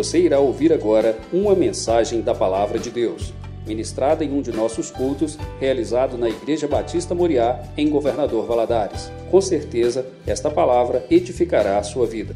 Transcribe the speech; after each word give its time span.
Você 0.00 0.18
irá 0.18 0.40
ouvir 0.40 0.72
agora 0.72 1.20
uma 1.30 1.54
mensagem 1.54 2.22
da 2.22 2.34
Palavra 2.34 2.78
de 2.78 2.90
Deus, 2.90 3.34
ministrada 3.66 4.24
em 4.24 4.32
um 4.32 4.40
de 4.40 4.50
nossos 4.50 4.90
cultos, 4.90 5.36
realizado 5.58 6.16
na 6.16 6.26
Igreja 6.26 6.66
Batista 6.66 7.14
Moriá, 7.14 7.62
em 7.76 7.90
Governador 7.90 8.46
Valadares. 8.46 9.12
Com 9.30 9.42
certeza, 9.42 10.10
esta 10.26 10.50
palavra 10.50 11.06
edificará 11.10 11.76
a 11.76 11.82
sua 11.82 12.06
vida. 12.06 12.34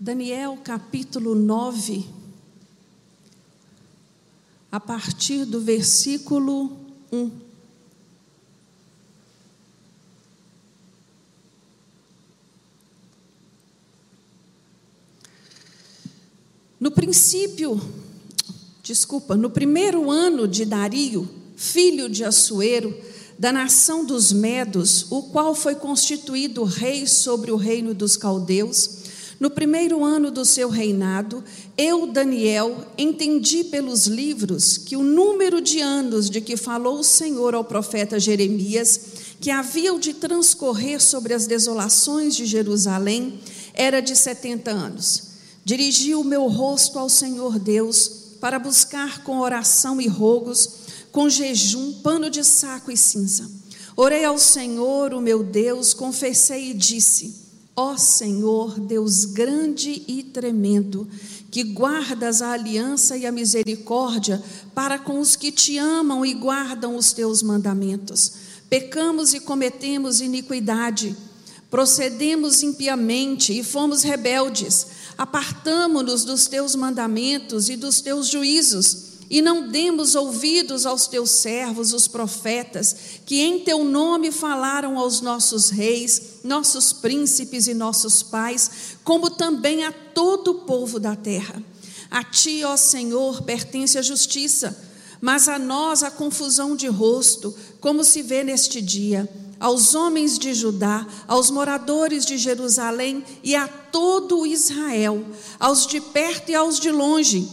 Daniel 0.00 0.56
capítulo 0.64 1.34
9, 1.34 2.06
a 4.70 4.80
partir 4.80 5.44
do 5.44 5.60
versículo 5.60 6.72
1. 7.12 7.41
No 16.82 16.90
princípio, 16.90 17.80
desculpa, 18.82 19.36
no 19.36 19.48
primeiro 19.48 20.10
ano 20.10 20.48
de 20.48 20.64
Dario, 20.64 21.30
filho 21.54 22.08
de 22.08 22.24
Assuero, 22.24 22.92
da 23.38 23.52
nação 23.52 24.04
dos 24.04 24.32
Medos, 24.32 25.06
o 25.08 25.22
qual 25.22 25.54
foi 25.54 25.76
constituído 25.76 26.64
rei 26.64 27.06
sobre 27.06 27.52
o 27.52 27.56
reino 27.56 27.94
dos 27.94 28.16
caldeus, 28.16 28.98
no 29.38 29.48
primeiro 29.48 30.02
ano 30.02 30.28
do 30.28 30.44
seu 30.44 30.68
reinado, 30.68 31.44
eu, 31.78 32.08
Daniel, 32.08 32.84
entendi 32.98 33.62
pelos 33.62 34.08
livros 34.08 34.76
que 34.76 34.96
o 34.96 35.04
número 35.04 35.60
de 35.60 35.80
anos 35.80 36.28
de 36.28 36.40
que 36.40 36.56
falou 36.56 36.98
o 36.98 37.04
Senhor 37.04 37.54
ao 37.54 37.62
profeta 37.62 38.18
Jeremias, 38.18 39.00
que 39.40 39.52
haviam 39.52 40.00
de 40.00 40.14
transcorrer 40.14 41.00
sobre 41.00 41.32
as 41.32 41.46
desolações 41.46 42.34
de 42.34 42.44
Jerusalém, 42.44 43.38
era 43.72 44.00
de 44.00 44.16
setenta 44.16 44.72
anos. 44.72 45.30
Dirigi 45.64 46.14
o 46.14 46.24
meu 46.24 46.48
rosto 46.48 46.98
ao 46.98 47.08
Senhor 47.08 47.58
Deus 47.58 48.22
para 48.40 48.58
buscar 48.58 49.22
com 49.22 49.38
oração 49.38 50.00
e 50.00 50.08
rogos, 50.08 50.68
com 51.12 51.28
jejum, 51.28 51.92
pano 52.02 52.28
de 52.28 52.42
saco 52.42 52.90
e 52.90 52.96
cinza. 52.96 53.48
Orei 53.96 54.24
ao 54.24 54.38
Senhor, 54.38 55.14
o 55.14 55.20
meu 55.20 55.44
Deus, 55.44 55.94
confessei 55.94 56.70
e 56.70 56.74
disse: 56.74 57.36
Ó 57.76 57.96
Senhor, 57.96 58.80
Deus 58.80 59.24
grande 59.24 60.02
e 60.08 60.24
tremendo, 60.24 61.08
que 61.50 61.62
guardas 61.62 62.42
a 62.42 62.52
aliança 62.52 63.16
e 63.16 63.24
a 63.24 63.30
misericórdia 63.30 64.42
para 64.74 64.98
com 64.98 65.20
os 65.20 65.36
que 65.36 65.52
te 65.52 65.78
amam 65.78 66.26
e 66.26 66.34
guardam 66.34 66.96
os 66.96 67.12
teus 67.12 67.42
mandamentos. 67.42 68.32
Pecamos 68.68 69.32
e 69.32 69.40
cometemos 69.40 70.20
iniquidade, 70.20 71.14
procedemos 71.70 72.62
impiamente 72.62 73.56
e 73.56 73.62
fomos 73.62 74.02
rebeldes 74.02 74.86
apartamo-nos 75.16 76.24
dos 76.24 76.46
teus 76.46 76.74
mandamentos 76.74 77.68
e 77.68 77.76
dos 77.76 78.00
teus 78.00 78.28
juízos, 78.28 79.12
e 79.30 79.40
não 79.40 79.68
demos 79.68 80.14
ouvidos 80.14 80.84
aos 80.84 81.06
teus 81.06 81.30
servos, 81.30 81.94
os 81.94 82.06
profetas, 82.06 82.94
que 83.24 83.40
em 83.40 83.60
teu 83.60 83.82
nome 83.82 84.30
falaram 84.30 84.98
aos 84.98 85.22
nossos 85.22 85.70
reis, 85.70 86.40
nossos 86.44 86.92
príncipes 86.92 87.66
e 87.66 87.72
nossos 87.72 88.22
pais, 88.22 88.98
como 89.02 89.30
também 89.30 89.84
a 89.84 89.92
todo 89.92 90.48
o 90.48 90.54
povo 90.66 91.00
da 91.00 91.16
terra. 91.16 91.62
A 92.10 92.22
ti, 92.22 92.62
ó 92.62 92.76
Senhor, 92.76 93.40
pertence 93.42 93.96
a 93.96 94.02
justiça, 94.02 94.78
mas 95.18 95.48
a 95.48 95.58
nós 95.58 96.02
a 96.02 96.10
confusão 96.10 96.76
de 96.76 96.88
rosto, 96.88 97.54
como 97.80 98.04
se 98.04 98.20
vê 98.20 98.44
neste 98.44 98.82
dia 98.82 99.26
aos 99.62 99.94
homens 99.94 100.40
de 100.40 100.52
Judá, 100.52 101.06
aos 101.28 101.48
moradores 101.48 102.26
de 102.26 102.36
Jerusalém 102.36 103.24
e 103.44 103.54
a 103.54 103.68
todo 103.68 104.44
Israel, 104.44 105.24
aos 105.60 105.86
de 105.86 106.00
perto 106.00 106.50
e 106.50 106.54
aos 106.56 106.80
de 106.80 106.90
longe, 106.90 107.48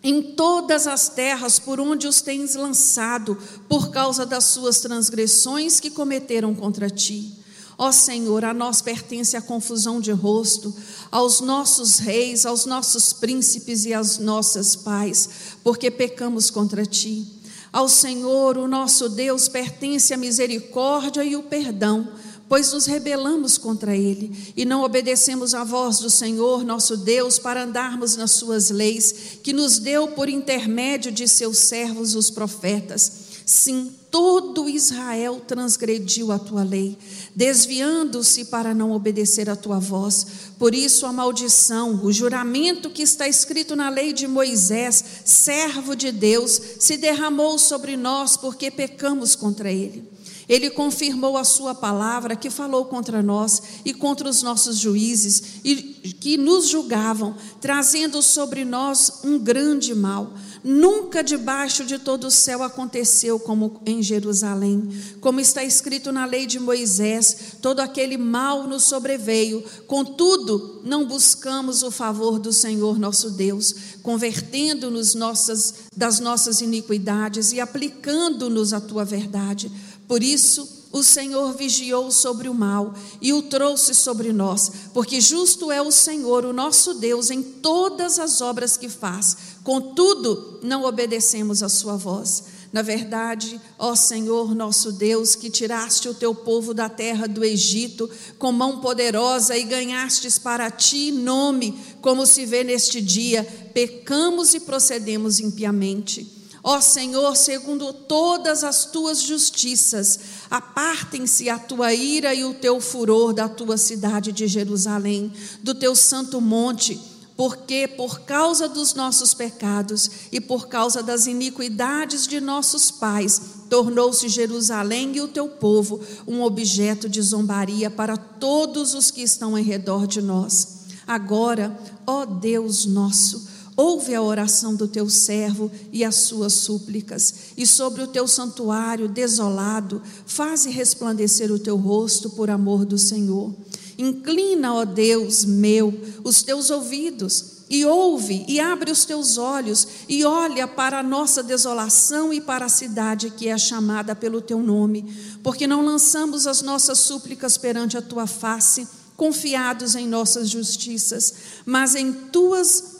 em 0.00 0.22
todas 0.22 0.86
as 0.86 1.08
terras 1.08 1.58
por 1.58 1.80
onde 1.80 2.06
os 2.06 2.20
tens 2.20 2.54
lançado, 2.54 3.36
por 3.68 3.90
causa 3.90 4.24
das 4.24 4.44
suas 4.44 4.78
transgressões 4.78 5.80
que 5.80 5.90
cometeram 5.90 6.54
contra 6.54 6.88
ti. 6.88 7.34
Ó 7.76 7.90
Senhor, 7.90 8.44
a 8.44 8.54
nós 8.54 8.80
pertence 8.80 9.36
a 9.36 9.42
confusão 9.42 10.00
de 10.00 10.12
rosto, 10.12 10.72
aos 11.10 11.40
nossos 11.40 11.98
reis, 11.98 12.46
aos 12.46 12.64
nossos 12.64 13.12
príncipes 13.12 13.84
e 13.84 13.92
às 13.92 14.18
nossas 14.18 14.76
pais, 14.76 15.28
porque 15.64 15.90
pecamos 15.90 16.48
contra 16.48 16.86
ti. 16.86 17.37
Ao 17.72 17.88
Senhor, 17.88 18.56
o 18.56 18.66
nosso 18.66 19.08
Deus, 19.08 19.48
pertence 19.48 20.14
a 20.14 20.16
misericórdia 20.16 21.22
e 21.22 21.36
o 21.36 21.42
perdão, 21.42 22.12
pois 22.48 22.72
nos 22.72 22.86
rebelamos 22.86 23.58
contra 23.58 23.94
Ele 23.94 24.52
e 24.56 24.64
não 24.64 24.82
obedecemos 24.82 25.54
à 25.54 25.64
voz 25.64 25.98
do 25.98 26.08
Senhor, 26.08 26.64
nosso 26.64 26.96
Deus, 26.96 27.38
para 27.38 27.64
andarmos 27.64 28.16
nas 28.16 28.30
Suas 28.32 28.70
leis, 28.70 29.38
que 29.42 29.52
nos 29.52 29.78
deu 29.78 30.08
por 30.08 30.28
intermédio 30.28 31.12
de 31.12 31.28
seus 31.28 31.58
servos, 31.58 32.14
os 32.14 32.30
profetas. 32.30 33.12
Sim, 33.44 33.92
todo 34.10 34.68
Israel 34.68 35.40
transgrediu 35.46 36.32
a 36.32 36.38
tua 36.38 36.62
lei, 36.62 36.96
desviando-se 37.34 38.46
para 38.46 38.74
não 38.74 38.92
obedecer 38.92 39.48
a 39.50 39.56
tua 39.56 39.78
voz. 39.78 40.26
Por 40.58 40.74
isso, 40.74 41.06
a 41.06 41.12
maldição, 41.12 42.04
o 42.04 42.12
juramento 42.12 42.90
que 42.90 43.02
está 43.02 43.28
escrito 43.28 43.76
na 43.76 43.88
lei 43.88 44.12
de 44.12 44.26
Moisés, 44.26 45.04
servo 45.24 45.94
de 45.94 46.10
Deus, 46.10 46.60
se 46.80 46.96
derramou 46.96 47.58
sobre 47.58 47.96
nós 47.96 48.36
porque 48.36 48.70
pecamos 48.70 49.34
contra 49.34 49.70
ele. 49.70 50.18
Ele 50.48 50.70
confirmou 50.70 51.36
a 51.36 51.44
sua 51.44 51.74
palavra 51.74 52.34
que 52.34 52.48
falou 52.48 52.86
contra 52.86 53.22
nós 53.22 53.62
e 53.84 53.92
contra 53.92 54.28
os 54.28 54.42
nossos 54.42 54.78
juízes 54.78 55.60
e 55.62 55.76
que 55.76 56.38
nos 56.38 56.68
julgavam, 56.68 57.36
trazendo 57.60 58.22
sobre 58.22 58.64
nós 58.64 59.20
um 59.22 59.38
grande 59.38 59.94
mal. 59.94 60.32
Nunca 60.62 61.22
debaixo 61.22 61.84
de 61.84 61.98
todo 61.98 62.24
o 62.24 62.30
céu 62.30 62.62
aconteceu 62.62 63.38
como 63.38 63.80
em 63.86 64.02
Jerusalém. 64.02 64.88
Como 65.20 65.40
está 65.40 65.62
escrito 65.62 66.12
na 66.12 66.24
lei 66.24 66.46
de 66.46 66.58
Moisés, 66.58 67.54
todo 67.62 67.80
aquele 67.80 68.16
mal 68.16 68.66
nos 68.66 68.84
sobreveio. 68.84 69.64
Contudo, 69.86 70.80
não 70.84 71.06
buscamos 71.06 71.82
o 71.82 71.90
favor 71.90 72.38
do 72.38 72.52
Senhor 72.52 72.98
nosso 72.98 73.30
Deus, 73.30 73.74
convertendo-nos 74.02 75.14
nossas, 75.14 75.74
das 75.96 76.20
nossas 76.20 76.60
iniquidades 76.60 77.52
e 77.52 77.60
aplicando-nos 77.60 78.72
a 78.72 78.80
tua 78.80 79.04
verdade. 79.04 79.70
Por 80.06 80.22
isso, 80.22 80.77
o 80.90 81.02
Senhor 81.02 81.54
vigiou 81.54 82.10
sobre 82.10 82.48
o 82.48 82.54
mal 82.54 82.94
e 83.20 83.32
o 83.32 83.42
trouxe 83.42 83.94
sobre 83.94 84.32
nós, 84.32 84.70
porque 84.94 85.20
justo 85.20 85.70
é 85.70 85.82
o 85.82 85.92
Senhor, 85.92 86.44
o 86.44 86.52
nosso 86.52 86.94
Deus, 86.94 87.30
em 87.30 87.42
todas 87.42 88.18
as 88.18 88.40
obras 88.40 88.76
que 88.76 88.88
faz. 88.88 89.36
Contudo, 89.62 90.60
não 90.62 90.84
obedecemos 90.84 91.62
a 91.62 91.68
sua 91.68 91.96
voz. 91.96 92.44
Na 92.72 92.82
verdade, 92.82 93.58
ó 93.78 93.94
Senhor 93.94 94.54
nosso 94.54 94.92
Deus, 94.92 95.34
que 95.34 95.48
tiraste 95.48 96.08
o 96.08 96.14
teu 96.14 96.34
povo 96.34 96.74
da 96.74 96.88
terra 96.88 97.26
do 97.26 97.42
Egito 97.42 98.08
com 98.38 98.52
mão 98.52 98.80
poderosa 98.80 99.56
e 99.56 99.64
ganhastes 99.64 100.38
para 100.38 100.70
ti 100.70 101.10
nome, 101.10 101.78
como 102.02 102.26
se 102.26 102.44
vê 102.44 102.62
neste 102.62 103.00
dia, 103.00 103.42
pecamos 103.72 104.52
e 104.52 104.60
procedemos 104.60 105.40
impiamente. 105.40 106.37
Ó 106.62 106.80
Senhor, 106.80 107.36
segundo 107.36 107.92
todas 107.92 108.64
as 108.64 108.84
tuas 108.84 109.22
justiças, 109.22 110.18
apartem-se 110.50 111.48
a 111.48 111.58
tua 111.58 111.94
ira 111.94 112.34
e 112.34 112.44
o 112.44 112.54
teu 112.54 112.80
furor 112.80 113.32
da 113.32 113.48
tua 113.48 113.76
cidade 113.76 114.32
de 114.32 114.46
Jerusalém, 114.46 115.32
do 115.62 115.74
teu 115.74 115.94
santo 115.94 116.40
monte, 116.40 117.00
porque 117.36 117.86
por 117.86 118.20
causa 118.20 118.68
dos 118.68 118.94
nossos 118.94 119.32
pecados 119.32 120.10
e 120.32 120.40
por 120.40 120.66
causa 120.66 121.00
das 121.00 121.26
iniquidades 121.26 122.26
de 122.26 122.40
nossos 122.40 122.90
pais, 122.90 123.40
tornou-se 123.70 124.28
Jerusalém 124.28 125.12
e 125.14 125.20
o 125.20 125.28
teu 125.28 125.48
povo 125.48 126.00
um 126.26 126.42
objeto 126.42 127.08
de 127.08 127.22
zombaria 127.22 127.88
para 127.88 128.16
todos 128.16 128.94
os 128.94 129.12
que 129.12 129.22
estão 129.22 129.56
em 129.56 129.62
redor 129.62 130.06
de 130.06 130.20
nós. 130.20 130.78
Agora, 131.06 131.78
ó 132.06 132.26
Deus 132.26 132.84
nosso, 132.84 133.47
Ouve 133.80 134.12
a 134.12 134.20
oração 134.20 134.74
do 134.74 134.88
teu 134.88 135.08
servo 135.08 135.70
e 135.92 136.04
as 136.04 136.16
suas 136.16 136.52
súplicas, 136.52 137.52
e 137.56 137.64
sobre 137.64 138.02
o 138.02 138.08
teu 138.08 138.26
santuário 138.26 139.08
desolado, 139.08 140.02
faze 140.26 140.68
resplandecer 140.68 141.52
o 141.52 141.60
teu 141.60 141.76
rosto 141.76 142.28
por 142.28 142.50
amor 142.50 142.84
do 142.84 142.98
Senhor. 142.98 143.54
Inclina, 143.96 144.74
ó 144.74 144.84
Deus 144.84 145.44
meu, 145.44 145.94
os 146.24 146.42
teus 146.42 146.70
ouvidos 146.70 147.58
e 147.70 147.84
ouve 147.84 148.44
e 148.48 148.58
abre 148.58 148.90
os 148.90 149.04
teus 149.04 149.38
olhos 149.38 149.86
e 150.08 150.24
olha 150.24 150.66
para 150.66 150.98
a 150.98 151.02
nossa 151.02 151.40
desolação 151.40 152.32
e 152.32 152.40
para 152.40 152.64
a 152.64 152.68
cidade 152.68 153.30
que 153.30 153.46
é 153.46 153.56
chamada 153.56 154.12
pelo 154.12 154.40
teu 154.40 154.58
nome, 154.58 155.38
porque 155.40 155.68
não 155.68 155.84
lançamos 155.84 156.48
as 156.48 156.62
nossas 156.62 156.98
súplicas 156.98 157.56
perante 157.56 157.96
a 157.96 158.02
tua 158.02 158.26
face, 158.26 158.88
confiados 159.16 159.94
em 159.94 160.08
nossas 160.08 160.50
justiças, 160.50 161.32
mas 161.64 161.94
em 161.94 162.12
tuas 162.12 162.97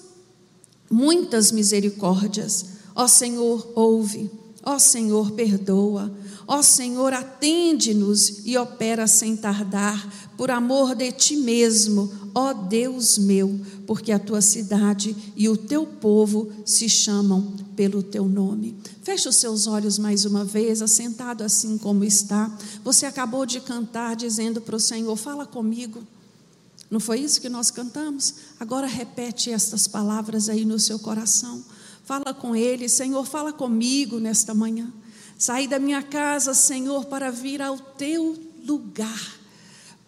muitas 0.91 1.51
misericórdias. 1.53 2.67
Ó 2.95 3.07
Senhor, 3.07 3.73
ouve. 3.75 4.31
Ó 4.65 4.79
Senhor, 4.79 5.31
perdoa. 5.33 6.13
Ó 6.47 6.63
Senhor, 6.63 7.13
atende-nos 7.13 8.47
e 8.47 8.57
opera 8.57 9.07
sem 9.07 9.37
tardar, 9.37 10.31
por 10.37 10.51
amor 10.51 10.95
de 10.95 11.13
ti 11.13 11.37
mesmo, 11.37 12.11
ó 12.35 12.53
Deus 12.55 13.19
meu, 13.19 13.61
porque 13.87 14.13
a 14.13 14.19
tua 14.19 14.41
cidade 14.41 15.15
e 15.37 15.49
o 15.49 15.57
teu 15.57 15.85
povo 15.85 16.51
se 16.65 16.89
chamam 16.89 17.53
pelo 17.77 18.03
teu 18.03 18.27
nome. 18.27 18.77
Feche 19.03 19.29
os 19.29 19.37
seus 19.37 19.67
olhos 19.67 19.99
mais 19.99 20.25
uma 20.25 20.45
vez, 20.45 20.81
assentado 20.81 21.45
assim 21.45 21.77
como 21.77 22.03
está. 22.03 22.51
Você 22.83 23.05
acabou 23.05 23.45
de 23.45 23.61
cantar 23.61 24.17
dizendo 24.17 24.61
para 24.61 24.77
o 24.77 24.81
Senhor: 24.81 25.17
Fala 25.17 25.45
comigo. 25.45 26.03
Não 26.91 26.99
foi 26.99 27.21
isso 27.21 27.41
que 27.41 27.49
nós 27.49 27.71
cantamos? 27.71 28.35
Agora 28.59 28.87
repete 28.87 29.51
estas 29.51 29.87
palavras 29.87 30.49
aí 30.49 30.65
no 30.65 30.79
seu 30.79 30.99
coração. 30.99 31.63
Fala 32.05 32.33
com 32.33 32.57
Ele, 32.57 32.89
Senhor, 32.89 33.27
fala 33.27 33.53
comigo 33.53 34.19
nesta 34.19 34.55
manhã. 34.55 34.91
Saí 35.39 35.69
da 35.69 35.79
minha 35.79 36.03
casa, 36.03 36.55
Senhor, 36.55 37.05
para 37.05 37.31
vir 37.31 37.61
ao 37.61 37.79
teu 37.79 38.37
lugar, 38.67 39.39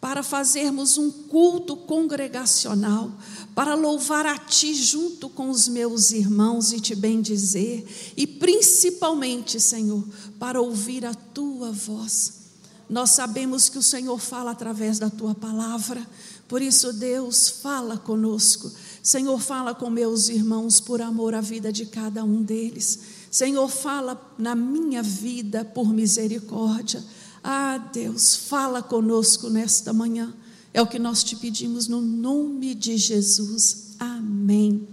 para 0.00 0.22
fazermos 0.22 0.96
um 0.96 1.10
culto 1.10 1.76
congregacional, 1.76 3.12
para 3.54 3.74
louvar 3.74 4.24
a 4.24 4.38
Ti 4.38 4.74
junto 4.74 5.28
com 5.28 5.50
os 5.50 5.68
meus 5.68 6.10
irmãos 6.10 6.72
e 6.72 6.80
te 6.80 6.94
bendizer, 6.94 7.86
e 8.16 8.26
principalmente, 8.26 9.60
Senhor, 9.60 10.02
para 10.38 10.60
ouvir 10.60 11.04
a 11.04 11.14
Tua 11.14 11.70
voz. 11.70 12.40
Nós 12.88 13.10
sabemos 13.10 13.68
que 13.68 13.78
o 13.78 13.82
Senhor 13.82 14.18
fala 14.18 14.50
através 14.50 14.98
da 14.98 15.08
Tua 15.08 15.32
palavra, 15.32 16.04
por 16.50 16.60
isso, 16.60 16.92
Deus, 16.92 17.48
fala 17.48 17.96
conosco. 17.96 18.72
Senhor, 19.00 19.38
fala 19.38 19.72
com 19.72 19.88
meus 19.88 20.28
irmãos 20.28 20.80
por 20.80 21.00
amor 21.00 21.32
à 21.32 21.40
vida 21.40 21.72
de 21.72 21.86
cada 21.86 22.24
um 22.24 22.42
deles. 22.42 22.98
Senhor, 23.30 23.68
fala 23.68 24.20
na 24.36 24.56
minha 24.56 25.00
vida 25.00 25.64
por 25.64 25.94
misericórdia. 25.94 27.04
Ah, 27.40 27.78
Deus, 27.92 28.34
fala 28.34 28.82
conosco 28.82 29.48
nesta 29.48 29.92
manhã. 29.92 30.34
É 30.74 30.82
o 30.82 30.88
que 30.88 30.98
nós 30.98 31.22
te 31.22 31.36
pedimos 31.36 31.86
no 31.86 32.00
nome 32.00 32.74
de 32.74 32.96
Jesus. 32.96 33.94
Amém. 34.00 34.88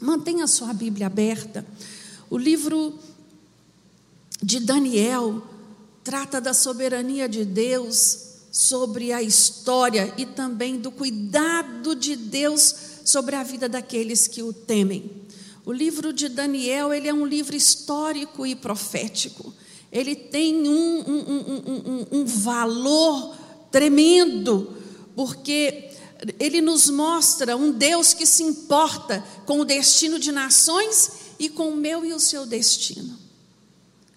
Mantenha 0.00 0.44
a 0.44 0.46
sua 0.46 0.72
Bíblia 0.72 1.08
aberta. 1.08 1.66
O 2.30 2.38
livro 2.38 2.96
de 4.40 4.60
Daniel 4.60 5.42
trata 6.04 6.40
da 6.40 6.54
soberania 6.54 7.28
de 7.28 7.44
Deus 7.44 8.27
sobre 8.58 9.12
a 9.12 9.22
história 9.22 10.12
e 10.18 10.26
também 10.26 10.78
do 10.78 10.90
cuidado 10.90 11.94
de 11.94 12.16
Deus 12.16 12.74
sobre 13.04 13.36
a 13.36 13.44
vida 13.44 13.68
daqueles 13.68 14.26
que 14.26 14.42
o 14.42 14.52
temem. 14.52 15.12
O 15.64 15.72
livro 15.72 16.12
de 16.12 16.28
Daniel 16.28 16.92
ele 16.92 17.06
é 17.06 17.14
um 17.14 17.24
livro 17.24 17.54
histórico 17.54 18.44
e 18.44 18.56
profético. 18.56 19.54
Ele 19.92 20.16
tem 20.16 20.66
um, 20.68 20.98
um, 21.06 22.06
um, 22.10 22.20
um 22.20 22.24
valor 22.24 23.36
tremendo, 23.70 24.76
porque 25.14 25.90
ele 26.40 26.60
nos 26.60 26.90
mostra 26.90 27.56
um 27.56 27.70
Deus 27.70 28.12
que 28.12 28.26
se 28.26 28.42
importa 28.42 29.24
com 29.46 29.60
o 29.60 29.64
destino 29.64 30.18
de 30.18 30.32
nações 30.32 31.12
e 31.38 31.48
com 31.48 31.68
o 31.68 31.76
meu 31.76 32.04
e 32.04 32.12
o 32.12 32.18
seu 32.18 32.44
destino 32.44 33.27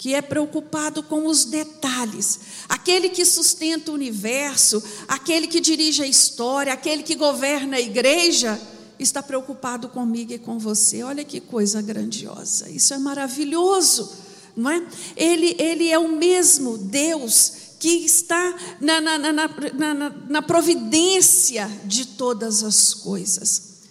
que 0.01 0.15
é 0.15 0.21
preocupado 0.21 1.03
com 1.03 1.27
os 1.27 1.45
detalhes. 1.45 2.39
Aquele 2.68 3.07
que 3.07 3.24
sustenta 3.24 3.92
o 3.92 3.94
universo, 3.94 4.83
aquele 5.07 5.45
que 5.45 5.59
dirige 5.59 6.01
a 6.01 6.07
história, 6.07 6.74
aquele 6.74 7.03
que 7.03 7.13
governa 7.13 7.77
a 7.77 7.80
igreja, 7.80 8.59
está 8.98 9.21
preocupado 9.21 9.89
comigo 9.89 10.33
e 10.33 10.39
com 10.39 10.57
você. 10.57 11.03
Olha 11.03 11.24
que 11.24 11.39
coisa 11.39 11.83
grandiosa. 11.83 12.68
Isso 12.68 12.95
é 12.95 12.98
maravilhoso, 12.98 14.12
não 14.57 14.71
é? 14.71 14.83
Ele, 15.15 15.56
ele 15.59 15.88
é 15.88 16.00
o 16.00 16.18
mesmo 16.18 16.80
Deus 16.80 17.53
que 17.80 18.03
está 18.03 18.57
na, 18.81 19.00
na, 19.00 19.19
na, 19.19 19.31
na, 19.31 20.09
na 20.09 20.42
providência 20.42 21.69
de 21.86 22.07
todas 22.07 22.63
as 22.63 22.95
coisas, 22.95 23.81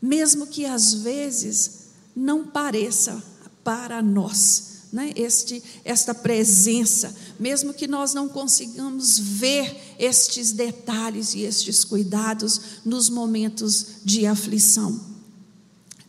mesmo 0.00 0.46
que 0.46 0.64
às 0.64 0.94
vezes 0.94 1.88
não 2.16 2.46
pareça 2.46 3.22
para 3.62 4.00
nós 4.00 4.67
né, 4.92 5.12
este, 5.16 5.62
esta 5.84 6.14
presença, 6.14 7.14
mesmo 7.38 7.74
que 7.74 7.86
nós 7.86 8.14
não 8.14 8.28
consigamos 8.28 9.18
ver 9.18 9.76
estes 9.98 10.52
detalhes 10.52 11.34
e 11.34 11.42
estes 11.42 11.84
cuidados 11.84 12.60
nos 12.84 13.08
momentos 13.08 13.98
de 14.04 14.26
aflição. 14.26 15.18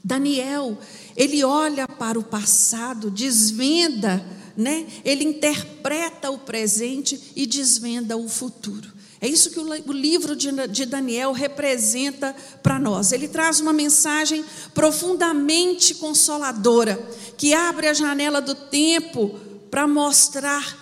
Daniel, 0.04 0.78
ele 1.16 1.44
olha 1.44 1.88
para 1.88 2.18
o 2.18 2.24
passado, 2.24 3.12
desvenda, 3.12 4.26
né? 4.56 4.88
ele 5.04 5.24
interpreta 5.24 6.32
o 6.32 6.38
presente 6.38 7.20
e 7.36 7.46
desvenda 7.46 8.16
o 8.16 8.30
futuro. 8.30 9.00
É 9.22 9.28
isso 9.28 9.50
que 9.50 9.60
o 9.60 9.92
livro 9.92 10.34
de 10.34 10.86
Daniel 10.86 11.34
representa 11.34 12.34
para 12.64 12.80
nós. 12.80 13.12
Ele 13.12 13.28
traz 13.28 13.60
uma 13.60 13.74
mensagem 13.74 14.46
profundamente 14.74 15.96
consoladora, 15.96 16.98
que 17.40 17.54
abre 17.54 17.88
a 17.88 17.94
janela 17.94 18.42
do 18.42 18.54
tempo 18.54 19.40
para 19.72 19.88
mostrar 19.88 20.78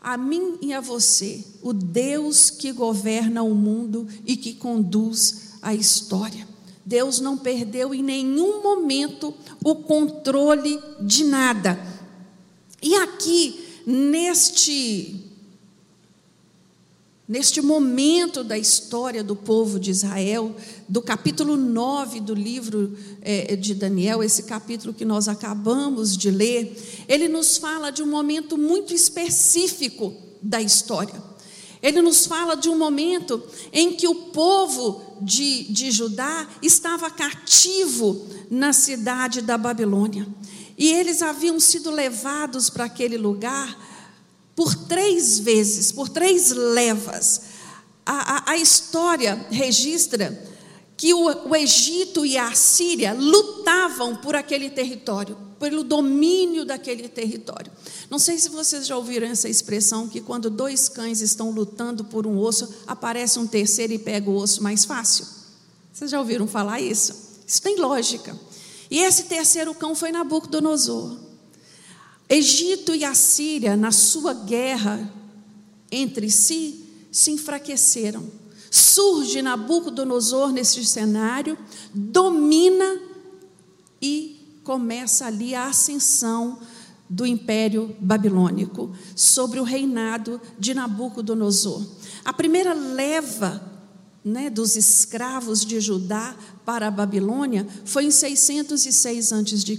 a 0.00 0.16
mim 0.16 0.56
e 0.62 0.72
a 0.72 0.80
você 0.80 1.44
o 1.60 1.72
Deus 1.72 2.48
que 2.48 2.70
governa 2.70 3.42
o 3.42 3.56
mundo 3.56 4.06
e 4.24 4.36
que 4.36 4.54
conduz 4.54 5.54
a 5.60 5.74
história. 5.74 6.46
Deus 6.86 7.18
não 7.18 7.36
perdeu 7.36 7.92
em 7.92 8.04
nenhum 8.04 8.62
momento 8.62 9.34
o 9.64 9.74
controle 9.74 10.80
de 11.00 11.24
nada. 11.24 11.76
E 12.80 12.94
aqui, 12.94 13.82
neste 13.84 15.27
neste 17.28 17.60
momento 17.60 18.42
da 18.42 18.56
história 18.56 19.22
do 19.22 19.36
povo 19.36 19.78
de 19.78 19.90
Israel, 19.90 20.56
do 20.88 21.02
capítulo 21.02 21.58
9 21.58 22.20
do 22.20 22.34
livro 22.34 22.96
é, 23.20 23.54
de 23.54 23.74
Daniel, 23.74 24.22
esse 24.22 24.44
capítulo 24.44 24.94
que 24.94 25.04
nós 25.04 25.28
acabamos 25.28 26.16
de 26.16 26.30
ler, 26.30 27.04
ele 27.06 27.28
nos 27.28 27.58
fala 27.58 27.90
de 27.90 28.02
um 28.02 28.06
momento 28.06 28.56
muito 28.56 28.94
específico 28.94 30.16
da 30.40 30.62
história. 30.62 31.22
Ele 31.82 32.00
nos 32.00 32.26
fala 32.26 32.56
de 32.56 32.68
um 32.68 32.78
momento 32.78 33.42
em 33.72 33.92
que 33.92 34.08
o 34.08 34.14
povo 34.14 35.18
de, 35.20 35.64
de 35.64 35.90
Judá 35.90 36.48
estava 36.62 37.10
cativo 37.10 38.26
na 38.50 38.72
cidade 38.72 39.42
da 39.42 39.58
Babilônia. 39.58 40.26
E 40.76 40.92
eles 40.92 41.22
haviam 41.22 41.60
sido 41.60 41.90
levados 41.90 42.70
para 42.70 42.84
aquele 42.84 43.16
lugar 43.16 43.97
por 44.58 44.74
três 44.74 45.38
vezes, 45.38 45.92
por 45.92 46.08
três 46.08 46.50
levas. 46.50 47.42
A, 48.04 48.38
a, 48.38 48.50
a 48.50 48.56
história 48.56 49.46
registra 49.52 50.36
que 50.96 51.14
o, 51.14 51.48
o 51.48 51.54
Egito 51.54 52.26
e 52.26 52.36
a 52.36 52.52
Síria 52.56 53.12
lutavam 53.12 54.16
por 54.16 54.34
aquele 54.34 54.68
território, 54.68 55.38
pelo 55.60 55.84
domínio 55.84 56.64
daquele 56.64 57.08
território. 57.08 57.70
Não 58.10 58.18
sei 58.18 58.36
se 58.36 58.48
vocês 58.48 58.84
já 58.84 58.96
ouviram 58.96 59.28
essa 59.28 59.48
expressão 59.48 60.08
que 60.08 60.20
quando 60.20 60.50
dois 60.50 60.88
cães 60.88 61.20
estão 61.20 61.52
lutando 61.52 62.02
por 62.06 62.26
um 62.26 62.36
osso, 62.36 62.68
aparece 62.84 63.38
um 63.38 63.46
terceiro 63.46 63.92
e 63.92 63.98
pega 63.98 64.28
o 64.28 64.34
osso 64.34 64.60
mais 64.60 64.84
fácil. 64.84 65.24
Vocês 65.92 66.10
já 66.10 66.18
ouviram 66.18 66.48
falar 66.48 66.80
isso? 66.80 67.14
Isso 67.46 67.62
tem 67.62 67.76
lógica. 67.78 68.36
E 68.90 68.98
esse 68.98 69.26
terceiro 69.26 69.72
cão 69.72 69.94
foi 69.94 70.10
Nabucodonosor. 70.10 71.27
Egito 72.28 72.94
e 72.94 73.04
Assíria, 73.04 73.76
na 73.76 73.90
sua 73.90 74.34
guerra 74.34 75.10
entre 75.90 76.30
si, 76.30 76.84
se 77.10 77.30
enfraqueceram. 77.30 78.26
Surge 78.70 79.40
Nabucodonosor 79.40 80.52
nesse 80.52 80.84
cenário, 80.84 81.56
domina 81.94 83.00
e 84.00 84.60
começa 84.62 85.24
ali 85.24 85.54
a 85.54 85.66
ascensão 85.68 86.58
do 87.08 87.24
Império 87.24 87.96
Babilônico 87.98 88.94
sobre 89.16 89.58
o 89.58 89.64
reinado 89.64 90.38
de 90.58 90.74
Nabucodonosor. 90.74 91.82
A 92.22 92.32
primeira 92.34 92.74
leva 92.74 93.62
né, 94.22 94.50
dos 94.50 94.76
escravos 94.76 95.64
de 95.64 95.80
Judá 95.80 96.36
para 96.66 96.88
a 96.88 96.90
Babilônia 96.90 97.66
foi 97.86 98.04
em 98.04 98.10
606 98.10 99.32
a.C. 99.32 99.78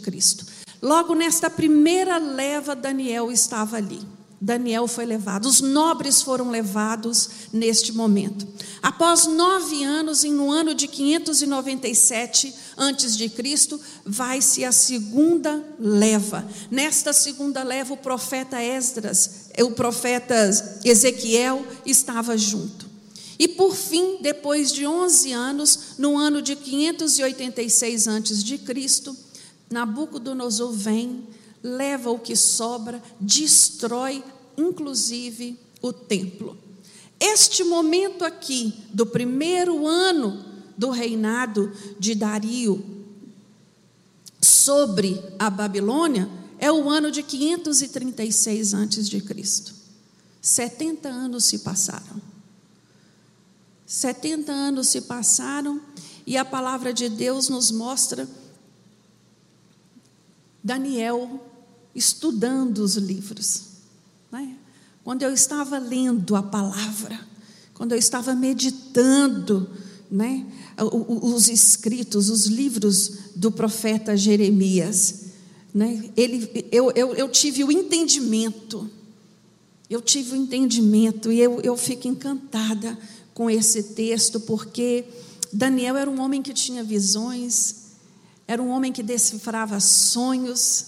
Logo 0.82 1.14
nesta 1.14 1.50
primeira 1.50 2.18
leva, 2.18 2.76
Daniel 2.76 3.32
estava 3.32 3.78
ali. 3.78 4.00
Daniel 4.42 4.88
foi 4.88 5.06
levado, 5.06 5.50
os 5.50 5.60
nobres 5.60 6.22
foram 6.22 6.50
levados 6.50 7.30
neste 7.52 7.92
momento. 7.92 8.48
Após 8.82 9.28
nove 9.28 9.84
anos, 9.84 10.24
no 10.24 10.50
ano 10.50 10.74
de 10.74 10.88
597 10.88 12.54
antes 12.78 13.18
de 13.18 13.28
Cristo, 13.28 13.78
vai-se 14.06 14.64
a 14.64 14.72
segunda 14.72 15.62
leva. 15.78 16.48
Nesta 16.72 17.12
segunda 17.12 17.64
leva, 17.64 17.94
o 17.94 17.98
profeta 17.98 18.64
Esdras, 18.64 19.50
o 19.60 19.72
profeta 19.72 20.34
Ezequiel 20.86 21.66
estava 21.86 22.38
junto. 22.38 22.88
E 23.38 23.48
por 23.48 23.76
fim, 23.76 24.20
depois 24.22 24.72
de 24.72 24.86
11 24.86 25.32
anos, 25.34 25.80
no 25.98 26.18
ano 26.18 26.42
de 26.42 26.56
586 26.56 28.08
antes 28.08 28.42
de 28.42 28.58
Cristo, 28.58 29.16
Nabucodonosor 29.70 30.72
vem, 30.72 31.28
leva 31.62 32.10
o 32.10 32.20
que 32.20 32.36
sobra, 32.36 33.02
destrói 33.20 34.24
inclusive 34.58 35.58
o 35.82 35.94
templo. 35.94 36.58
Este 37.20 37.64
momento 37.64 38.24
aqui, 38.24 38.74
do 38.94 39.06
primeiro 39.06 39.86
ano 39.86 40.46
do 40.78 40.90
reinado 40.90 41.72
de 42.00 42.16
Dario 42.16 42.84
sobre 44.42 45.22
a 45.38 45.50
Babilônia, 45.50 46.30
é 46.58 46.72
o 46.72 46.90
ano 46.90 47.12
de 47.12 47.22
536 47.22 48.74
antes 48.74 49.10
de 49.10 49.22
Cristo. 49.22 49.74
70 50.42 51.10
anos 51.10 51.46
se 51.46 51.60
passaram. 51.60 52.22
70 53.86 54.52
anos 54.52 54.88
se 54.88 55.02
passaram 55.02 55.82
e 56.26 56.38
a 56.38 56.46
palavra 56.46 56.94
de 56.94 57.10
Deus 57.10 57.50
nos 57.50 57.72
mostra 57.72 58.28
Daniel 60.64 61.46
estudando 61.96 62.80
os 62.80 62.96
livros. 62.96 63.64
Né? 64.32 64.56
Quando 65.04 65.24
eu 65.24 65.34
estava 65.34 65.78
lendo 65.78 66.36
a 66.36 66.44
palavra, 66.44 67.20
quando 67.74 67.94
eu 67.94 67.98
estava 67.98 68.36
meditando, 68.36 69.70
né, 70.12 70.46
os 70.78 71.48
escritos, 71.48 72.30
os 72.30 72.46
livros 72.46 73.12
do 73.36 73.52
profeta 73.52 74.18
Jeremias, 74.18 75.26
né, 75.74 76.10
ele, 76.18 76.68
eu, 76.72 76.92
eu, 76.92 77.14
eu 77.16 77.30
tive 77.30 77.64
o 77.64 77.72
entendimento, 77.72 78.90
eu 79.90 80.02
tive 80.02 80.34
o 80.34 80.36
entendimento 80.36 81.32
e 81.32 81.40
eu, 81.40 81.62
eu 81.62 81.78
fico 81.78 82.08
encantada 82.08 82.98
com 83.34 83.50
esse 83.50 83.84
texto, 83.84 84.40
porque 84.42 85.06
Daniel 85.52 85.96
era 85.96 86.10
um 86.10 86.20
homem 86.20 86.42
que 86.42 86.54
tinha 86.54 86.84
visões, 86.84 87.79
era 88.50 88.64
um 88.64 88.70
homem 88.70 88.92
que 88.92 89.04
decifrava 89.04 89.80
sonhos, 89.80 90.86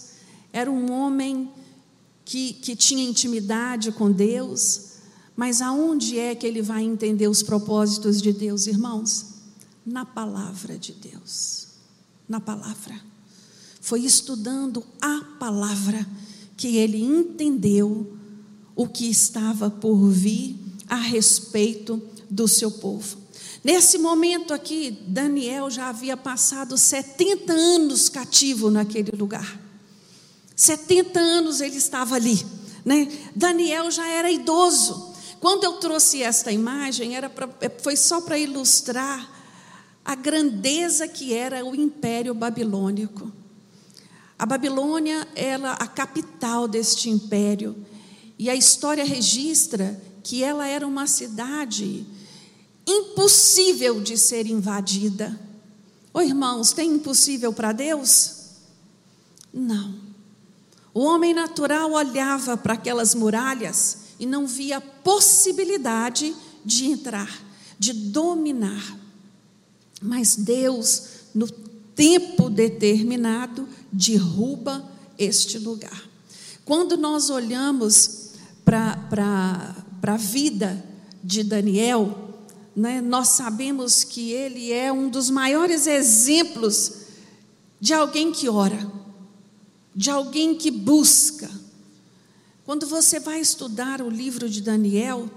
era 0.52 0.72
um 0.72 0.92
homem 0.92 1.48
que, 2.26 2.54
que 2.54 2.76
tinha 2.76 3.08
intimidade 3.08 3.92
com 3.92 4.12
Deus. 4.12 4.94
Mas 5.36 5.62
aonde 5.62 6.18
é 6.18 6.34
que 6.34 6.48
ele 6.48 6.64
vai 6.64 6.82
entender 6.82 7.28
os 7.28 7.44
propósitos 7.44 8.20
de 8.20 8.34
Deus, 8.34 8.66
irmãos? 8.66 9.28
Na 9.86 10.04
palavra 10.04 10.76
de 10.76 10.92
Deus. 10.92 11.68
Na 12.28 12.40
palavra. 12.40 13.00
Foi 13.80 14.02
estudando 14.02 14.84
a 15.00 15.24
palavra 15.40 16.04
que 16.58 16.78
ele 16.78 17.00
entendeu 17.00 18.18
o 18.76 18.88
que 18.88 19.08
estava 19.08 19.70
por 19.70 20.10
vir 20.10 20.58
a 20.90 20.96
respeito 20.96 22.02
do 22.28 22.48
seu 22.48 22.72
povo. 22.72 23.21
Nesse 23.64 23.98
momento 24.00 24.54
aqui, 24.54 24.98
Daniel 25.08 25.70
já 25.70 25.90
havia 25.90 26.18
passado 26.18 26.78
70 26.78 27.54
anos 27.54 28.10
cativo 28.10 28.72
naquele 28.72 29.12
lugar. 29.12 29.60
70 30.56 31.20
anos 31.20 31.62
ele 31.62 31.78
estava 31.78 32.16
ali. 32.16 32.44
Né? 32.84 33.08
Daniel 33.36 33.92
já 33.92 34.08
era 34.08 34.32
idoso. 34.32 35.14
Quando 35.40 35.64
eu 35.64 35.74
trouxe 35.74 36.24
esta 36.24 36.52
imagem, 36.52 37.16
era 37.16 37.30
pra, 37.30 37.48
é, 37.62 37.70
foi 37.70 37.96
só 37.96 38.22
para 38.22 38.38
ilustrar 38.38 39.30
a 40.04 40.16
grandeza 40.16 41.08
que 41.08 41.34
era 41.34 41.64
o 41.64 41.76
Império 41.76 42.34
Babilônico. 42.34 43.32
A 44.38 44.46
Babilônia 44.46 45.28
era 45.36 45.74
a 45.74 45.86
capital 45.86 46.68
deste 46.68 47.12
império. 47.12 47.76
E 48.40 48.50
a 48.50 48.56
história 48.56 49.04
registra 49.04 50.02
que 50.24 50.44
ela 50.44 50.68
era 50.68 50.86
uma 50.88 51.06
cidade 51.06 52.06
impossível 52.86 54.02
de 54.02 54.18
ser 54.18 54.48
invadida. 54.48 55.40
Ô 56.14 56.22
irmãos, 56.22 56.74
tem 56.74 56.92
impossível 56.92 57.54
para 57.54 57.72
Deus? 57.72 58.34
Não. 59.54 59.96
O 60.94 61.02
homem 61.02 61.34
natural 61.34 61.92
olhava 61.94 62.58
para 62.58 62.74
aquelas 62.74 63.16
muralhas 63.16 63.98
e 64.20 64.26
não 64.26 64.46
via 64.46 64.82
possibilidade 64.82 66.36
de 66.66 66.86
entrar, 66.86 67.42
de 67.80 67.94
dominar. 67.94 68.98
Mas 70.02 70.36
Deus, 70.36 71.04
no 71.34 71.48
tempo 71.96 72.50
determinado, 72.50 73.68
derruba 73.92 74.86
este 75.18 75.58
lugar. 75.58 76.10
Quando 76.66 76.98
nós 76.98 77.30
olhamos 77.30 78.32
para 78.66 79.76
a 80.02 80.18
vida 80.18 80.84
de 81.24 81.44
Daniel, 81.44 82.31
né, 82.76 83.02
nós 83.02 83.30
sabemos 83.30 84.04
que 84.04 84.32
ele 84.32 84.72
é 84.72 84.92
um 84.92 85.10
dos 85.10 85.30
maiores 85.30 85.88
exemplos 85.88 86.94
de 87.80 87.94
alguém 87.94 88.32
que 88.32 88.48
ora, 88.48 88.90
de 89.94 90.10
alguém 90.10 90.56
que 90.56 90.72
busca. 90.72 91.50
Quando 92.66 92.86
você 92.88 93.20
vai 93.20 93.42
estudar 93.42 94.02
o 94.02 94.10
livro 94.10 94.50
de 94.50 94.62
Daniel, 94.62 95.30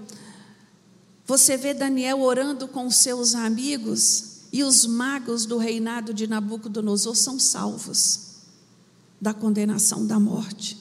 você 1.25 1.57
vê 1.57 1.73
Daniel 1.73 2.21
orando 2.21 2.67
com 2.67 2.89
seus 2.89 3.35
amigos 3.35 4.35
e 4.53 4.63
os 4.63 4.85
magos 4.85 5.45
do 5.45 5.57
reinado 5.57 6.13
de 6.13 6.27
Nabucodonosor 6.27 7.15
são 7.15 7.37
salvos 7.39 8.25
da 9.19 9.33
condenação 9.33 10.05
da 10.05 10.19
morte. 10.19 10.77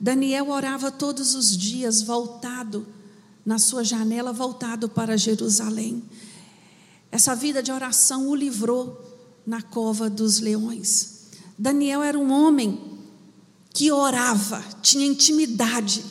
Daniel 0.00 0.48
orava 0.48 0.90
todos 0.90 1.34
os 1.34 1.56
dias 1.56 2.02
voltado 2.02 2.86
na 3.46 3.60
sua 3.60 3.84
janela 3.84 4.32
voltado 4.32 4.88
para 4.88 5.16
Jerusalém. 5.16 6.02
Essa 7.12 7.36
vida 7.36 7.62
de 7.62 7.70
oração 7.70 8.28
o 8.28 8.34
livrou 8.34 9.00
na 9.46 9.62
cova 9.62 10.10
dos 10.10 10.40
leões. 10.40 11.28
Daniel 11.56 12.02
era 12.02 12.18
um 12.18 12.32
homem 12.32 12.98
que 13.72 13.92
orava, 13.92 14.64
tinha 14.82 15.06
intimidade, 15.06 16.04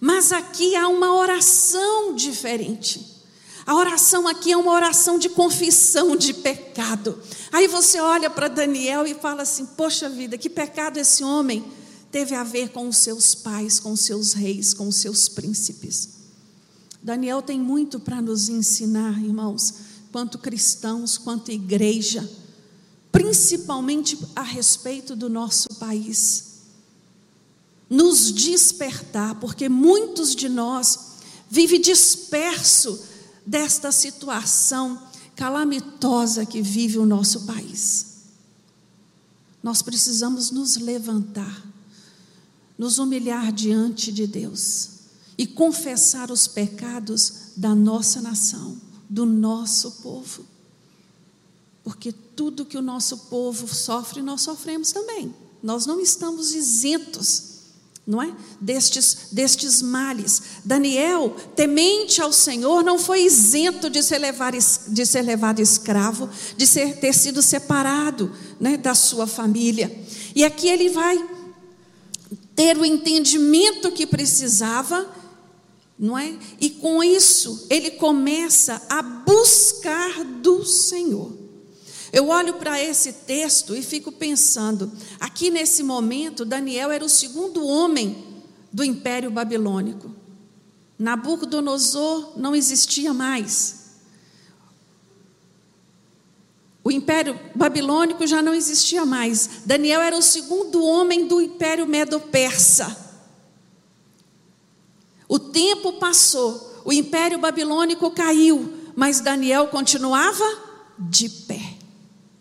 mas 0.00 0.30
aqui 0.30 0.76
há 0.76 0.86
uma 0.86 1.12
oração 1.12 2.14
diferente. 2.14 3.16
A 3.66 3.74
oração 3.74 4.28
aqui 4.28 4.52
é 4.52 4.56
uma 4.56 4.70
oração 4.70 5.18
de 5.18 5.28
confissão 5.28 6.14
de 6.14 6.32
pecado. 6.32 7.20
Aí 7.50 7.66
você 7.66 7.98
olha 7.98 8.30
para 8.30 8.46
Daniel 8.46 9.04
e 9.04 9.14
fala 9.14 9.42
assim: 9.42 9.66
Poxa 9.66 10.08
vida, 10.08 10.38
que 10.38 10.48
pecado 10.48 10.98
esse 10.98 11.24
homem 11.24 11.64
teve 12.12 12.36
a 12.36 12.44
ver 12.44 12.68
com 12.68 12.86
os 12.88 12.98
seus 12.98 13.34
pais, 13.34 13.80
com 13.80 13.90
os 13.92 14.02
seus 14.02 14.34
reis, 14.34 14.72
com 14.72 14.86
os 14.86 14.96
seus 14.96 15.28
príncipes. 15.28 16.15
Daniel 17.06 17.40
tem 17.40 17.60
muito 17.60 18.00
para 18.00 18.20
nos 18.20 18.48
ensinar, 18.48 19.22
irmãos, 19.22 19.74
quanto 20.10 20.38
cristãos, 20.38 21.16
quanto 21.16 21.52
igreja, 21.52 22.28
principalmente 23.12 24.18
a 24.34 24.42
respeito 24.42 25.14
do 25.14 25.30
nosso 25.30 25.68
país. 25.78 26.62
Nos 27.88 28.32
despertar, 28.32 29.36
porque 29.36 29.68
muitos 29.68 30.34
de 30.34 30.48
nós 30.48 30.98
vivem 31.48 31.80
disperso 31.80 33.00
desta 33.46 33.92
situação 33.92 35.00
calamitosa 35.36 36.44
que 36.44 36.60
vive 36.60 36.98
o 36.98 37.06
nosso 37.06 37.42
país. 37.42 38.16
Nós 39.62 39.80
precisamos 39.80 40.50
nos 40.50 40.74
levantar, 40.74 41.64
nos 42.76 42.98
humilhar 42.98 43.52
diante 43.52 44.10
de 44.10 44.26
Deus 44.26 44.95
e 45.38 45.46
confessar 45.46 46.30
os 46.30 46.46
pecados 46.46 47.52
da 47.56 47.74
nossa 47.74 48.20
nação, 48.20 48.76
do 49.08 49.26
nosso 49.26 50.02
povo. 50.02 50.44
Porque 51.84 52.12
tudo 52.12 52.64
que 52.64 52.76
o 52.76 52.82
nosso 52.82 53.16
povo 53.30 53.72
sofre, 53.72 54.22
nós 54.22 54.42
sofremos 54.42 54.92
também. 54.92 55.34
Nós 55.62 55.86
não 55.86 56.00
estamos 56.00 56.54
isentos, 56.54 57.56
não 58.06 58.22
é? 58.22 58.34
Destes, 58.60 59.28
destes 59.32 59.82
males. 59.82 60.42
Daniel, 60.64 61.36
temente 61.54 62.20
ao 62.20 62.32
Senhor, 62.32 62.82
não 62.82 62.98
foi 62.98 63.24
isento 63.24 63.88
de 63.90 64.02
ser, 64.02 64.18
levar, 64.18 64.52
de 64.52 65.06
ser 65.06 65.22
levado 65.22 65.60
escravo, 65.60 66.28
de 66.56 66.66
ser, 66.66 66.98
ter 66.98 67.12
sido 67.12 67.42
separado 67.42 68.32
né, 68.60 68.76
da 68.76 68.94
sua 68.94 69.26
família. 69.26 70.04
E 70.34 70.44
aqui 70.44 70.68
ele 70.68 70.90
vai 70.90 71.16
ter 72.54 72.76
o 72.76 72.84
entendimento 72.84 73.92
que 73.92 74.06
precisava 74.06 75.15
não 75.98 76.16
é? 76.18 76.36
E 76.60 76.70
com 76.70 77.02
isso, 77.02 77.66
ele 77.70 77.92
começa 77.92 78.82
a 78.88 79.02
buscar 79.02 80.24
do 80.24 80.64
Senhor. 80.64 81.32
Eu 82.12 82.28
olho 82.28 82.54
para 82.54 82.82
esse 82.82 83.12
texto 83.12 83.74
e 83.74 83.82
fico 83.82 84.12
pensando, 84.12 84.90
aqui 85.18 85.50
nesse 85.50 85.82
momento, 85.82 86.44
Daniel 86.44 86.90
era 86.90 87.04
o 87.04 87.08
segundo 87.08 87.66
homem 87.66 88.24
do 88.72 88.84
Império 88.84 89.30
Babilônico. 89.30 90.10
Nabucodonosor 90.98 92.38
não 92.38 92.54
existia 92.54 93.12
mais. 93.12 93.86
O 96.82 96.90
Império 96.90 97.38
Babilônico 97.54 98.26
já 98.26 98.40
não 98.40 98.54
existia 98.54 99.04
mais. 99.04 99.62
Daniel 99.66 100.00
era 100.00 100.16
o 100.16 100.22
segundo 100.22 100.84
homem 100.84 101.26
do 101.26 101.40
Império 101.40 101.86
Medo-Persa. 101.86 103.05
O 105.28 105.38
tempo 105.38 105.94
passou, 105.94 106.82
o 106.84 106.92
império 106.92 107.38
babilônico 107.38 108.10
caiu, 108.10 108.72
mas 108.94 109.20
Daniel 109.20 109.68
continuava 109.68 110.44
de 110.98 111.28
pé. 111.28 111.74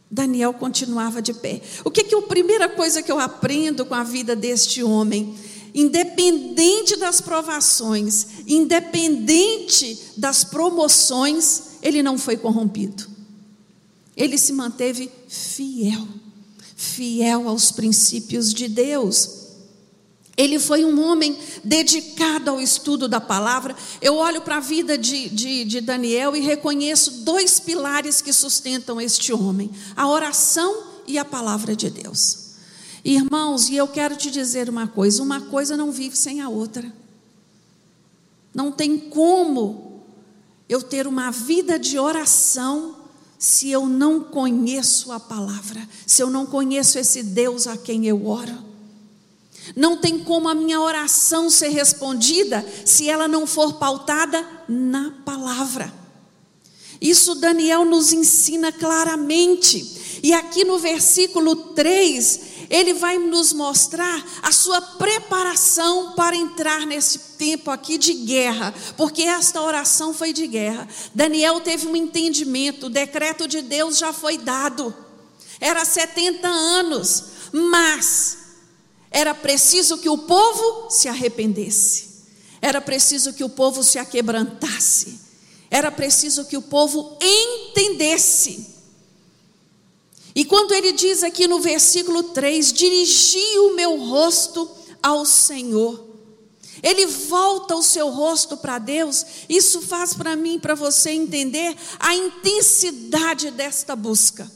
Daniel 0.09 0.53
continuava 0.53 1.21
de 1.21 1.33
pé. 1.33 1.61
O 1.83 1.91
que, 1.91 2.03
que 2.03 2.15
é 2.15 2.17
a 2.17 2.21
primeira 2.21 2.69
coisa 2.69 3.01
que 3.01 3.11
eu 3.11 3.19
aprendo 3.19 3.85
com 3.85 3.95
a 3.95 4.03
vida 4.03 4.35
deste 4.35 4.83
homem? 4.83 5.35
independente 5.75 6.95
das 6.95 7.19
provações, 7.19 8.27
independente 8.47 9.99
das 10.15 10.45
promoções, 10.45 11.63
ele 11.83 12.01
não 12.01 12.17
foi 12.17 12.37
corrompido. 12.37 13.05
Ele 14.15 14.37
se 14.37 14.53
manteve 14.53 15.11
fiel, 15.27 16.07
fiel 16.77 17.49
aos 17.49 17.73
princípios 17.73 18.53
de 18.53 18.69
Deus. 18.69 19.34
Ele 20.37 20.59
foi 20.59 20.83
um 20.83 21.01
homem 21.01 21.37
dedicado 21.63 22.51
ao 22.51 22.59
estudo 22.59 23.07
da 23.07 23.21
palavra. 23.21 23.75
Eu 24.01 24.15
olho 24.15 24.41
para 24.41 24.57
a 24.57 24.61
vida 24.61 24.97
de, 24.97 25.29
de, 25.29 25.63
de, 25.63 25.79
Daniel 25.79 26.35
e 26.35 26.41
reconheço 26.41 27.21
dois 27.21 27.59
pilares 27.59 28.21
que 28.21 28.33
sustentam 28.33 28.99
este 28.99 29.31
homem: 29.31 29.71
a 29.95 30.07
oração 30.07 30.83
e 31.07 31.17
a 31.17 31.23
palavra 31.23 31.75
de 31.75 31.89
Deus. 31.89 32.45
Irmãos, 33.03 33.69
e 33.69 33.77
eu 33.77 33.87
quero 33.87 34.17
te 34.17 34.29
dizer 34.29 34.69
uma 34.69 34.87
coisa: 34.87 35.23
uma 35.23 35.39
coisa 35.39 35.77
não 35.77 35.91
vive 35.91 36.17
sem 36.17 36.41
a 36.41 36.49
outra. 36.49 36.91
Não 38.53 38.71
tem 38.71 38.97
como 38.97 40.03
eu 40.67 40.81
ter 40.81 41.07
uma 41.07 41.31
vida 41.31 41.79
de 41.79 41.97
oração 41.97 42.95
se 43.37 43.69
eu 43.69 43.85
não 43.85 44.21
conheço 44.21 45.11
a 45.11 45.19
palavra, 45.19 45.87
se 46.05 46.21
eu 46.21 46.29
não 46.29 46.45
conheço 46.45 46.97
esse 46.97 47.23
Deus 47.23 47.67
a 47.67 47.77
quem 47.77 48.05
eu 48.05 48.27
oro. 48.27 48.74
Não 49.75 49.97
tem 49.97 50.19
como 50.19 50.49
a 50.49 50.53
minha 50.53 50.81
oração 50.81 51.49
ser 51.49 51.69
respondida 51.69 52.65
se 52.85 53.09
ela 53.09 53.27
não 53.27 53.47
for 53.47 53.73
pautada 53.73 54.45
na 54.67 55.13
palavra. 55.23 55.93
Isso 56.99 57.35
Daniel 57.35 57.85
nos 57.85 58.11
ensina 58.13 58.71
claramente. 58.71 60.19
E 60.23 60.33
aqui 60.33 60.63
no 60.63 60.79
versículo 60.79 61.55
3, 61.55 62.39
ele 62.69 62.93
vai 62.93 63.17
nos 63.17 63.53
mostrar 63.53 64.25
a 64.41 64.51
sua 64.51 64.81
preparação 64.81 66.13
para 66.13 66.35
entrar 66.35 66.85
nesse 66.85 67.19
tempo 67.37 67.69
aqui 67.69 67.97
de 67.97 68.13
guerra, 68.13 68.73
porque 68.97 69.23
esta 69.23 69.61
oração 69.61 70.13
foi 70.13 70.33
de 70.33 70.47
guerra. 70.47 70.87
Daniel 71.13 71.59
teve 71.61 71.87
um 71.87 71.95
entendimento, 71.95 72.87
o 72.87 72.89
decreto 72.89 73.47
de 73.47 73.61
Deus 73.61 73.97
já 73.97 74.11
foi 74.13 74.37
dado. 74.37 74.95
Era 75.59 75.85
70 75.85 76.47
anos, 76.47 77.23
mas 77.51 78.44
era 79.15 79.33
preciso 79.33 79.99
que 79.99 80.09
o 80.09 80.17
povo 80.17 80.89
se 80.91 81.07
arrependesse. 81.07 82.25
Era 82.61 82.81
preciso 82.81 83.31
que 83.31 83.45
o 83.45 83.49
povo 83.49 83.81
se 83.81 83.97
aquebrantasse. 83.97 85.17
Era 85.71 85.89
preciso 85.89 86.43
que 86.43 86.57
o 86.57 86.61
povo 86.61 87.17
entendesse. 87.21 88.75
E 90.35 90.43
quando 90.43 90.73
ele 90.73 90.91
diz 90.91 91.23
aqui 91.23 91.47
no 91.47 91.61
versículo 91.61 92.23
3: 92.23 92.73
dirigi 92.73 93.57
o 93.59 93.73
meu 93.73 93.95
rosto 93.95 94.69
ao 95.01 95.25
Senhor. 95.25 96.09
Ele 96.83 97.05
volta 97.05 97.73
o 97.73 97.81
seu 97.81 98.09
rosto 98.09 98.57
para 98.57 98.79
Deus. 98.79 99.25
Isso 99.47 99.81
faz 99.81 100.13
para 100.13 100.35
mim, 100.35 100.59
para 100.59 100.75
você 100.75 101.11
entender 101.11 101.73
a 101.97 102.13
intensidade 102.13 103.49
desta 103.51 103.95
busca. 103.95 104.51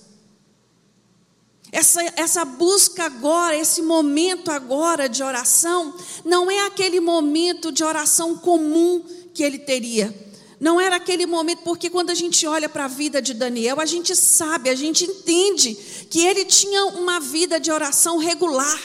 Essa, 1.71 2.01
essa 2.15 2.43
busca 2.43 3.05
agora, 3.05 3.55
esse 3.55 3.81
momento 3.81 4.49
agora 4.49 5.07
de 5.07 5.21
oração, 5.21 5.93
não 6.25 6.49
é 6.49 6.65
aquele 6.65 6.99
momento 6.99 7.71
de 7.71 7.83
oração 7.83 8.37
comum 8.37 9.03
que 9.33 9.43
ele 9.43 9.59
teria. 9.59 10.13
Não 10.59 10.81
era 10.81 10.97
aquele 10.97 11.25
momento, 11.25 11.61
porque 11.63 11.89
quando 11.89 12.09
a 12.09 12.15
gente 12.15 12.45
olha 12.45 12.67
para 12.67 12.85
a 12.85 12.89
vida 12.89 13.21
de 13.21 13.33
Daniel, 13.33 13.79
a 13.79 13.85
gente 13.85 14.15
sabe, 14.15 14.69
a 14.69 14.75
gente 14.75 15.05
entende 15.05 15.75
que 16.09 16.25
ele 16.25 16.43
tinha 16.43 16.85
uma 16.85 17.19
vida 17.19 17.59
de 17.59 17.71
oração 17.71 18.17
regular. 18.17 18.79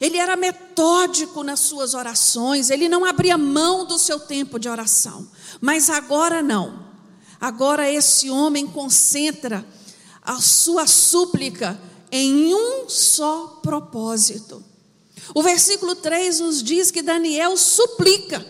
Ele 0.00 0.16
era 0.16 0.34
metódico 0.34 1.44
nas 1.44 1.60
suas 1.60 1.92
orações, 1.92 2.70
ele 2.70 2.88
não 2.88 3.04
abria 3.04 3.36
mão 3.36 3.84
do 3.84 3.98
seu 3.98 4.18
tempo 4.18 4.58
de 4.58 4.68
oração. 4.68 5.28
Mas 5.60 5.90
agora 5.90 6.42
não. 6.42 6.88
Agora 7.38 7.88
esse 7.88 8.30
homem 8.30 8.66
concentra 8.66 9.64
a 10.22 10.40
sua 10.40 10.86
súplica 10.86 11.80
em 12.10 12.54
um 12.54 12.88
só 12.88 13.60
propósito. 13.62 14.64
O 15.34 15.42
versículo 15.42 15.94
3 15.94 16.40
nos 16.40 16.62
diz 16.62 16.90
que 16.90 17.02
Daniel 17.02 17.56
suplica. 17.56 18.44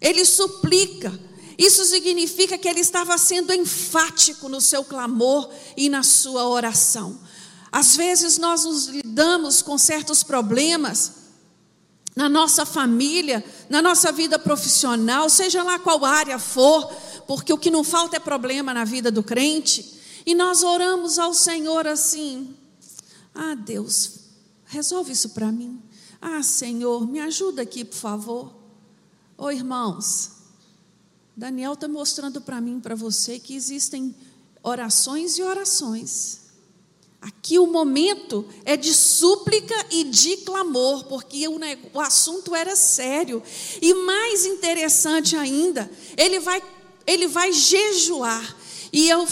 Ele 0.00 0.24
suplica. 0.24 1.18
Isso 1.58 1.84
significa 1.84 2.58
que 2.58 2.68
ele 2.68 2.80
estava 2.80 3.16
sendo 3.16 3.52
enfático 3.52 4.48
no 4.48 4.60
seu 4.60 4.84
clamor 4.84 5.48
e 5.76 5.88
na 5.88 6.02
sua 6.02 6.46
oração. 6.46 7.18
Às 7.72 7.96
vezes 7.96 8.38
nós 8.38 8.64
nos 8.64 8.86
lidamos 8.86 9.62
com 9.62 9.76
certos 9.78 10.22
problemas 10.22 11.12
na 12.14 12.28
nossa 12.28 12.64
família, 12.64 13.44
na 13.68 13.82
nossa 13.82 14.10
vida 14.10 14.38
profissional, 14.38 15.28
seja 15.28 15.62
lá 15.62 15.78
qual 15.78 16.02
área 16.04 16.38
for, 16.38 16.90
porque 17.26 17.52
o 17.52 17.58
que 17.58 17.70
não 17.70 17.84
falta 17.84 18.16
é 18.16 18.20
problema 18.20 18.72
na 18.72 18.84
vida 18.84 19.10
do 19.10 19.22
crente. 19.22 19.95
E 20.26 20.34
nós 20.34 20.64
oramos 20.64 21.18
ao 21.18 21.32
Senhor 21.32 21.86
assim: 21.86 22.54
Ah, 23.32 23.54
Deus, 23.54 24.18
resolve 24.64 25.12
isso 25.12 25.30
para 25.30 25.52
mim. 25.52 25.80
Ah, 26.20 26.42
Senhor, 26.42 27.06
me 27.06 27.20
ajuda 27.20 27.62
aqui, 27.62 27.84
por 27.84 27.96
favor. 27.96 28.46
Ô 29.38 29.44
oh, 29.44 29.50
irmãos, 29.52 30.32
Daniel 31.36 31.74
está 31.74 31.86
mostrando 31.86 32.40
para 32.40 32.60
mim, 32.60 32.80
para 32.80 32.96
você, 32.96 33.38
que 33.38 33.54
existem 33.54 34.14
orações 34.62 35.38
e 35.38 35.42
orações. 35.42 36.40
Aqui 37.20 37.58
o 37.58 37.66
momento 37.66 38.46
é 38.64 38.76
de 38.76 38.92
súplica 38.94 39.74
e 39.90 40.04
de 40.04 40.38
clamor, 40.38 41.04
porque 41.04 41.46
o, 41.46 41.58
o 41.92 42.00
assunto 42.00 42.54
era 42.54 42.74
sério. 42.74 43.42
E 43.80 43.94
mais 43.94 44.44
interessante 44.44 45.36
ainda, 45.36 45.90
ele 46.16 46.40
vai, 46.40 46.62
ele 47.06 47.26
vai 47.28 47.52
jejuar. 47.52 48.56
E 48.92 49.08
eu 49.08 49.26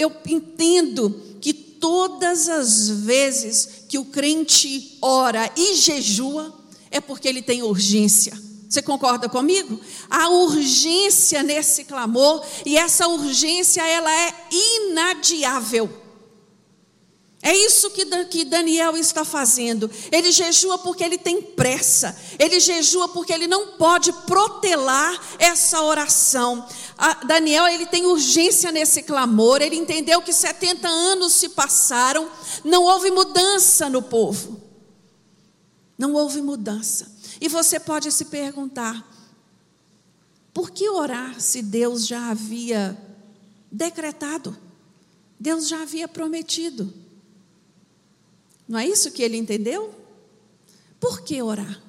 eu 0.00 0.10
entendo 0.26 1.20
que 1.40 1.52
todas 1.52 2.48
as 2.48 2.88
vezes 2.88 3.84
que 3.88 3.98
o 3.98 4.04
crente 4.06 4.96
ora 5.02 5.50
e 5.56 5.76
jejua, 5.76 6.54
é 6.90 7.00
porque 7.00 7.28
ele 7.28 7.42
tem 7.42 7.62
urgência. 7.62 8.32
Você 8.68 8.80
concorda 8.80 9.28
comigo? 9.28 9.80
A 10.08 10.28
urgência 10.28 11.42
nesse 11.42 11.84
clamor, 11.84 12.42
e 12.64 12.78
essa 12.78 13.08
urgência 13.08 13.82
ela 13.86 14.10
é 14.10 14.34
inadiável. 14.50 15.90
É 17.42 17.56
isso 17.56 17.90
que, 17.90 18.44
Daniel 18.44 18.98
está 18.98 19.24
fazendo. 19.24 19.90
Ele 20.12 20.30
jejua 20.30 20.76
porque 20.78 21.02
ele 21.02 21.16
tem 21.16 21.40
pressa. 21.40 22.14
Ele 22.38 22.60
jejua 22.60 23.08
porque 23.08 23.32
ele 23.32 23.46
não 23.46 23.78
pode 23.78 24.12
protelar 24.12 25.18
essa 25.38 25.80
oração. 25.80 26.66
A 26.98 27.24
Daniel 27.24 27.66
ele 27.66 27.86
tem 27.86 28.04
urgência 28.04 28.70
nesse 28.70 29.02
clamor. 29.02 29.62
Ele 29.62 29.76
entendeu 29.76 30.20
que 30.20 30.34
70 30.34 30.86
anos 30.86 31.32
se 31.32 31.48
passaram, 31.50 32.30
não 32.62 32.82
houve 32.84 33.10
mudança 33.10 33.88
no 33.88 34.02
povo. 34.02 34.60
Não 35.96 36.12
houve 36.12 36.42
mudança. 36.42 37.10
E 37.40 37.48
você 37.48 37.80
pode 37.80 38.12
se 38.12 38.26
perguntar: 38.26 39.02
por 40.52 40.70
que 40.70 40.90
orar 40.90 41.40
se 41.40 41.62
Deus 41.62 42.06
já 42.06 42.30
havia 42.30 42.98
decretado? 43.72 44.54
Deus 45.38 45.68
já 45.68 45.80
havia 45.80 46.06
prometido. 46.06 46.99
Não 48.70 48.78
é 48.78 48.86
isso 48.86 49.10
que 49.10 49.20
ele 49.20 49.36
entendeu? 49.36 49.92
Por 51.00 51.22
que 51.22 51.42
orar? 51.42 51.82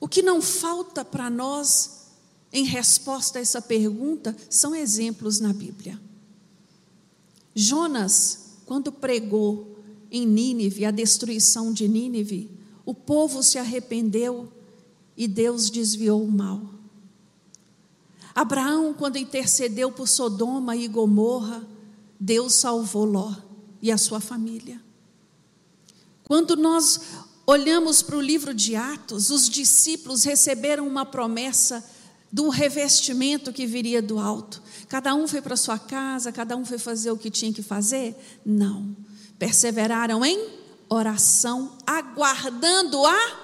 O 0.00 0.08
que 0.08 0.20
não 0.20 0.42
falta 0.42 1.04
para 1.04 1.30
nós 1.30 2.08
em 2.52 2.64
resposta 2.64 3.38
a 3.38 3.42
essa 3.42 3.62
pergunta 3.62 4.36
são 4.50 4.74
exemplos 4.74 5.38
na 5.38 5.52
Bíblia. 5.52 6.00
Jonas, 7.54 8.56
quando 8.66 8.90
pregou 8.90 9.78
em 10.10 10.26
Nínive 10.26 10.84
a 10.84 10.90
destruição 10.90 11.72
de 11.72 11.86
Nínive, 11.86 12.50
o 12.84 12.92
povo 12.92 13.40
se 13.40 13.56
arrependeu 13.56 14.52
e 15.16 15.28
Deus 15.28 15.70
desviou 15.70 16.24
o 16.24 16.32
mal. 16.32 16.62
Abraão, 18.34 18.92
quando 18.92 19.18
intercedeu 19.18 19.92
por 19.92 20.08
Sodoma 20.08 20.74
e 20.74 20.88
Gomorra, 20.88 21.64
Deus 22.18 22.54
salvou 22.54 23.04
Ló 23.04 23.32
e 23.80 23.92
a 23.92 23.96
sua 23.96 24.18
família. 24.18 24.82
Quando 26.24 26.56
nós 26.56 27.00
olhamos 27.46 28.02
para 28.02 28.16
o 28.16 28.20
livro 28.20 28.54
de 28.54 28.76
Atos, 28.76 29.30
os 29.30 29.48
discípulos 29.48 30.24
receberam 30.24 30.86
uma 30.86 31.04
promessa 31.04 31.84
do 32.30 32.48
revestimento 32.48 33.52
que 33.52 33.66
viria 33.66 34.00
do 34.00 34.18
alto. 34.18 34.62
Cada 34.88 35.14
um 35.14 35.28
foi 35.28 35.42
para 35.42 35.56
sua 35.56 35.78
casa, 35.78 36.32
cada 36.32 36.56
um 36.56 36.64
foi 36.64 36.78
fazer 36.78 37.10
o 37.10 37.18
que 37.18 37.30
tinha 37.30 37.52
que 37.52 37.62
fazer? 37.62 38.16
Não. 38.44 38.96
Perseveraram 39.38 40.24
em 40.24 40.48
oração, 40.88 41.76
aguardando 41.86 43.04
a 43.04 43.38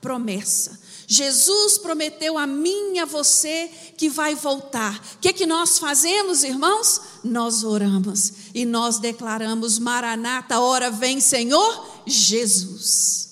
promessa. 0.00 0.80
Jesus 1.06 1.76
prometeu 1.76 2.38
a 2.38 2.46
mim 2.46 2.94
e 2.94 2.98
a 3.00 3.04
você 3.04 3.68
que 3.96 4.08
vai 4.08 4.34
voltar. 4.34 4.96
O 5.16 5.18
que, 5.18 5.32
que 5.32 5.44
nós 5.44 5.78
fazemos, 5.78 6.44
irmãos? 6.44 7.00
Nós 7.24 7.64
oramos 7.64 8.32
e 8.54 8.64
nós 8.64 8.98
declaramos: 8.98 9.78
Maranata, 9.78 10.60
hora 10.60 10.90
vem, 10.90 11.20
Senhor 11.20 11.89
Jesus. 12.06 13.30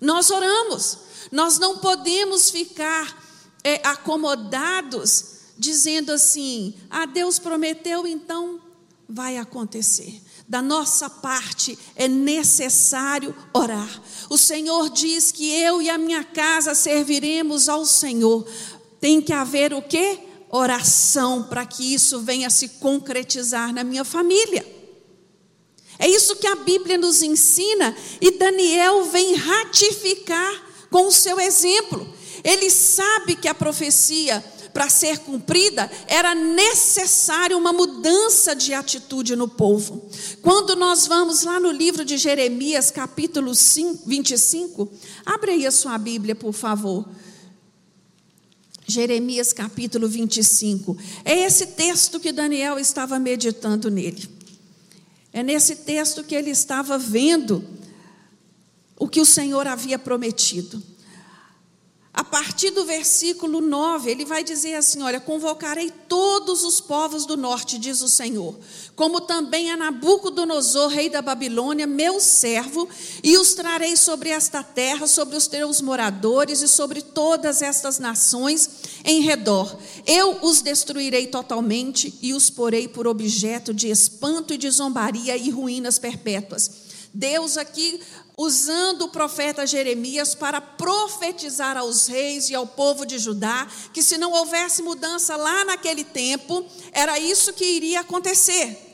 Nós 0.00 0.30
oramos. 0.30 0.98
Nós 1.30 1.58
não 1.58 1.78
podemos 1.78 2.50
ficar 2.50 3.22
é, 3.62 3.86
acomodados 3.86 5.38
dizendo 5.58 6.12
assim: 6.12 6.74
ah, 6.88 7.06
Deus 7.06 7.38
prometeu, 7.38 8.06
então 8.06 8.60
vai 9.08 9.36
acontecer. 9.38 10.22
Da 10.46 10.62
nossa 10.62 11.10
parte 11.10 11.78
é 11.94 12.08
necessário 12.08 13.34
orar. 13.52 14.02
O 14.30 14.38
Senhor 14.38 14.88
diz 14.88 15.30
que 15.30 15.50
eu 15.50 15.82
e 15.82 15.90
a 15.90 15.98
minha 15.98 16.24
casa 16.24 16.74
serviremos 16.74 17.68
ao 17.68 17.84
Senhor. 17.84 18.46
Tem 19.00 19.20
que 19.20 19.32
haver 19.32 19.74
o 19.74 19.82
quê? 19.82 20.20
Oração 20.50 21.42
para 21.42 21.66
que 21.66 21.92
isso 21.92 22.20
venha 22.20 22.48
se 22.48 22.68
concretizar 22.68 23.74
na 23.74 23.84
minha 23.84 24.04
família. 24.04 24.77
É 25.98 26.08
isso 26.08 26.36
que 26.36 26.46
a 26.46 26.54
Bíblia 26.54 26.96
nos 26.96 27.22
ensina 27.22 27.96
e 28.20 28.32
Daniel 28.32 29.04
vem 29.06 29.34
ratificar 29.34 30.86
com 30.90 31.08
o 31.08 31.12
seu 31.12 31.40
exemplo. 31.40 32.06
Ele 32.44 32.70
sabe 32.70 33.34
que 33.34 33.48
a 33.48 33.54
profecia 33.54 34.42
para 34.78 34.88
ser 34.88 35.18
cumprida, 35.18 35.90
era 36.06 36.36
necessário 36.36 37.58
uma 37.58 37.72
mudança 37.72 38.54
de 38.54 38.72
atitude 38.72 39.34
no 39.34 39.48
povo. 39.48 40.08
Quando 40.40 40.76
nós 40.76 41.04
vamos 41.04 41.42
lá 41.42 41.58
no 41.58 41.72
livro 41.72 42.04
de 42.04 42.16
Jeremias, 42.16 42.88
capítulo 42.88 43.56
5, 43.56 44.04
25, 44.06 44.88
abre 45.26 45.50
aí 45.50 45.66
a 45.66 45.72
sua 45.72 45.98
Bíblia, 45.98 46.36
por 46.36 46.52
favor. 46.52 47.04
Jeremias 48.86 49.52
capítulo 49.52 50.08
25. 50.08 50.96
É 51.24 51.40
esse 51.40 51.66
texto 51.66 52.20
que 52.20 52.30
Daniel 52.30 52.78
estava 52.78 53.18
meditando 53.18 53.90
nele. 53.90 54.37
É 55.38 55.42
nesse 55.44 55.76
texto 55.76 56.24
que 56.24 56.34
ele 56.34 56.50
estava 56.50 56.98
vendo 56.98 57.64
o 58.98 59.06
que 59.06 59.20
o 59.20 59.24
Senhor 59.24 59.68
havia 59.68 59.96
prometido 59.96 60.82
a 62.18 62.24
partir 62.24 62.72
do 62.72 62.84
versículo 62.84 63.60
9, 63.60 64.10
ele 64.10 64.24
vai 64.24 64.42
dizer 64.42 64.74
assim: 64.74 65.00
Olha, 65.02 65.20
convocarei 65.20 65.88
todos 66.08 66.64
os 66.64 66.80
povos 66.80 67.24
do 67.24 67.36
norte, 67.36 67.78
diz 67.78 68.02
o 68.02 68.08
Senhor, 68.08 68.58
como 68.96 69.20
também 69.20 69.70
a 69.70 69.76
Nabucodonosor, 69.76 70.88
rei 70.88 71.08
da 71.08 71.22
Babilônia, 71.22 71.86
meu 71.86 72.18
servo, 72.18 72.88
e 73.22 73.38
os 73.38 73.54
trarei 73.54 73.96
sobre 73.96 74.30
esta 74.30 74.64
terra, 74.64 75.06
sobre 75.06 75.36
os 75.36 75.46
teus 75.46 75.80
moradores 75.80 76.60
e 76.60 76.66
sobre 76.66 77.02
todas 77.02 77.62
estas 77.62 78.00
nações 78.00 78.68
em 79.04 79.20
redor. 79.20 79.78
Eu 80.04 80.40
os 80.42 80.60
destruirei 80.60 81.28
totalmente 81.28 82.18
e 82.20 82.34
os 82.34 82.50
porei 82.50 82.88
por 82.88 83.06
objeto 83.06 83.72
de 83.72 83.90
espanto 83.90 84.52
e 84.52 84.58
de 84.58 84.68
zombaria 84.68 85.36
e 85.36 85.50
ruínas 85.50 86.00
perpétuas. 86.00 86.68
Deus 87.14 87.56
aqui 87.56 88.00
usando 88.38 89.02
o 89.02 89.08
profeta 89.08 89.66
Jeremias 89.66 90.32
para 90.32 90.60
profetizar 90.60 91.76
aos 91.76 92.06
reis 92.06 92.48
e 92.48 92.54
ao 92.54 92.68
povo 92.68 93.04
de 93.04 93.18
Judá 93.18 93.66
que 93.92 94.00
se 94.00 94.16
não 94.16 94.30
houvesse 94.30 94.80
mudança 94.80 95.34
lá 95.34 95.64
naquele 95.64 96.04
tempo, 96.04 96.64
era 96.92 97.18
isso 97.18 97.52
que 97.52 97.64
iria 97.64 98.00
acontecer. 98.00 98.84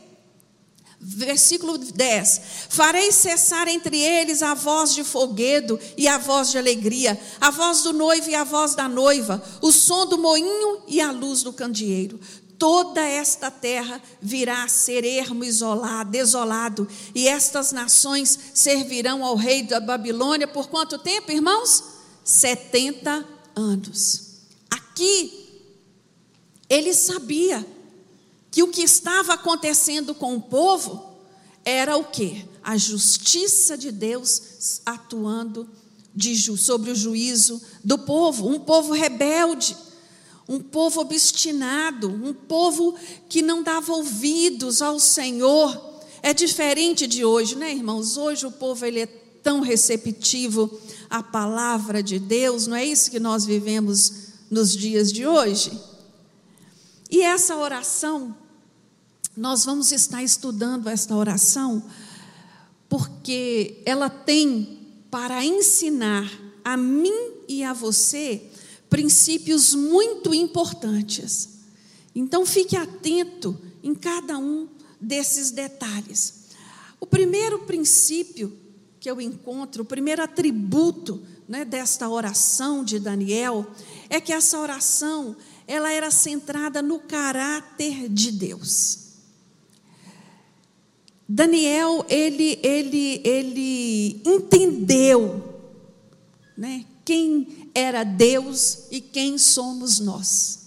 Versículo 0.99 1.77
10: 1.77 2.41
Farei 2.71 3.13
cessar 3.13 3.69
entre 3.69 4.01
eles 4.01 4.43
a 4.43 4.55
voz 4.55 4.95
de 4.95 5.05
foguedo 5.05 5.79
e 5.99 6.09
a 6.09 6.17
voz 6.17 6.51
de 6.51 6.57
alegria, 6.57 7.21
a 7.39 7.51
voz 7.51 7.83
do 7.83 7.93
noivo 7.93 8.31
e 8.31 8.35
a 8.35 8.43
voz 8.43 8.75
da 8.75 8.89
noiva, 8.89 9.45
o 9.61 9.71
som 9.71 10.07
do 10.07 10.17
moinho 10.17 10.83
e 10.89 11.03
a 11.03 11.11
luz 11.11 11.43
do 11.43 11.53
candeeiro 11.53 12.19
toda 12.59 13.01
esta 13.01 13.51
terra 13.51 14.01
virá 14.21 14.65
a 14.65 14.69
ser 14.69 15.05
ermo 15.05 15.45
isolado, 15.45 16.11
desolado, 16.11 16.89
e 17.15 17.29
estas 17.29 17.73
nações 17.73 18.39
servirão 18.55 19.25
ao 19.25 19.37
rei 19.37 19.63
da 19.63 19.81
Babilônia 19.81 20.47
por 20.47 20.69
quanto 20.69 20.99
tempo, 20.99 21.33
irmãos? 21.33 21.85
70 22.25 23.27
anos. 23.55 24.23
Aqui, 24.71 25.63
ele 26.69 26.95
sabia 26.95 27.67
que 28.51 28.63
o 28.63 28.69
que 28.69 28.83
estava 28.83 29.35
acontecendo 29.35 30.15
com 30.15 30.37
o 30.37 30.41
povo 30.41 31.19
era 31.65 31.97
o 31.97 32.05
que? 32.05 32.49
A 32.63 32.77
justiça 32.77 33.77
de 33.77 33.91
Deus 33.91 34.81
atuando 34.87 35.69
de, 36.15 36.37
sobre 36.57 36.91
o 36.91 36.95
juízo 36.95 37.61
do 37.83 37.99
povo, 37.99 38.49
um 38.49 38.61
povo 38.61 38.93
rebelde 38.93 39.77
um 40.49 40.61
povo 40.61 41.01
obstinado, 41.01 42.09
um 42.09 42.35
povo 42.35 42.95
que 43.29 43.43
não 43.43 43.63
dava 43.63 43.93
ouvidos 43.93 44.83
ao 44.83 44.99
Senhor. 44.99 46.03
É 46.23 46.35
diferente 46.35 47.07
de 47.07 47.25
hoje, 47.25 47.57
né, 47.57 47.73
irmãos? 47.73 48.17
Hoje 48.17 48.47
o 48.47 48.51
povo 48.51 48.85
ele 48.85 49.01
é 49.01 49.07
tão 49.43 49.61
receptivo 49.61 50.81
à 51.09 51.23
palavra 51.23 52.03
de 52.03 52.19
Deus, 52.19 52.67
não 52.67 52.77
é 52.77 52.85
isso 52.85 53.11
que 53.11 53.21
nós 53.21 53.45
vivemos 53.45 54.13
nos 54.51 54.75
dias 54.75 55.13
de 55.13 55.27
hoje? 55.27 55.79
E 57.11 57.21
essa 57.21 57.57
oração, 57.57 58.35
nós 59.37 59.65
vamos 59.65 59.93
estar 59.93 60.23
estudando 60.23 60.89
esta 60.89 61.15
oração, 61.15 61.85
porque 62.89 63.83
ela 63.85 64.09
tem 64.09 64.79
para 65.11 65.45
ensinar 65.45 66.31
a 66.65 66.77
mim 66.77 67.33
e 67.47 67.63
a 67.63 67.73
você 67.73 68.51
princípios 68.95 69.75
muito 69.75 70.33
importantes. 70.33 71.49
Então 72.15 72.47
fique 72.47 72.77
atento 72.77 73.61
em 73.83 73.93
cada 73.93 74.39
um 74.39 74.69
desses 75.01 75.51
detalhes. 75.51 76.45
O 77.01 77.05
primeiro 77.05 77.59
princípio 77.65 78.57
que 79.01 79.11
eu 79.11 79.21
encontro, 79.21 79.83
o 79.83 79.85
primeiro 79.85 80.23
atributo 80.23 81.21
né, 81.49 81.65
desta 81.65 82.09
oração 82.09 82.85
de 82.85 83.01
Daniel, 83.01 83.67
é 84.09 84.21
que 84.21 84.33
essa 84.33 84.61
oração 84.61 85.37
ela 85.67 85.91
era 85.91 86.09
centrada 86.13 86.81
no 86.81 87.01
caráter 87.01 88.09
de 88.09 88.31
Deus. 88.31 88.99
Daniel 91.29 92.07
ele 92.09 92.61
ele 92.63 93.21
ele 93.25 94.23
entendeu, 94.25 95.53
né, 96.57 96.87
quem 97.05 97.64
era 97.75 98.05
Deus 98.05 98.79
e 98.91 99.01
quem 99.01 99.37
somos 99.37 99.99
nós. 99.99 100.61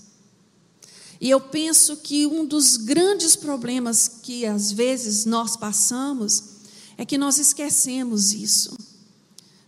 E 1.20 1.30
eu 1.30 1.39
penso 1.39 1.98
que 1.98 2.28
um 2.28 2.46
dos 2.46 2.78
grandes 2.78 3.36
problemas 3.36 4.08
que 4.22 4.46
às 4.46 4.72
vezes 4.72 5.26
nós 5.26 5.58
passamos 5.58 6.43
é 6.98 7.06
que 7.06 7.17
nós 7.17 7.38
esquecemos 7.38 8.34
isso. 8.34 8.78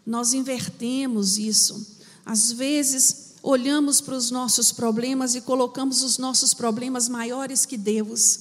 Nós 0.06 0.34
invertemos 0.34 1.38
isso. 1.38 1.98
Às 2.26 2.52
vezes 2.52 3.30
olhamos 3.42 4.02
para 4.02 4.16
os 4.16 4.30
nossos 4.30 4.72
problemas 4.72 5.34
e 5.34 5.42
colocamos 5.42 6.04
os 6.04 6.18
nossos 6.18 6.54
problemas 6.54 7.08
maiores 7.08 7.66
que 7.66 7.78
Deus. 7.78 8.40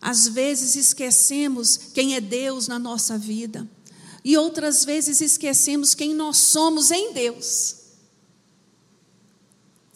Às 0.00 0.28
vezes 0.28 0.76
esquecemos 0.76 1.76
quem 1.92 2.14
é 2.14 2.20
Deus 2.20 2.68
na 2.68 2.78
nossa 2.78 3.18
vida. 3.18 3.68
E 4.24 4.36
outras 4.36 4.84
vezes 4.84 5.20
esquecemos 5.20 5.94
quem 5.94 6.14
nós 6.14 6.36
somos 6.36 6.90
em 6.90 7.12
Deus. 7.12 7.77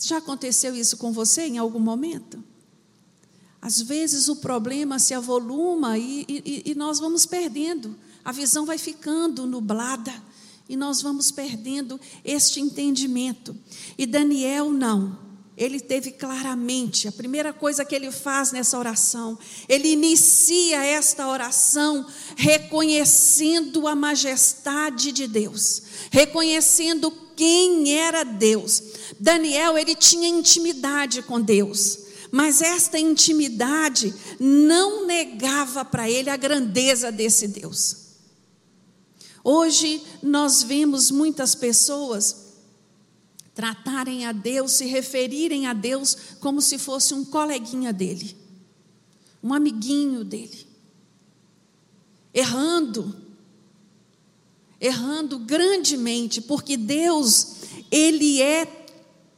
Já 0.02 0.18
aconteceu 0.18 0.74
isso 0.74 0.96
com 0.96 1.12
você 1.12 1.42
em 1.42 1.58
algum 1.58 1.78
momento? 1.78 2.42
Às 3.60 3.80
vezes 3.80 4.28
o 4.28 4.36
problema 4.36 4.98
se 4.98 5.14
avoluma 5.14 5.96
e, 5.96 6.24
e, 6.28 6.62
e, 6.66 6.74
nós 6.74 6.98
vamos 6.98 7.24
perdendo, 7.24 7.96
a 8.24 8.32
visão 8.32 8.66
vai 8.66 8.76
ficando 8.76 9.46
nublada 9.46 10.12
e 10.68 10.76
nós 10.76 11.00
vamos 11.00 11.30
perdendo 11.30 12.00
este 12.24 12.60
entendimento. 12.60 13.56
E 13.96 14.04
Daniel 14.04 14.72
não, 14.72 15.16
ele 15.56 15.78
teve 15.78 16.10
claramente, 16.10 17.06
a 17.06 17.12
primeira 17.12 17.52
coisa 17.52 17.84
que 17.84 17.94
ele 17.94 18.10
faz 18.10 18.50
nessa 18.50 18.76
oração, 18.76 19.38
ele 19.68 19.92
inicia 19.92 20.84
esta 20.84 21.28
oração 21.28 22.04
reconhecendo 22.36 23.86
a 23.86 23.94
majestade 23.94 25.12
de 25.12 25.28
Deus, 25.28 25.82
reconhecendo 26.10 27.12
quem 27.36 27.96
era 27.96 28.24
Deus. 28.24 28.82
Daniel, 29.22 29.78
ele 29.78 29.94
tinha 29.94 30.26
intimidade 30.26 31.22
com 31.22 31.40
Deus, 31.40 31.96
mas 32.32 32.60
esta 32.60 32.98
intimidade 32.98 34.12
não 34.40 35.06
negava 35.06 35.84
para 35.84 36.10
ele 36.10 36.28
a 36.28 36.36
grandeza 36.36 37.12
desse 37.12 37.46
Deus. 37.46 37.98
Hoje 39.44 40.02
nós 40.20 40.64
vemos 40.64 41.12
muitas 41.12 41.54
pessoas 41.54 42.54
tratarem 43.54 44.26
a 44.26 44.32
Deus, 44.32 44.72
se 44.72 44.86
referirem 44.86 45.68
a 45.68 45.72
Deus 45.72 46.16
como 46.40 46.60
se 46.60 46.76
fosse 46.76 47.14
um 47.14 47.24
coleguinha 47.24 47.92
dele, 47.92 48.36
um 49.40 49.54
amiguinho 49.54 50.24
dele, 50.24 50.66
errando, 52.34 53.14
errando 54.80 55.38
grandemente, 55.38 56.40
porque 56.40 56.76
Deus, 56.76 57.58
Ele 57.88 58.42
é 58.42 58.81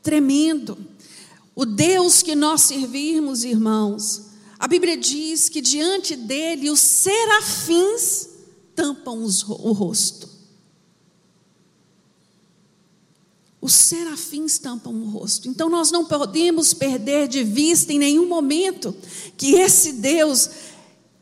tremendo. 0.05 0.79
O 1.57 1.65
Deus 1.65 2.23
que 2.23 2.37
nós 2.37 2.61
servimos, 2.61 3.43
irmãos, 3.43 4.27
a 4.59 4.69
Bíblia 4.69 4.97
diz 4.97 5.49
que 5.49 5.61
diante 5.61 6.15
dele 6.15 6.71
os 6.71 6.79
serafins 6.79 8.29
tampam 8.77 9.25
os, 9.25 9.43
o 9.43 9.73
rosto. 9.73 10.35
os 13.65 13.73
serafins 13.73 14.59
tampam 14.59 14.93
o 14.93 15.09
rosto. 15.09 15.49
Então 15.49 15.71
nós 15.71 15.91
não 15.91 16.05
podemos 16.05 16.75
perder 16.75 17.27
de 17.27 17.43
vista 17.43 17.95
em 17.95 17.99
nenhum 17.99 18.29
momento 18.29 18.95
que 19.39 19.55
esse 19.55 19.95
Deus, 19.95 20.51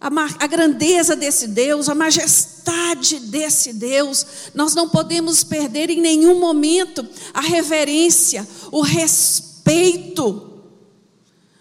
a, 0.02 0.44
a, 0.44 0.46
grandeza 0.46 1.14
desse 1.14 1.46
Deus, 1.46 1.88
a 1.88 1.94
majestade 1.94 3.20
desse 3.20 3.72
Deus, 3.72 4.26
nós 4.54 4.74
não 4.74 4.88
podemos 4.88 5.44
perder 5.44 5.88
em 5.90 6.00
nenhum 6.00 6.40
momento 6.40 7.06
a 7.32 7.40
reverência, 7.40 8.46
o 8.72 8.82
respeito. 8.82 10.60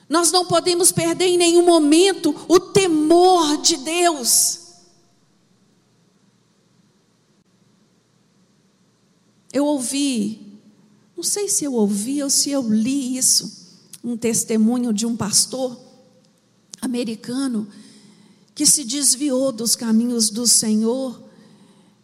Nós 0.09 0.31
não 0.31 0.45
podemos 0.45 0.91
perder 0.91 1.27
em 1.27 1.37
nenhum 1.37 1.63
momento 1.63 2.35
o 2.47 2.59
temor 2.59 3.61
de 3.61 3.77
Deus. 3.77 4.59
Eu 9.53 9.65
ouvi 9.65 10.51
não 11.21 11.23
sei 11.23 11.47
se 11.47 11.63
eu 11.63 11.75
ouvi 11.75 12.23
ou 12.23 12.31
se 12.31 12.49
eu 12.49 12.67
li 12.67 13.15
isso, 13.15 13.77
um 14.03 14.17
testemunho 14.17 14.91
de 14.91 15.05
um 15.05 15.15
pastor 15.15 15.79
americano 16.81 17.67
que 18.53 18.65
se 18.65 18.83
desviou 18.83 19.51
dos 19.51 19.75
caminhos 19.75 20.29
do 20.29 20.45
Senhor, 20.45 21.23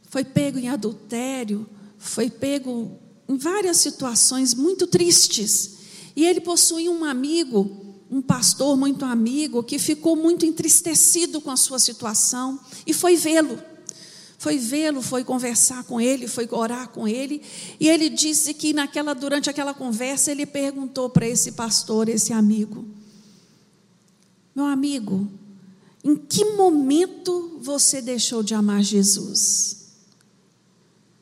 foi 0.10 0.23
pego 0.23 0.57
em 0.57 0.69
adultério, 0.69 1.67
foi 1.97 2.29
pego 2.29 2.97
em 3.27 3.38
várias 3.38 3.77
situações 3.77 4.53
muito 4.53 4.88
tristes. 4.88 5.77
E 6.15 6.25
ele 6.25 6.41
possuía 6.41 6.89
um 6.89 7.03
amigo, 7.03 7.95
um 8.10 8.21
pastor 8.21 8.77
muito 8.77 9.05
amigo, 9.05 9.63
que 9.63 9.77
ficou 9.77 10.15
muito 10.15 10.45
entristecido 10.45 11.41
com 11.41 11.51
a 11.51 11.57
sua 11.57 11.79
situação 11.79 12.60
e 12.86 12.93
foi 12.93 13.15
vê-lo 13.15 13.60
foi 14.38 14.57
vê-lo, 14.57 15.01
foi 15.01 15.23
conversar 15.23 15.83
com 15.83 15.99
ele, 15.99 16.27
foi 16.27 16.47
orar 16.51 16.89
com 16.89 17.07
ele, 17.07 17.41
e 17.79 17.89
ele 17.89 18.07
disse 18.07 18.53
que 18.53 18.71
naquela 18.71 19.13
durante 19.13 19.49
aquela 19.49 19.73
conversa 19.73 20.31
ele 20.31 20.45
perguntou 20.45 21.10
para 21.10 21.27
esse 21.27 21.53
pastor, 21.53 22.07
esse 22.07 22.31
amigo: 22.31 22.86
Meu 24.55 24.65
amigo, 24.65 25.27
em 26.03 26.15
que 26.15 26.45
momento 26.55 27.60
você 27.62 28.01
deixou 28.01 28.43
de 28.43 28.53
amar 28.53 28.83
Jesus? 28.83 29.77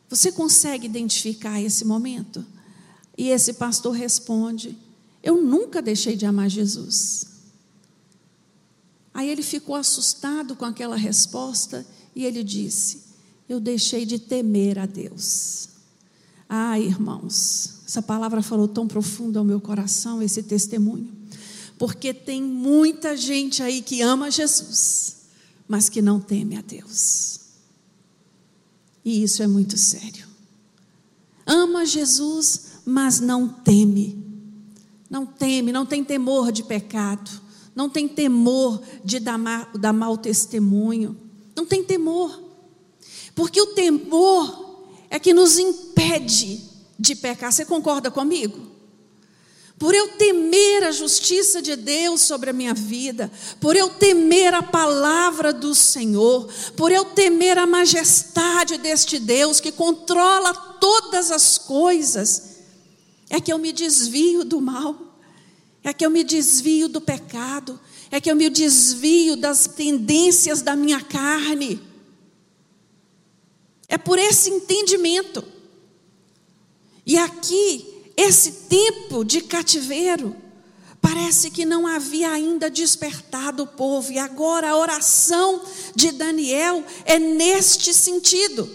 Você 0.09 0.31
consegue 0.31 0.85
identificar 0.85 1.61
esse 1.61 1.83
momento? 1.83 2.45
E 3.17 3.29
esse 3.29 3.53
pastor 3.53 3.93
responde: 3.93 4.77
Eu 5.23 5.41
nunca 5.41 5.81
deixei 5.81 6.15
de 6.15 6.25
amar 6.25 6.49
Jesus. 6.49 7.27
Aí 9.13 9.29
ele 9.29 9.41
ficou 9.41 9.75
assustado 9.75 10.55
com 10.55 10.65
aquela 10.65 10.97
resposta 10.97 11.85
e 12.15 12.25
ele 12.25 12.43
disse: 12.43 13.03
Eu 13.47 13.59
deixei 13.59 14.05
de 14.05 14.19
temer 14.19 14.77
a 14.77 14.85
Deus. 14.85 15.69
Ah, 16.47 16.79
irmãos, 16.79 17.81
essa 17.88 18.01
palavra 18.01 18.41
falou 18.41 18.67
tão 18.67 18.88
profundo 18.88 19.39
ao 19.39 19.45
meu 19.45 19.59
coração, 19.59 20.21
esse 20.21 20.43
testemunho. 20.43 21.14
Porque 21.77 22.13
tem 22.13 22.41
muita 22.41 23.17
gente 23.17 23.61
aí 23.61 23.81
que 23.81 24.01
ama 24.01 24.31
Jesus, 24.31 25.17
mas 25.67 25.89
que 25.89 26.01
não 26.01 26.19
teme 26.19 26.57
a 26.57 26.61
Deus. 26.61 27.39
E 29.03 29.21
isso 29.23 29.43
é 29.43 29.47
muito 29.47 29.77
sério. 29.77 30.25
Ama 31.45 31.85
Jesus, 31.85 32.79
mas 32.85 33.19
não 33.19 33.47
teme. 33.47 34.23
Não 35.09 35.25
teme, 35.25 35.71
não 35.71 35.85
tem 35.85 36.03
temor 36.03 36.51
de 36.51 36.63
pecado, 36.63 37.29
não 37.75 37.89
tem 37.89 38.07
temor 38.07 38.81
de 39.03 39.19
dar, 39.19 39.38
dar 39.77 39.93
mau 39.93 40.17
testemunho, 40.17 41.15
não 41.55 41.65
tem 41.65 41.83
temor. 41.83 42.41
Porque 43.35 43.61
o 43.61 43.67
temor 43.67 44.88
é 45.09 45.19
que 45.19 45.33
nos 45.33 45.59
impede 45.59 46.63
de 46.97 47.15
pecar. 47.15 47.51
Você 47.51 47.65
concorda 47.65 48.09
comigo? 48.09 48.74
Por 49.77 49.93
eu 49.93 50.09
temer 50.13 50.83
a 50.83 50.91
justiça 50.91 51.61
de 51.61 51.75
Deus 51.75 52.21
sobre 52.21 52.49
a 52.49 52.53
minha 52.53 52.73
vida, 52.73 53.29
por 53.59 53.75
eu 53.75 53.89
temer 53.89 54.53
a 54.53 54.63
palavra 54.63 55.51
do 55.51 55.75
Senhor, 55.75 56.47
por 56.77 56.91
eu 56.91 57.03
temer 57.03 57.57
a 57.57 57.65
majestade 57.65 58.77
deste 58.77 59.19
Deus 59.19 59.59
que 59.59 59.73
controla 59.73 60.53
todas 60.53 61.29
as 61.29 61.57
coisas, 61.57 62.55
é 63.29 63.41
que 63.41 63.51
eu 63.51 63.57
me 63.57 63.73
desvio 63.73 64.45
do 64.45 64.61
mal, 64.61 65.19
é 65.83 65.91
que 65.91 66.05
eu 66.05 66.09
me 66.09 66.23
desvio 66.23 66.88
do 66.88 67.01
pecado, 67.01 67.77
é 68.09 68.21
que 68.21 68.31
eu 68.31 68.35
me 68.35 68.49
desvio 68.49 69.35
das 69.35 69.67
tendências 69.67 70.61
da 70.61 70.73
minha 70.73 71.01
carne. 71.01 71.81
É 73.89 73.97
por 73.97 74.17
esse 74.17 74.49
entendimento. 74.49 75.43
E 77.05 77.17
aqui, 77.17 77.94
esse 78.17 78.51
tempo 78.69 79.23
de 79.23 79.41
cativeiro, 79.41 80.36
parece 81.01 81.51
que 81.51 81.65
não 81.65 81.86
havia 81.86 82.32
ainda 82.32 82.69
despertado 82.69 83.63
o 83.63 83.67
povo, 83.67 84.12
e 84.12 84.17
agora 84.17 84.69
a 84.69 84.78
oração 84.78 85.62
de 85.95 86.12
Daniel 86.12 86.84
é 87.06 87.19
neste 87.19 87.93
sentido. 87.93 88.69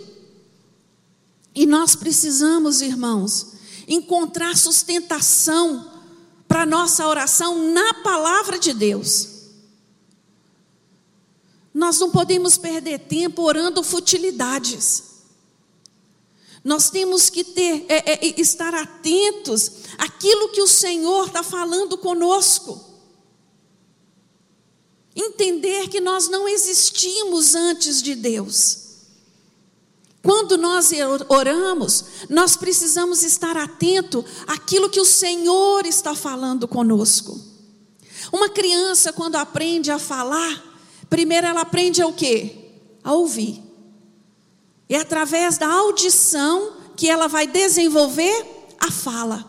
E 1.54 1.66
nós 1.66 1.96
precisamos, 1.96 2.80
irmãos, 2.80 3.54
encontrar 3.88 4.56
sustentação 4.56 5.90
para 6.46 6.64
nossa 6.64 7.06
oração 7.06 7.72
na 7.72 7.94
palavra 7.94 8.58
de 8.58 8.72
Deus. 8.72 9.28
Nós 11.72 11.98
não 11.98 12.10
podemos 12.10 12.58
perder 12.58 13.00
tempo 13.00 13.42
orando 13.42 13.82
futilidades. 13.82 15.09
Nós 16.62 16.90
temos 16.90 17.30
que 17.30 17.42
ter, 17.42 17.86
é, 17.88 18.12
é, 18.12 18.40
estar 18.40 18.74
atentos 18.74 19.72
àquilo 19.96 20.50
que 20.50 20.60
o 20.60 20.66
Senhor 20.66 21.26
está 21.26 21.42
falando 21.42 21.96
conosco. 21.96 22.88
Entender 25.16 25.88
que 25.88 26.00
nós 26.00 26.28
não 26.28 26.46
existimos 26.46 27.54
antes 27.54 28.02
de 28.02 28.14
Deus. 28.14 28.90
Quando 30.22 30.58
nós 30.58 30.90
oramos, 31.30 32.04
nós 32.28 32.56
precisamos 32.56 33.22
estar 33.22 33.56
atento 33.56 34.22
àquilo 34.46 34.90
que 34.90 35.00
o 35.00 35.04
Senhor 35.04 35.86
está 35.86 36.14
falando 36.14 36.68
conosco. 36.68 37.40
Uma 38.30 38.50
criança, 38.50 39.14
quando 39.14 39.36
aprende 39.36 39.90
a 39.90 39.98
falar, 39.98 40.62
primeiro 41.08 41.46
ela 41.46 41.62
aprende 41.62 42.02
a 42.02 42.06
o 42.06 42.12
quê? 42.12 42.70
A 43.02 43.14
ouvir. 43.14 43.69
É 44.90 44.96
através 44.96 45.56
da 45.56 45.72
audição 45.72 46.72
que 46.96 47.08
ela 47.08 47.28
vai 47.28 47.46
desenvolver 47.46 48.66
a 48.80 48.90
fala. 48.90 49.48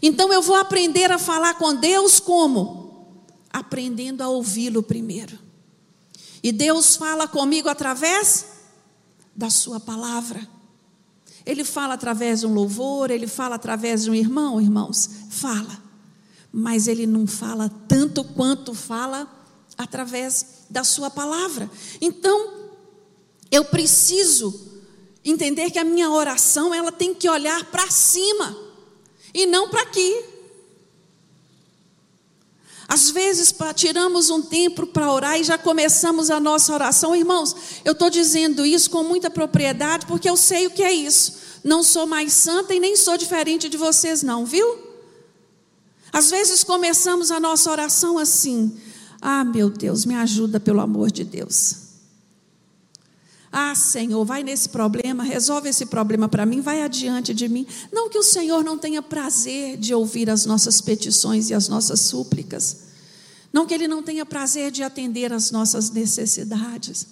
Então 0.00 0.32
eu 0.32 0.40
vou 0.40 0.54
aprender 0.54 1.10
a 1.10 1.18
falar 1.18 1.54
com 1.54 1.74
Deus 1.74 2.20
como? 2.20 3.18
Aprendendo 3.52 4.22
a 4.22 4.28
ouvi-lo 4.28 4.80
primeiro. 4.80 5.36
E 6.42 6.52
Deus 6.52 6.94
fala 6.94 7.26
comigo 7.26 7.68
através 7.68 8.46
da 9.34 9.50
Sua 9.50 9.80
palavra. 9.80 10.46
Ele 11.44 11.64
fala 11.64 11.94
através 11.94 12.40
de 12.40 12.46
um 12.46 12.54
louvor, 12.54 13.10
ele 13.10 13.26
fala 13.26 13.56
através 13.56 14.04
de 14.04 14.10
um 14.10 14.14
irmão, 14.14 14.60
irmãos, 14.60 15.10
fala. 15.30 15.82
Mas 16.52 16.86
ele 16.86 17.06
não 17.06 17.26
fala 17.26 17.68
tanto 17.88 18.22
quanto 18.22 18.74
fala 18.74 19.28
através 19.76 20.66
da 20.70 20.84
Sua 20.84 21.10
palavra. 21.10 21.68
Então, 22.00 22.68
eu 23.50 23.64
preciso 23.64 24.67
entender 25.30 25.70
que 25.70 25.78
a 25.78 25.84
minha 25.84 26.10
oração 26.10 26.74
ela 26.74 26.92
tem 26.92 27.14
que 27.14 27.28
olhar 27.28 27.64
para 27.66 27.90
cima 27.90 28.56
e 29.34 29.46
não 29.46 29.68
para 29.68 29.82
aqui. 29.82 30.24
Às 32.88 33.10
vezes 33.10 33.54
tiramos 33.74 34.30
um 34.30 34.40
tempo 34.40 34.86
para 34.86 35.12
orar 35.12 35.38
e 35.38 35.44
já 35.44 35.58
começamos 35.58 36.30
a 36.30 36.40
nossa 36.40 36.72
oração. 36.72 37.14
Irmãos, 37.14 37.54
eu 37.84 37.92
estou 37.92 38.08
dizendo 38.08 38.64
isso 38.64 38.88
com 38.88 39.02
muita 39.02 39.28
propriedade 39.28 40.06
porque 40.06 40.28
eu 40.28 40.36
sei 40.36 40.66
o 40.66 40.70
que 40.70 40.82
é 40.82 40.92
isso. 40.92 41.36
Não 41.62 41.82
sou 41.82 42.06
mais 42.06 42.32
santa 42.32 42.74
e 42.74 42.80
nem 42.80 42.96
sou 42.96 43.18
diferente 43.18 43.68
de 43.68 43.76
vocês, 43.76 44.22
não, 44.22 44.46
viu? 44.46 44.78
Às 46.10 46.30
vezes 46.30 46.64
começamos 46.64 47.30
a 47.30 47.38
nossa 47.38 47.70
oração 47.70 48.16
assim: 48.16 48.74
Ah, 49.20 49.44
meu 49.44 49.68
Deus, 49.68 50.06
me 50.06 50.14
ajuda 50.14 50.58
pelo 50.58 50.80
amor 50.80 51.10
de 51.10 51.24
Deus. 51.24 51.87
Ah, 53.60 53.74
Senhor, 53.74 54.24
vai 54.24 54.44
nesse 54.44 54.68
problema, 54.68 55.24
resolve 55.24 55.68
esse 55.68 55.84
problema 55.84 56.28
para 56.28 56.46
mim, 56.46 56.60
vai 56.60 56.80
adiante 56.80 57.34
de 57.34 57.48
mim. 57.48 57.66
Não 57.92 58.08
que 58.08 58.16
o 58.16 58.22
Senhor 58.22 58.62
não 58.62 58.78
tenha 58.78 59.02
prazer 59.02 59.76
de 59.76 59.92
ouvir 59.92 60.30
as 60.30 60.46
nossas 60.46 60.80
petições 60.80 61.50
e 61.50 61.54
as 61.54 61.66
nossas 61.66 61.98
súplicas. 62.02 62.84
Não 63.52 63.66
que 63.66 63.74
Ele 63.74 63.88
não 63.88 64.00
tenha 64.00 64.24
prazer 64.24 64.70
de 64.70 64.84
atender 64.84 65.32
as 65.32 65.50
nossas 65.50 65.90
necessidades. 65.90 67.08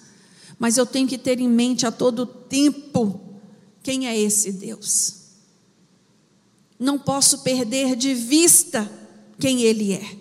Mas 0.57 0.77
eu 0.77 0.87
tenho 0.87 1.09
que 1.09 1.19
ter 1.19 1.41
em 1.41 1.49
mente 1.49 1.85
a 1.85 1.91
todo 1.91 2.25
tempo 2.25 3.21
quem 3.83 4.07
é 4.07 4.17
esse 4.17 4.53
Deus. 4.53 5.15
Não 6.79 6.97
posso 6.97 7.39
perder 7.39 7.97
de 7.97 8.15
vista 8.15 8.89
quem 9.41 9.63
Ele 9.63 9.95
é. 9.95 10.17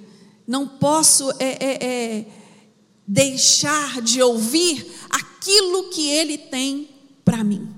Não 0.47 0.67
posso 0.67 1.29
é, 1.33 1.57
é, 1.59 1.85
é, 1.85 2.25
deixar 3.07 4.01
de 4.01 4.23
ouvir 4.23 4.91
aquilo 5.45 5.89
que 5.89 6.09
Ele 6.09 6.37
tem 6.39 6.89
para 7.23 7.43
mim. 7.43 7.69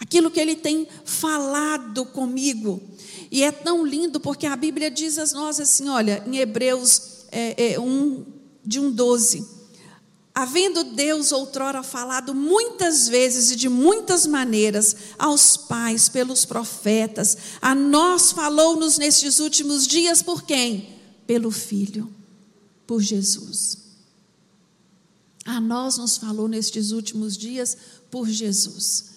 aquilo 0.00 0.32
que 0.32 0.40
Ele 0.40 0.56
tem 0.56 0.88
falado 1.04 2.04
comigo. 2.04 2.82
E 3.30 3.44
é 3.44 3.52
tão 3.52 3.86
lindo 3.86 4.18
porque 4.18 4.46
a 4.46 4.56
Bíblia 4.56 4.90
diz 4.90 5.16
a 5.16 5.24
nós 5.38 5.60
assim: 5.60 5.88
olha, 5.88 6.22
em 6.26 6.36
Hebreus 6.38 7.24
é, 7.30 7.74
é, 7.74 7.80
1, 7.80 8.24
de 8.64 8.80
1,12. 8.80 9.46
Havendo 10.34 10.82
Deus 10.82 11.30
outrora 11.30 11.82
falado 11.82 12.34
muitas 12.34 13.06
vezes 13.06 13.50
e 13.50 13.56
de 13.56 13.68
muitas 13.68 14.26
maneiras 14.26 14.96
aos 15.18 15.56
pais 15.56 16.08
pelos 16.08 16.44
profetas, 16.44 17.36
a 17.60 17.74
nós 17.74 18.32
falou-nos 18.32 18.98
nestes 18.98 19.38
últimos 19.38 19.86
dias 19.86 20.22
por 20.22 20.42
quem? 20.42 20.88
Pelo 21.26 21.50
Filho, 21.50 22.10
por 22.86 23.00
Jesus. 23.00 23.81
A 25.44 25.60
nós 25.60 25.98
nos 25.98 26.16
falou 26.16 26.48
nestes 26.48 26.92
últimos 26.92 27.36
dias 27.36 27.76
por 28.10 28.28
Jesus. 28.28 29.12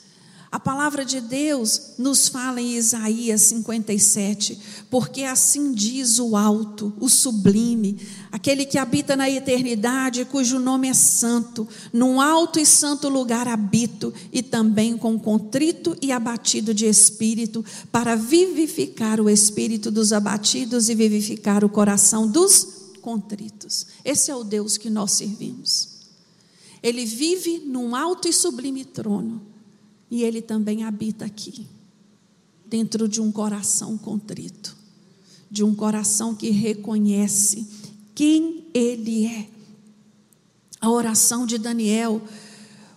A 0.55 0.59
palavra 0.59 1.03
de 1.03 1.19
Deus 1.19 1.95
nos 1.97 2.29
fala 2.29 2.61
em 2.61 2.77
Isaías 2.77 3.41
57, 3.41 4.57
porque 4.89 5.23
assim 5.23 5.73
diz 5.73 6.17
o 6.17 6.37
alto, 6.37 6.93
o 6.97 7.09
sublime, 7.09 7.99
aquele 8.31 8.65
que 8.65 8.77
habita 8.77 9.17
na 9.17 9.29
eternidade, 9.29 10.23
cujo 10.23 10.57
nome 10.57 10.87
é 10.87 10.93
santo, 10.93 11.67
num 11.91 12.21
alto 12.21 12.57
e 12.57 12.65
santo 12.65 13.09
lugar 13.09 13.49
habito, 13.49 14.13
e 14.31 14.41
também 14.41 14.97
com 14.97 15.19
contrito 15.19 15.93
e 16.01 16.09
abatido 16.09 16.73
de 16.73 16.85
espírito, 16.85 17.65
para 17.91 18.15
vivificar 18.15 19.19
o 19.19 19.29
espírito 19.29 19.91
dos 19.91 20.13
abatidos 20.13 20.87
e 20.87 20.95
vivificar 20.95 21.65
o 21.65 21.69
coração 21.69 22.25
dos 22.25 22.65
contritos. 23.01 23.87
Esse 24.05 24.31
é 24.31 24.35
o 24.35 24.43
Deus 24.45 24.77
que 24.77 24.89
nós 24.89 25.11
servimos. 25.11 25.94
Ele 26.85 27.03
vive 27.03 27.63
num 27.65 27.95
alto 27.95 28.27
e 28.27 28.31
sublime 28.31 28.85
trono 28.85 29.41
e 30.11 30.21
Ele 30.21 30.39
também 30.39 30.83
habita 30.83 31.25
aqui, 31.25 31.65
dentro 32.63 33.09
de 33.09 33.19
um 33.19 33.31
coração 33.31 33.97
contrito, 33.97 34.77
de 35.49 35.63
um 35.63 35.73
coração 35.73 36.35
que 36.35 36.51
reconhece 36.51 37.67
quem 38.13 38.67
Ele 38.71 39.25
é. 39.25 39.49
A 40.79 40.91
oração 40.91 41.47
de 41.47 41.57
Daniel 41.57 42.21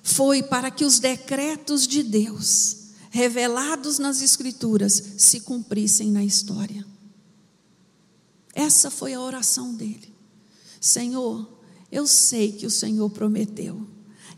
foi 0.03 0.42
para 0.42 0.70
que 0.70 0.85
os 0.85 0.98
decretos 0.98 1.87
de 1.87 2.03
Deus, 2.03 2.88
revelados 3.09 3.98
nas 3.98 4.20
Escrituras, 4.20 5.03
se 5.16 5.40
cumprissem 5.40 6.12
na 6.12 6.22
história. 6.22 6.87
Essa 8.53 8.90
foi 8.90 9.14
a 9.14 9.20
oração 9.22 9.72
dele. 9.74 10.14
Senhor, 10.79 11.58
eu 11.90 12.07
sei 12.07 12.53
que 12.53 12.66
o 12.66 12.70
Senhor 12.70 13.09
prometeu 13.11 13.87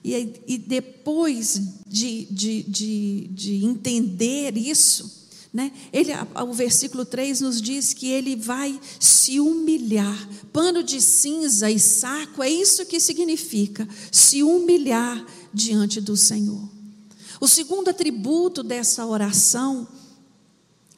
e, 0.05 0.41
e 0.47 0.59
depois 0.59 1.61
de, 1.87 2.25
de, 2.27 2.63
de, 2.63 3.29
de 3.29 3.65
entender 3.65 4.57
isso, 4.57 5.21
né? 5.53 5.73
Ele, 5.93 6.13
o 6.49 6.53
versículo 6.53 7.05
3 7.05 7.41
nos 7.41 7.61
diz 7.61 7.93
que 7.93 8.09
ele 8.09 8.37
vai 8.37 8.79
se 9.01 9.41
humilhar. 9.41 10.29
Pano 10.53 10.83
de 10.83 11.01
cinza 11.01 11.71
e 11.71 11.79
saco, 11.79 12.43
é 12.43 12.49
isso 12.49 12.87
que 12.87 13.01
significa, 13.01 13.89
se 14.13 14.43
humilhar 14.43 15.27
diante 15.53 16.01
do 16.01 16.17
Senhor. 16.17 16.69
O 17.41 17.49
segundo 17.49 17.89
atributo 17.89 18.63
dessa 18.63 19.05
oração 19.05 19.89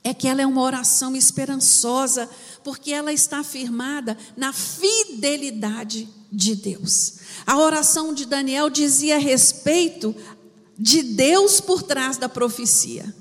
é 0.04 0.12
que 0.12 0.26
ela 0.26 0.42
é 0.42 0.46
uma 0.46 0.62
oração 0.62 1.14
esperançosa, 1.14 2.28
porque 2.64 2.92
ela 2.92 3.12
está 3.12 3.44
firmada 3.44 4.16
na 4.36 4.52
fidelidade 4.52 6.08
de 6.30 6.56
Deus. 6.56 7.14
A 7.46 7.58
oração 7.58 8.12
de 8.12 8.26
Daniel 8.26 8.68
dizia 8.68 9.18
respeito 9.18 10.14
de 10.78 11.02
Deus 11.02 11.60
por 11.60 11.82
trás 11.82 12.16
da 12.16 12.28
profecia. 12.28 13.14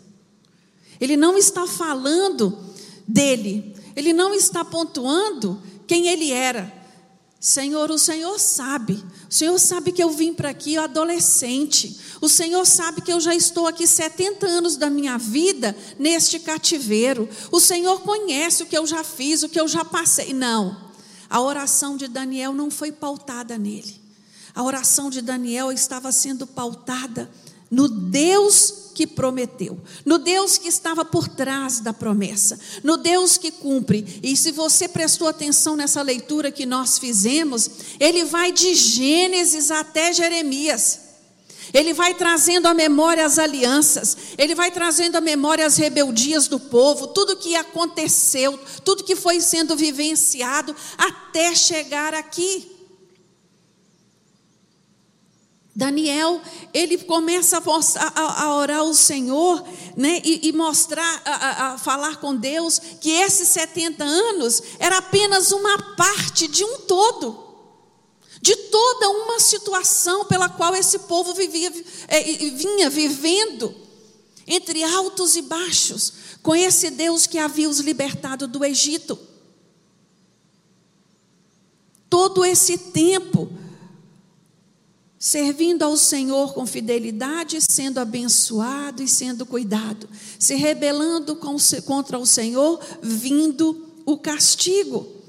Ele 1.00 1.18
não 1.18 1.38
está 1.38 1.68
falando 1.68 2.58
dele, 3.08 3.76
ele 3.96 4.14
não 4.14 4.34
está 4.34 4.64
pontuando 4.64 5.62
quem 5.86 6.08
ele 6.08 6.32
era. 6.32 6.82
Senhor, 7.40 7.90
o 7.90 7.98
Senhor 7.98 8.40
sabe, 8.40 9.04
o 9.28 9.34
Senhor 9.34 9.58
sabe 9.58 9.92
que 9.92 10.04
eu 10.04 10.12
vim 10.12 10.32
para 10.32 10.50
aqui 10.50 10.78
adolescente, 10.78 12.00
o 12.22 12.30
Senhor 12.30 12.66
sabe 12.66 13.02
que 13.02 13.12
eu 13.12 13.20
já 13.20 13.34
estou 13.34 13.66
aqui 13.66 13.88
70 13.88 14.46
anos 14.46 14.78
da 14.78 14.90
minha 14.90 15.18
vida 15.18 15.76
neste 15.98 16.40
cativeiro, 16.40 17.28
o 17.52 17.60
Senhor 17.60 18.02
conhece 18.02 18.62
o 18.62 18.68
que 18.68 18.78
eu 18.78 18.86
já 18.86 19.04
fiz, 19.04 19.42
o 19.42 19.50
que 19.50 19.60
eu 19.60 19.68
já 19.68 19.84
passei. 19.84 20.32
Não, 20.32 20.78
a 21.28 21.42
oração 21.42 21.98
de 21.98 22.08
Daniel 22.08 22.54
não 22.54 22.70
foi 22.70 22.92
pautada 22.92 23.58
nele. 23.58 24.00
A 24.54 24.62
oração 24.62 25.10
de 25.10 25.22
Daniel 25.22 25.72
estava 25.72 26.12
sendo 26.12 26.46
pautada 26.46 27.30
no 27.72 27.88
Deus 27.88 28.92
que 28.94 29.08
prometeu, 29.08 29.80
no 30.06 30.20
Deus 30.20 30.58
que 30.58 30.68
estava 30.68 31.06
por 31.06 31.28
trás 31.28 31.80
da 31.80 31.94
promessa, 31.94 32.60
no 32.84 32.98
Deus 32.98 33.38
que 33.38 33.50
cumpre. 33.50 34.20
E 34.22 34.36
se 34.36 34.52
você 34.52 34.88
prestou 34.88 35.28
atenção 35.28 35.76
nessa 35.78 36.02
leitura 36.02 36.52
que 36.52 36.66
nós 36.66 37.00
fizemos, 37.00 37.72
ele 38.00 38.26
vai 38.26 38.52
de 38.52 38.76
Gênesis 38.76 39.72
até 39.72 40.12
Jeremias. 40.12 41.11
Ele 41.74 41.94
vai 41.94 42.14
trazendo 42.14 42.68
à 42.68 42.74
memória 42.74 43.26
as 43.26 43.40
alianças, 43.40 44.18
ele 44.38 44.54
vai 44.54 44.72
trazendo 44.72 45.16
à 45.16 45.22
memória 45.22 45.66
as 45.66 45.78
rebeldias 45.78 46.48
do 46.48 46.60
povo, 46.60 47.08
tudo 47.08 47.38
que 47.38 47.56
aconteceu, 47.56 48.60
tudo 48.84 49.04
que 49.04 49.16
foi 49.16 49.40
sendo 49.40 49.76
vivenciado 49.76 50.76
até 50.98 51.56
chegar 51.56 52.14
aqui. 52.14 52.72
Daniel, 55.74 56.42
ele 56.74 56.98
começa 56.98 57.58
a, 57.58 58.44
a, 58.44 58.56
orar 58.56 58.80
ao 58.80 58.94
Senhor, 58.94 59.64
né, 59.96 60.22
e, 60.24 60.50
e 60.50 60.52
mostrar, 60.52 61.22
a, 61.24 61.68
a, 61.68 61.78
falar 61.78 62.18
com 62.18 62.36
Deus, 62.36 62.78
que 63.00 63.10
esses 63.10 63.48
70 63.50 64.04
anos 64.04 64.62
era 64.80 64.98
apenas 64.98 65.52
uma 65.54 65.96
parte 65.96 66.50
de 66.50 66.64
um 66.66 66.80
todo, 66.80 67.51
de 68.42 68.56
toda 68.56 69.10
uma 69.10 69.40
situação 69.40 70.26
pela 70.26 70.50
qual 70.50 70.76
esse 70.76 71.00
povo 71.00 71.34
vivia, 71.34 71.72
é, 72.08 72.24
vinha 72.50 72.90
vivendo, 72.90 73.74
entre 74.48 74.84
altos 74.84 75.36
e 75.36 75.44
baixos, 75.44 76.14
com 76.42 76.56
esse 76.56 76.90
Deus 76.90 77.28
que 77.28 77.38
havia 77.38 77.70
os 77.70 77.80
libertado 77.80 78.48
do 78.48 78.66
Egito. 78.66 79.18
Todo 82.10 82.44
esse 82.44 82.78
tempo, 82.78 83.50
servindo 85.20 85.84
ao 85.84 85.96
Senhor 85.96 86.54
com 86.54 86.66
fidelidade, 86.66 87.62
sendo 87.62 88.00
abençoado 88.00 89.04
e 89.04 89.08
sendo 89.08 89.46
cuidado, 89.46 90.10
se 90.40 90.56
rebelando 90.56 91.38
contra 91.86 92.18
o 92.18 92.26
Senhor, 92.26 92.80
vindo 93.04 93.88
o 94.04 94.18
castigo. 94.18 95.21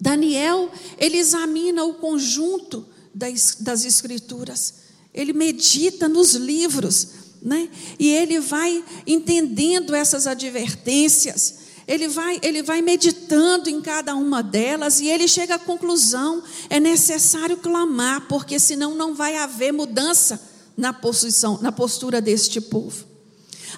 Daniel, 0.00 0.70
ele 0.98 1.16
examina 1.18 1.84
o 1.84 1.94
conjunto 1.94 2.86
das, 3.14 3.56
das 3.60 3.84
Escrituras, 3.84 4.74
ele 5.14 5.32
medita 5.32 6.08
nos 6.08 6.34
livros, 6.34 7.08
né? 7.40 7.68
e 7.98 8.10
ele 8.10 8.40
vai 8.40 8.84
entendendo 9.06 9.94
essas 9.94 10.26
advertências 10.26 11.66
ele 11.86 12.08
vai, 12.08 12.40
ele 12.42 12.62
vai 12.62 12.82
meditando 12.82 13.70
em 13.70 13.80
cada 13.80 14.16
uma 14.16 14.42
delas 14.42 14.98
e 14.98 15.06
ele 15.06 15.28
chega 15.28 15.54
à 15.54 15.58
conclusão: 15.58 16.42
é 16.68 16.80
necessário 16.80 17.56
clamar, 17.58 18.26
porque 18.28 18.58
senão 18.58 18.94
não 18.94 19.14
vai 19.14 19.36
haver 19.36 19.72
mudança 19.72 20.40
na 20.76 20.92
posição, 20.92 21.58
na 21.62 21.70
postura 21.70 22.20
deste 22.20 22.60
povo. 22.60 23.04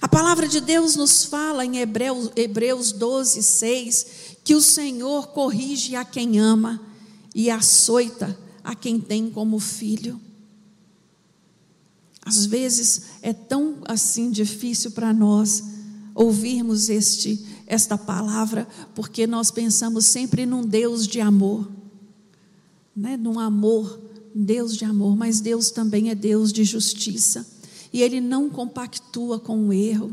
A 0.01 0.09
palavra 0.09 0.49
de 0.49 0.61
Deus 0.61 0.97
nos 0.97 1.25
fala 1.25 1.65
em 1.65 1.79
Hebreus, 1.79 2.31
Hebreus 2.35 2.93
12, 2.93 3.43
6, 3.43 4.07
que 4.49 4.55
o 4.55 4.63
Senhor 4.63 5.27
corrige 5.27 5.95
a 5.95 6.07
quem 6.07 6.39
ama 6.39 6.81
e 7.35 7.51
açoita 7.51 8.35
a 8.65 8.75
quem 8.75 8.99
tem 8.99 9.29
como 9.29 9.59
filho. 9.59 10.19
Às 12.25 12.47
vezes 12.47 13.03
é 13.21 13.35
tão 13.35 13.77
assim 13.85 14.31
difícil 14.31 14.93
para 14.93 15.13
nós 15.13 15.63
ouvirmos 16.15 16.89
este 16.89 17.47
esta 17.67 17.99
palavra, 17.99 18.67
porque 18.95 19.27
nós 19.27 19.51
pensamos 19.51 20.07
sempre 20.07 20.47
num 20.47 20.65
Deus 20.65 21.07
de 21.07 21.21
amor, 21.21 21.71
né? 22.97 23.19
num 23.19 23.39
amor, 23.39 24.01
Deus 24.35 24.75
de 24.75 24.87
amor, 24.87 25.15
mas 25.15 25.43
Deus 25.43 25.71
também 25.71 26.09
é 26.09 26.15
Deus 26.15 26.55
de 26.55 26.65
justiça, 26.65 27.47
e 27.93 28.01
Ele 28.01 28.19
não 28.19 28.49
compactua 28.49 29.39
com 29.39 29.69
o 29.69 29.75
erro, 29.75 30.11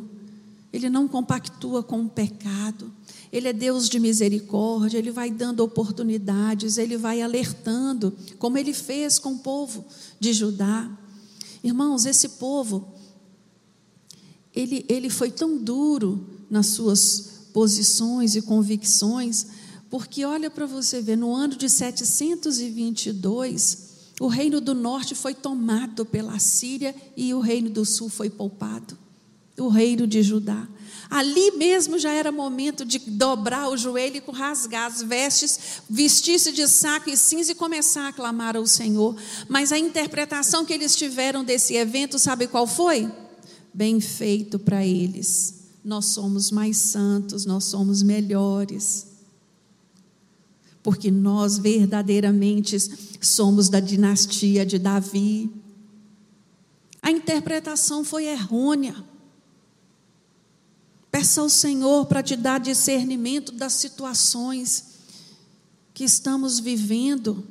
Ele 0.74 0.90
não 0.90 1.08
compactua 1.08 1.82
com 1.82 2.02
o 2.02 2.10
pecado, 2.10 2.92
Ele 3.32 3.48
é 3.48 3.54
Deus 3.54 3.90
de 3.90 4.00
misericórdia, 4.00 4.98
Ele 4.98 5.12
vai 5.12 5.30
dando 5.30 5.62
oportunidades, 5.62 6.78
Ele 6.78 6.98
vai 6.98 7.22
alertando, 7.22 8.16
como 8.40 8.58
Ele 8.58 8.74
fez 8.74 9.20
com 9.20 9.34
o 9.34 9.40
povo 9.40 9.86
de 10.20 10.34
Judá. 10.34 10.90
Irmãos, 11.64 12.06
esse 12.06 12.30
povo, 12.30 12.94
ele, 14.54 14.86
ele 14.88 15.10
foi 15.10 15.32
tão 15.32 15.58
duro 15.58 16.30
nas 16.50 16.68
suas 16.68 17.48
posições 17.52 18.36
e 18.36 18.42
convicções, 18.42 19.48
porque 19.90 20.26
olha 20.26 20.50
para 20.50 20.66
você 20.66 21.02
ver, 21.02 21.16
no 21.16 21.34
ano 21.34 21.56
de 21.56 21.70
722, 21.70 23.86
O 24.20 24.28
reino 24.28 24.62
do 24.62 24.74
norte 24.74 25.14
foi 25.14 25.34
tomado 25.34 26.06
pela 26.06 26.40
Síria 26.40 26.96
e 27.18 27.34
o 27.34 27.42
reino 27.42 27.70
do 27.70 27.84
sul 27.84 28.08
foi 28.08 28.30
poupado. 28.30 28.98
O 29.58 29.70
reino 29.70 30.06
de 30.06 30.22
Judá. 30.22 30.68
Ali 31.10 31.52
mesmo 31.52 32.00
já 32.00 32.12
era 32.12 32.32
momento 32.32 32.84
de 32.84 33.00
dobrar 33.00 33.70
o 33.70 33.78
joelho 33.78 34.18
e 34.18 34.32
rasgar 34.32 34.92
as 34.92 35.02
vestes, 35.02 35.82
vestir-se 35.90 36.52
de 36.52 36.68
saco 36.68 37.10
e 37.10 37.16
cinza 37.16 37.52
e 37.52 37.56
começar 37.56 38.08
a 38.08 38.14
clamar 38.14 38.58
ao 38.58 38.66
Senhor. 38.66 39.16
Mas 39.48 39.72
a 39.72 39.78
interpretação 39.78 40.66
que 40.66 40.74
eles 40.74 40.96
tiveram 40.96 41.44
desse 41.44 41.76
evento, 41.76 42.18
sabe 42.18 42.48
qual 42.48 42.66
foi? 42.66 43.12
Bem 43.74 44.00
feito 44.00 44.58
para 44.58 44.86
eles. 44.86 45.66
Nós 45.84 46.06
somos 46.08 46.50
mais 46.50 46.78
santos, 46.78 47.46
nós 47.46 47.66
somos 47.66 48.02
melhores. 48.02 49.08
Porque 50.82 51.12
nós 51.12 51.58
verdadeiramente 51.58 52.78
somos 53.22 53.70
da 53.70 53.80
dinastia 53.80 54.66
de 54.66 54.80
Davi. 54.80 55.52
A 57.02 57.12
interpretação 57.12 58.04
foi 58.04 58.26
errônea. 58.26 58.96
Peça 61.16 61.40
ao 61.40 61.48
Senhor 61.48 62.08
para 62.08 62.22
te 62.22 62.36
dar 62.36 62.60
discernimento 62.60 63.54
das 63.54 63.72
situações 63.72 64.96
que 65.94 66.04
estamos 66.04 66.60
vivendo, 66.60 67.42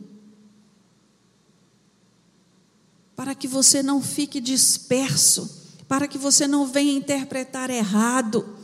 para 3.17 3.35
que 3.35 3.49
você 3.49 3.83
não 3.83 4.03
fique 4.03 4.39
disperso, 4.39 5.81
para 5.89 6.07
que 6.07 6.19
você 6.19 6.47
não 6.47 6.67
venha 6.67 6.93
interpretar 6.93 7.71
errado. 7.71 8.55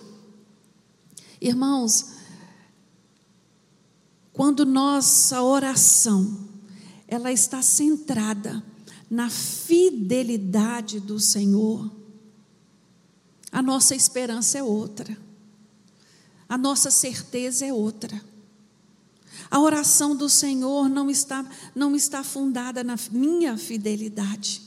Irmãos, 1.40 2.11
quando 4.34 4.66
nossa 4.66 5.42
oração 5.42 6.46
ela 7.09 7.32
está 7.32 7.62
centrada 7.62 8.62
na 9.11 9.30
fidelidade 9.30 11.01
do 11.01 11.18
Senhor, 11.18 11.99
a 13.53 13.62
nossa 13.62 13.94
esperança 13.94 14.59
é 14.59 14.62
outra. 14.62 15.16
A 16.48 16.57
nossa 16.57 16.90
certeza 16.90 17.64
é 17.64 17.72
outra. 17.72 18.20
A 19.51 19.59
oração 19.59 20.14
do 20.14 20.28
Senhor 20.28 20.88
não 20.88 21.11
está, 21.11 21.44
não 21.74 21.96
está 21.96 22.22
fundada 22.22 22.84
na 22.84 22.96
minha 23.11 23.57
fidelidade. 23.57 24.62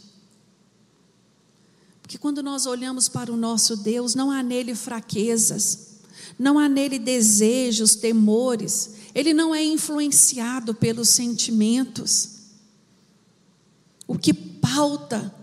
Porque 2.01 2.17
quando 2.17 2.43
nós 2.43 2.65
olhamos 2.65 3.07
para 3.07 3.31
o 3.31 3.37
nosso 3.37 3.77
Deus, 3.77 4.13
não 4.13 4.29
há 4.29 4.43
nele 4.43 4.75
fraquezas, 4.75 5.99
não 6.37 6.59
há 6.59 6.67
nele 6.67 6.99
desejos, 6.99 7.95
temores, 7.95 8.95
ele 9.15 9.33
não 9.33 9.55
é 9.55 9.63
influenciado 9.63 10.73
pelos 10.73 11.09
sentimentos. 11.09 12.29
O 14.05 14.17
que 14.17 14.33
pauta 14.33 15.33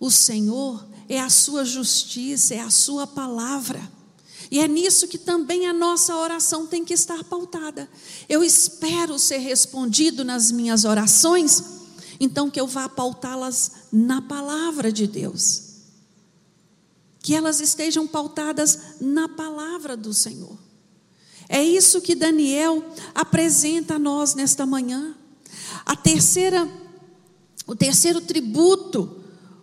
o 0.00 0.10
Senhor 0.10 0.87
é 1.08 1.20
a 1.20 1.30
sua 1.30 1.64
justiça, 1.64 2.54
é 2.54 2.60
a 2.60 2.70
sua 2.70 3.06
palavra. 3.06 3.80
E 4.50 4.60
é 4.60 4.68
nisso 4.68 5.08
que 5.08 5.18
também 5.18 5.66
a 5.66 5.72
nossa 5.72 6.16
oração 6.16 6.66
tem 6.66 6.84
que 6.84 6.94
estar 6.94 7.22
pautada. 7.24 7.88
Eu 8.28 8.42
espero 8.42 9.18
ser 9.18 9.38
respondido 9.38 10.24
nas 10.24 10.50
minhas 10.50 10.84
orações, 10.84 11.62
então 12.18 12.50
que 12.50 12.60
eu 12.60 12.66
vá 12.66 12.88
pautá-las 12.88 13.72
na 13.92 14.22
palavra 14.22 14.90
de 14.90 15.06
Deus. 15.06 15.62
Que 17.20 17.34
elas 17.34 17.60
estejam 17.60 18.06
pautadas 18.06 18.78
na 19.00 19.28
palavra 19.28 19.96
do 19.96 20.14
Senhor. 20.14 20.56
É 21.48 21.62
isso 21.62 22.00
que 22.00 22.14
Daniel 22.14 22.84
apresenta 23.14 23.94
a 23.94 23.98
nós 23.98 24.34
nesta 24.34 24.66
manhã. 24.66 25.14
A 25.84 25.96
terceira, 25.96 26.68
o 27.66 27.74
terceiro 27.74 28.20
tributo 28.20 28.77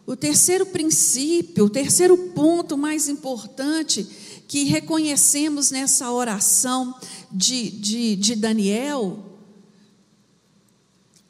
o 0.06 0.16
terceiro 0.16 0.66
princípio, 0.66 1.66
o 1.66 1.70
terceiro 1.70 2.16
ponto 2.30 2.78
mais 2.78 3.08
importante 3.08 4.04
que 4.48 4.66
reconhecemos 4.66 5.72
nessa 5.72 6.12
oração 6.12 6.96
de, 7.32 7.72
de, 7.72 8.16
de 8.16 8.36
Daniel 8.36 9.36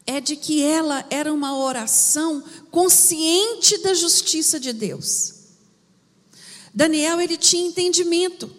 é 0.05 0.19
de 0.19 0.35
que 0.35 0.61
ela 0.61 1.05
era 1.09 1.33
uma 1.33 1.57
oração 1.57 2.43
consciente 2.69 3.77
da 3.79 3.93
justiça 3.93 4.59
de 4.59 4.71
Deus. 4.73 5.33
Daniel 6.73 7.21
ele 7.21 7.37
tinha 7.37 7.67
entendimento 7.67 8.53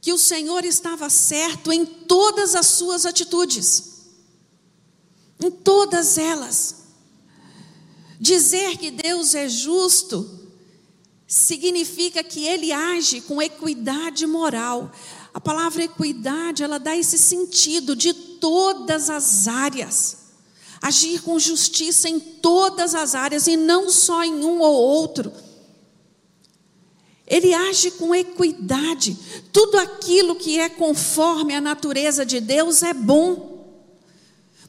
que 0.00 0.12
o 0.12 0.18
Senhor 0.18 0.64
estava 0.66 1.08
certo 1.08 1.72
em 1.72 1.86
todas 1.86 2.54
as 2.54 2.66
suas 2.66 3.06
atitudes, 3.06 4.04
em 5.40 5.50
todas 5.50 6.18
elas. 6.18 6.83
Dizer 8.20 8.76
que 8.78 8.90
Deus 8.90 9.34
é 9.34 9.48
justo 9.48 10.40
significa 11.26 12.22
que 12.22 12.46
ele 12.46 12.72
age 12.72 13.20
com 13.22 13.42
equidade 13.42 14.26
moral. 14.26 14.92
A 15.32 15.40
palavra 15.40 15.82
equidade, 15.84 16.62
ela 16.62 16.78
dá 16.78 16.96
esse 16.96 17.18
sentido 17.18 17.96
de 17.96 18.12
todas 18.12 19.10
as 19.10 19.48
áreas. 19.48 20.18
Agir 20.80 21.22
com 21.22 21.38
justiça 21.38 22.08
em 22.08 22.20
todas 22.20 22.94
as 22.94 23.14
áreas 23.14 23.46
e 23.46 23.56
não 23.56 23.90
só 23.90 24.22
em 24.22 24.44
um 24.44 24.60
ou 24.60 24.74
outro. 24.74 25.32
Ele 27.26 27.54
age 27.54 27.90
com 27.92 28.14
equidade. 28.14 29.16
Tudo 29.52 29.78
aquilo 29.78 30.36
que 30.36 30.58
é 30.58 30.68
conforme 30.68 31.54
a 31.54 31.60
natureza 31.60 32.24
de 32.24 32.38
Deus 32.38 32.82
é 32.82 32.92
bom. 32.92 33.53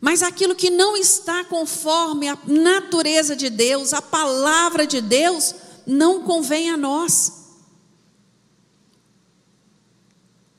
Mas 0.01 0.21
aquilo 0.21 0.55
que 0.55 0.69
não 0.69 0.95
está 0.95 1.43
conforme 1.43 2.27
a 2.27 2.37
natureza 2.45 3.35
de 3.35 3.49
Deus, 3.49 3.93
a 3.93 4.01
palavra 4.01 4.85
de 4.85 5.01
Deus, 5.01 5.55
não 5.85 6.23
convém 6.23 6.69
a 6.69 6.77
nós. 6.77 7.45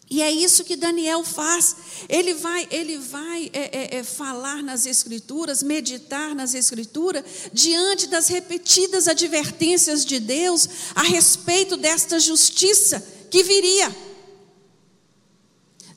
E 0.08 0.22
é 0.22 0.30
isso 0.30 0.64
que 0.64 0.76
Daniel 0.76 1.24
faz. 1.24 1.76
Ele 2.08 2.32
vai, 2.34 2.68
ele 2.70 2.96
vai 2.96 3.50
é, 3.52 3.96
é, 3.96 3.98
é, 3.98 4.04
falar 4.04 4.62
nas 4.62 4.86
Escrituras, 4.86 5.64
meditar 5.64 6.34
nas 6.34 6.54
Escrituras, 6.54 7.24
diante 7.52 8.06
das 8.06 8.28
repetidas 8.28 9.08
advertências 9.08 10.04
de 10.04 10.20
Deus 10.20 10.68
a 10.94 11.02
respeito 11.02 11.76
desta 11.76 12.20
justiça 12.20 13.04
que 13.30 13.42
viria. 13.42 13.94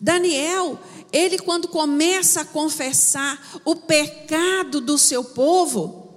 Daniel, 0.01 0.79
ele, 1.11 1.39
quando 1.39 1.67
começa 1.67 2.41
a 2.41 2.45
confessar 2.45 3.61
o 3.65 3.75
pecado 3.75 4.79
do 4.79 4.97
seu 4.97 5.23
povo, 5.23 6.09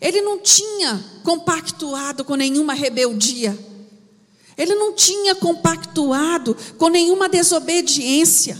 ele 0.00 0.20
não 0.20 0.38
tinha 0.38 1.04
compactuado 1.24 2.24
com 2.24 2.34
nenhuma 2.34 2.74
rebeldia, 2.74 3.58
ele 4.56 4.74
não 4.74 4.92
tinha 4.92 5.34
compactuado 5.34 6.56
com 6.76 6.88
nenhuma 6.88 7.28
desobediência, 7.28 8.58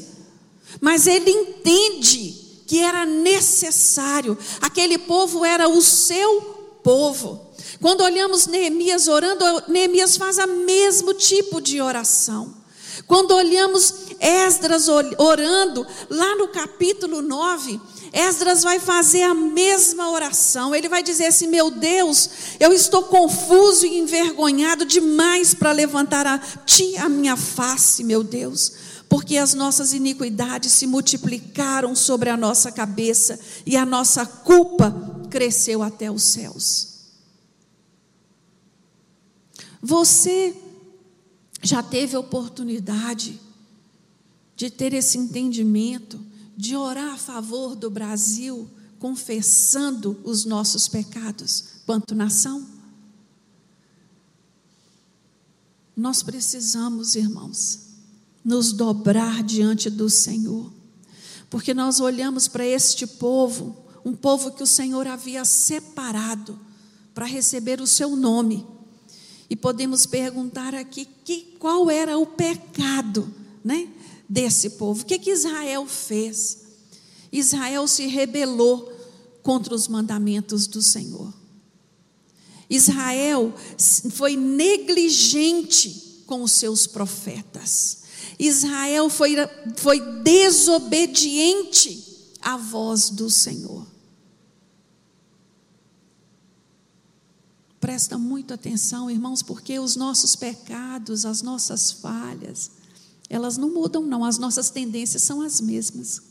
mas 0.81 1.07
ele 1.07 1.31
entende 1.31 2.63
que 2.67 2.79
era 2.81 3.05
necessário, 3.07 4.37
aquele 4.61 4.99
povo 4.99 5.45
era 5.45 5.69
o 5.69 5.81
seu 5.81 6.41
povo. 6.83 7.49
Quando 7.81 8.03
olhamos 8.03 8.47
Neemias 8.47 9.09
orando, 9.09 9.45
Neemias 9.69 10.17
faz 10.17 10.39
o 10.39 10.47
mesmo 10.47 11.15
tipo 11.15 11.61
de 11.61 11.81
oração. 11.81 12.55
Quando 13.07 13.33
olhamos 13.33 14.08
Esdras 14.21 14.89
orando, 14.89 15.87
lá 16.11 16.37
no 16.37 16.49
capítulo 16.49 17.23
9, 17.23 17.81
Esdras 18.13 18.63
vai 18.63 18.81
fazer 18.81 19.23
a 19.23 19.35
mesma 19.35 20.11
oração. 20.11 20.75
Ele 20.75 20.89
vai 20.89 21.03
dizer 21.03 21.27
assim: 21.27 21.47
Meu 21.47 21.71
Deus, 21.71 22.31
eu 22.59 22.73
estou 22.73 23.05
confuso 23.05 23.87
e 23.87 23.99
envergonhado 23.99 24.85
demais 24.85 25.55
para 25.55 25.73
levantar 25.73 26.27
a 26.27 26.39
ti 26.39 26.97
a 26.97 27.09
minha 27.09 27.37
face, 27.37 28.03
meu 28.03 28.25
Deus, 28.25 28.73
porque 29.09 29.37
as 29.37 29.55
nossas 29.55 29.93
iniquidades 29.93 30.73
se 30.73 30.87
multiplicaram 30.87 31.95
sobre 31.95 32.29
a 32.29 32.37
nossa 32.37 32.73
cabeça 32.73 33.39
e 33.65 33.77
a 33.77 33.87
nossa 33.87 34.27
culpa 34.27 34.95
cresceu 35.31 35.83
até 35.83 36.11
os 36.11 36.23
céus. 36.23 36.89
Você 39.81 40.57
já 41.63 41.83
teve 41.83 42.17
oportunidade 42.17 43.41
de 44.59 44.69
ter 44.69 44.93
esse 44.93 45.17
entendimento, 45.17 46.19
de 46.57 46.75
orar 46.75 47.15
a 47.15 47.17
favor 47.17 47.77
do 47.77 47.89
Brasil, 47.89 48.69
confessando 48.99 50.19
os 50.25 50.45
nossos 50.45 50.89
pecados 50.89 51.65
quanto 51.87 52.13
nação? 52.13 52.67
Nós 55.97 56.25
precisamos, 56.25 57.15
irmãos, 57.15 57.87
nos 58.45 58.73
dobrar 58.73 59.45
diante 59.45 59.89
do 59.89 60.11
Senhor, 60.11 60.73
porque 61.49 61.73
nós 61.73 62.01
olhamos 62.01 62.49
para 62.49 62.67
este 62.67 63.07
povo, 63.07 63.77
um 64.05 64.13
povo 64.13 64.51
que 64.51 64.65
o 64.65 64.67
Senhor 64.67 65.07
havia 65.07 65.45
separado 65.45 66.59
para 67.15 67.27
receber 67.27 67.81
o 67.81 67.87
seu 67.87 68.17
nome, 68.17 68.67
e 69.49 69.55
podemos 69.55 70.05
perguntar 70.05 70.75
aqui 70.75 71.07
que, 71.25 71.55
qual 71.61 71.89
era 71.89 72.19
o 72.19 72.27
pecado, 72.27 73.33
né? 73.65 73.89
Desse 74.29 74.71
povo. 74.71 75.03
O 75.03 75.07
que, 75.07 75.19
que 75.19 75.31
Israel 75.31 75.87
fez? 75.87 76.59
Israel 77.33 77.87
se 77.87 78.07
rebelou 78.07 78.93
contra 79.43 79.75
os 79.75 79.89
mandamentos 79.89 80.67
do 80.67 80.83
Senhor. 80.83 81.33
Israel 82.69 83.55
foi 84.11 84.37
negligente 84.37 86.23
com 86.27 86.43
os 86.43 86.53
seus 86.53 86.87
profetas. 86.87 88.03
Israel 88.39 89.09
foi, 89.09 89.35
foi 89.77 90.01
desobediente 90.23 92.07
à 92.43 92.57
voz 92.57 93.09
do 93.09 93.31
Senhor. 93.31 93.87
Presta 97.81 98.19
muito 98.19 98.53
atenção, 98.53 99.11
irmãos, 99.11 99.43
porque 99.43 99.79
os 99.79 99.97
nossos 99.97 100.37
pecados, 100.37 101.25
as 101.25 101.41
nossas 101.41 101.91
falhas, 101.91 102.73
elas 103.29 103.57
não 103.57 103.71
mudam, 103.73 104.03
não, 104.03 104.25
as 104.25 104.39
nossas 104.39 104.71
tendências 104.71 105.23
são 105.23 105.43
as 105.43 105.61
mesmas. 105.61 106.23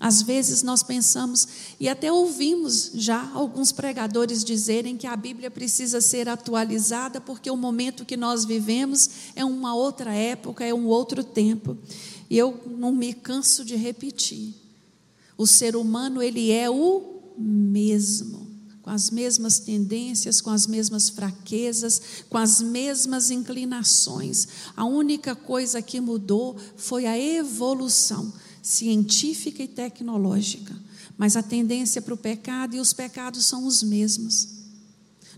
Às 0.00 0.22
vezes 0.22 0.62
nós 0.62 0.82
pensamos, 0.82 1.48
e 1.80 1.88
até 1.88 2.10
ouvimos 2.12 2.92
já 2.94 3.30
alguns 3.32 3.72
pregadores 3.72 4.44
dizerem 4.44 4.96
que 4.96 5.08
a 5.08 5.16
Bíblia 5.16 5.50
precisa 5.50 6.00
ser 6.00 6.28
atualizada 6.28 7.20
porque 7.20 7.50
o 7.50 7.56
momento 7.56 8.04
que 8.04 8.16
nós 8.16 8.44
vivemos 8.44 9.10
é 9.34 9.44
uma 9.44 9.74
outra 9.74 10.14
época, 10.14 10.64
é 10.64 10.72
um 10.72 10.86
outro 10.86 11.24
tempo. 11.24 11.76
E 12.30 12.38
eu 12.38 12.60
não 12.66 12.92
me 12.92 13.12
canso 13.12 13.64
de 13.64 13.74
repetir. 13.74 14.54
O 15.36 15.46
ser 15.46 15.74
humano, 15.74 16.22
ele 16.22 16.52
é 16.52 16.70
o 16.70 17.20
mesmo, 17.36 18.47
com 18.88 18.94
as 18.94 19.10
mesmas 19.10 19.58
tendências, 19.58 20.40
com 20.40 20.48
as 20.48 20.66
mesmas 20.66 21.10
fraquezas, 21.10 22.00
com 22.30 22.38
as 22.38 22.62
mesmas 22.62 23.30
inclinações. 23.30 24.48
A 24.74 24.86
única 24.86 25.36
coisa 25.36 25.82
que 25.82 26.00
mudou 26.00 26.56
foi 26.74 27.04
a 27.04 27.18
evolução 27.18 28.32
científica 28.62 29.62
e 29.62 29.68
tecnológica, 29.68 30.74
mas 31.18 31.36
a 31.36 31.42
tendência 31.42 32.00
para 32.00 32.14
o 32.14 32.16
pecado 32.16 32.76
e 32.76 32.80
os 32.80 32.94
pecados 32.94 33.44
são 33.44 33.66
os 33.66 33.82
mesmos. 33.82 34.57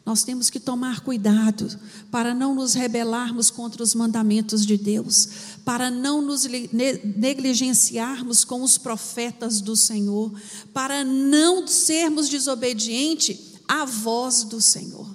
Nós 0.05 0.25
temos 0.25 0.49
que 0.49 0.59
tomar 0.59 1.01
cuidado 1.01 1.79
para 2.11 2.35
não 2.35 2.55
nos 2.55 2.75
rebelarmos 2.75 3.51
contra 3.51 3.83
os 3.83 3.95
mandamentos 3.95 4.67
de 4.67 4.77
Deus, 4.77 5.29
para 5.65 5.91
não 5.91 6.23
nos 6.23 6.45
negligenciarmos 6.45 8.45
com 8.45 8.63
os 8.63 8.79
profetas 8.79 9.61
do 9.61 9.77
Senhor, 9.77 10.33
para 10.73 11.05
não 11.05 11.67
sermos 11.67 12.29
desobedientes 12.29 13.39
à 13.69 13.85
voz 13.85 14.43
do 14.43 14.61
Senhor. 14.61 15.15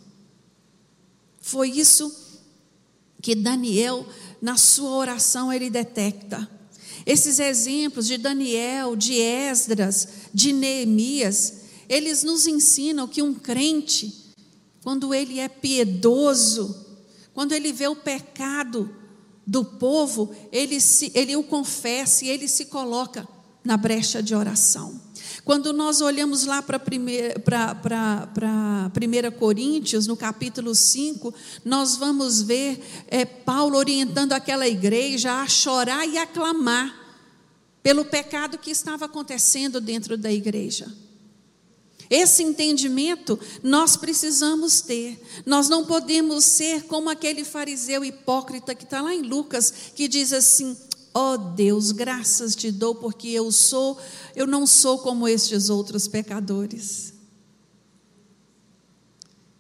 Foi 1.42 1.70
isso 1.70 2.14
que 3.22 3.36
Daniel, 3.36 4.08
na 4.42 4.56
sua 4.56 4.92
oração, 4.92 5.52
ele 5.52 5.70
detecta. 5.70 6.50
Esses 7.06 7.40
exemplos 7.40 8.08
de 8.08 8.18
Daniel, 8.18 8.96
de 8.96 9.20
Esdras, 9.20 10.08
de 10.34 10.54
Neemias, 10.54 11.66
eles 11.90 12.24
nos 12.24 12.48
ensinam 12.48 13.08
que 13.08 13.22
um 13.22 13.34
crente, 13.34 14.25
quando 14.86 15.14
ele 15.16 15.40
é 15.40 15.50
piedoso, 15.50 16.86
quando 17.34 17.54
ele 17.54 17.74
vê 17.74 17.88
o 17.88 17.96
pecado 17.96 18.96
do 19.46 19.66
povo, 19.66 20.34
ele, 20.52 20.80
se, 20.80 21.12
ele 21.16 21.36
o 21.36 21.42
confessa 21.42 22.24
e 22.24 22.30
ele 22.30 22.48
se 22.48 22.66
coloca 22.66 23.28
na 23.64 23.78
brecha 23.78 24.22
de 24.22 24.36
oração. 24.36 25.02
Quando 25.44 25.74
nós 25.74 26.02
olhamos 26.02 26.46
lá 26.46 26.62
para 26.62 26.78
1 26.78 29.32
Coríntios, 29.40 30.06
no 30.06 30.16
capítulo 30.16 30.76
5, 30.76 31.34
nós 31.66 31.96
vamos 31.96 32.44
ver 32.44 32.80
é, 33.08 33.26
Paulo 33.26 33.80
orientando 33.80 34.34
aquela 34.34 34.68
igreja 34.68 35.42
a 35.42 35.48
chorar 35.48 36.08
e 36.08 36.20
a 36.20 36.28
clamar 36.28 36.94
pelo 37.82 38.06
pecado 38.06 38.60
que 38.60 38.70
estava 38.70 39.06
acontecendo 39.06 39.82
dentro 39.82 40.16
da 40.16 40.32
igreja. 40.32 41.05
Esse 42.10 42.44
entendimento 42.44 43.40
nós 43.64 43.96
precisamos 43.96 44.82
ter. 44.82 45.20
Nós 45.46 45.70
não 45.70 45.86
podemos 45.86 46.46
ser 46.46 46.84
como 46.84 47.10
aquele 47.10 47.44
fariseu 47.44 48.04
hipócrita 48.04 48.76
que 48.76 48.84
está 48.84 49.02
lá 49.02 49.14
em 49.14 49.22
Lucas, 49.22 49.74
que 49.96 50.08
diz 50.08 50.32
assim: 50.32 50.78
Ó 51.14 51.34
oh 51.34 51.38
Deus, 51.38 51.92
graças 51.92 52.56
te 52.56 52.72
dou 52.72 52.94
porque 52.96 53.30
eu 53.30 53.52
sou, 53.52 53.98
eu 54.36 54.46
não 54.46 54.68
sou 54.68 55.00
como 55.00 55.28
estes 55.28 55.70
outros 55.70 56.08
pecadores. 56.08 57.14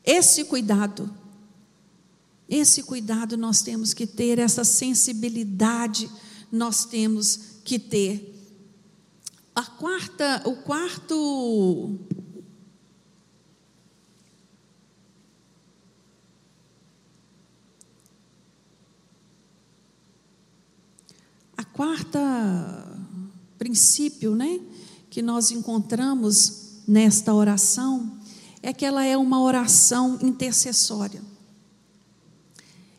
Esse 0.03 0.43
cuidado, 0.43 1.09
esse 2.47 2.83
cuidado 2.83 3.35
nós 3.37 3.61
temos 3.63 3.93
que 3.93 4.05
ter, 4.05 4.37
essa 4.37 4.63
sensibilidade 4.63 6.11
nós 6.51 6.85
temos 6.85 7.39
que 7.63 7.79
ter. 7.79 8.33
A 9.55 9.63
quarta, 9.63 10.43
o 10.45 10.57
quarto 10.57 11.97
quarta 21.63 22.19
princípio, 23.57 24.35
né, 24.35 24.59
que 25.09 25.21
nós 25.21 25.51
encontramos 25.51 26.81
nesta 26.87 27.33
oração 27.33 28.19
é 28.61 28.73
que 28.73 28.85
ela 28.85 29.05
é 29.05 29.15
uma 29.15 29.41
oração 29.41 30.17
intercessória. 30.21 31.21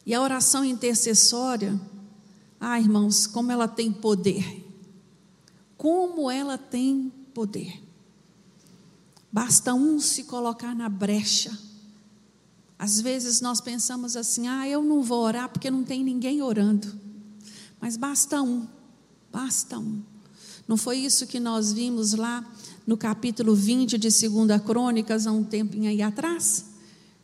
E 0.05 0.15
a 0.15 0.23
oração 0.23 0.65
intercessória, 0.65 1.79
ah, 2.61 2.79
irmãos, 2.79 3.27
como 3.27 3.51
ela 3.51 3.67
tem 3.67 3.93
poder. 3.93 4.65
Como 5.77 6.31
ela 6.31 6.57
tem 6.57 7.13
poder. 7.35 7.83
Basta 9.33 9.75
um 9.75 9.99
se 9.99 10.25
colocar 10.25 10.75
na 10.75 10.89
brecha. 10.89 11.57
Às 12.79 13.01
vezes 13.01 13.41
nós 13.41 13.61
pensamos 13.61 14.17
assim: 14.17 14.47
ah, 14.47 14.69
eu 14.69 14.83
não 14.83 15.03
vou 15.03 15.25
orar 15.25 15.49
porque 15.49 15.71
não 15.71 15.83
tem 15.83 16.05
ninguém 16.05 16.41
orando. 16.41 17.06
Mas 17.87 17.97
basta 17.97 18.43
um, 18.43 18.67
basta 19.31 19.79
um. 19.79 20.03
Não 20.67 20.77
foi 20.77 20.99
isso 20.99 21.25
que 21.25 21.39
nós 21.39 21.73
vimos 21.73 22.15
lá 22.15 22.45
no 22.85 22.97
capítulo 22.97 23.55
20 23.55 23.97
de 23.97 24.09
2 24.29 24.61
Crônicas, 24.61 25.25
há 25.25 25.31
um 25.31 25.45
tempinho 25.45 25.89
aí 25.89 26.03
atrás? 26.03 26.65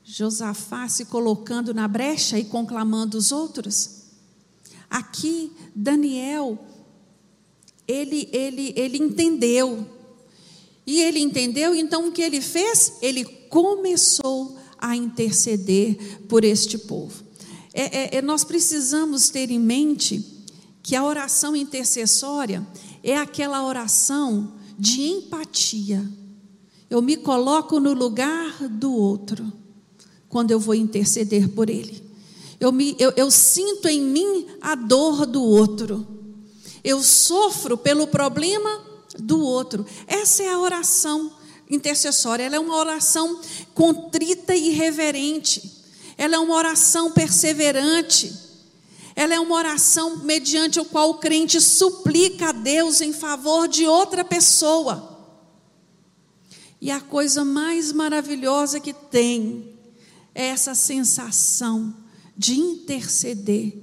Josafá 0.05 0.89
se 0.89 1.07
colocando 1.07 1.75
na 1.75 1.89
brecha 1.89 2.39
e 2.39 2.45
conclamando 2.45 3.19
os 3.19 3.33
outros. 3.33 4.03
Aqui, 4.89 5.51
Daniel, 5.75 6.57
ele, 7.89 8.29
ele, 8.33 8.73
ele 8.77 8.99
entendeu. 8.99 9.85
E 10.87 11.01
ele 11.01 11.19
entendeu, 11.19 11.75
então 11.75 12.07
o 12.07 12.13
que 12.13 12.23
ele 12.23 12.41
fez? 12.41 12.99
Ele 13.03 13.25
começou 13.25 14.57
a 14.79 14.95
interceder 14.95 16.21
por 16.29 16.45
este 16.45 16.79
povo. 16.79 17.25
É, 17.75 18.17
é, 18.17 18.19
é 18.19 18.23
nós 18.23 18.45
precisamos 18.45 19.29
ter 19.29 19.51
em 19.51 19.59
mente 19.59 20.32
que 20.83 20.97
a 20.97 21.05
oração 21.05 21.55
intercessória 21.55 22.66
é 23.03 23.16
aquela 23.16 23.64
oração 23.64 24.55
de 24.78 25.03
empatia. 25.03 26.03
Eu 26.91 27.01
me 27.01 27.16
coloco 27.16 27.80
no 27.80 27.93
lugar 27.93 28.68
do 28.68 28.93
outro 28.93 29.53
quando 30.28 30.51
eu 30.51 30.59
vou 30.59 30.74
interceder 30.74 31.49
por 31.49 31.70
ele. 31.70 32.03
Eu, 32.59 32.72
me, 32.72 32.97
eu, 32.99 33.12
eu 33.16 33.30
sinto 33.30 33.89
em 33.89 34.01
mim 34.01 34.47
a 34.61 34.74
dor 34.74 35.26
do 35.26 35.43
outro. 35.43 36.07
Eu 36.83 37.03
sofro 37.03 37.76
pelo 37.76 38.07
problema 38.07 38.83
do 39.18 39.41
outro. 39.41 39.85
Essa 40.07 40.43
é 40.43 40.49
a 40.53 40.59
oração 40.59 41.33
intercessória. 41.68 42.45
Ela 42.45 42.57
é 42.57 42.61
uma 42.61 42.76
oração 42.76 43.41
contrita 43.74 44.55
e 44.55 44.70
reverente. 44.70 45.85
Ela 46.16 46.37
é 46.37 46.39
uma 46.39 46.55
oração 46.55 47.11
perseverante. 47.11 48.33
Ela 49.15 49.35
é 49.35 49.41
uma 49.41 49.57
oração 49.57 50.19
mediante 50.19 50.81
o 50.81 50.85
qual 50.85 51.11
o 51.11 51.19
crente 51.19 51.61
suplica 51.61 52.49
a 52.49 52.53
Deus 52.53 53.01
em 53.01 53.13
favor 53.13 53.69
de 53.69 53.87
outra 53.87 54.25
pessoa. 54.25 55.11
E 56.81 56.91
a 56.91 57.01
coisa 57.01 57.45
mais 57.45 57.93
maravilhosa 57.93 58.81
que 58.81 58.93
tem 58.93 59.79
é 60.35 60.47
essa 60.47 60.75
sensação 60.75 61.95
de 62.37 62.59
interceder 62.59 63.81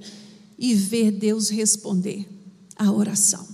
e 0.58 0.74
ver 0.74 1.10
Deus 1.12 1.48
responder 1.48 2.28
a 2.76 2.90
oração. 2.90 3.48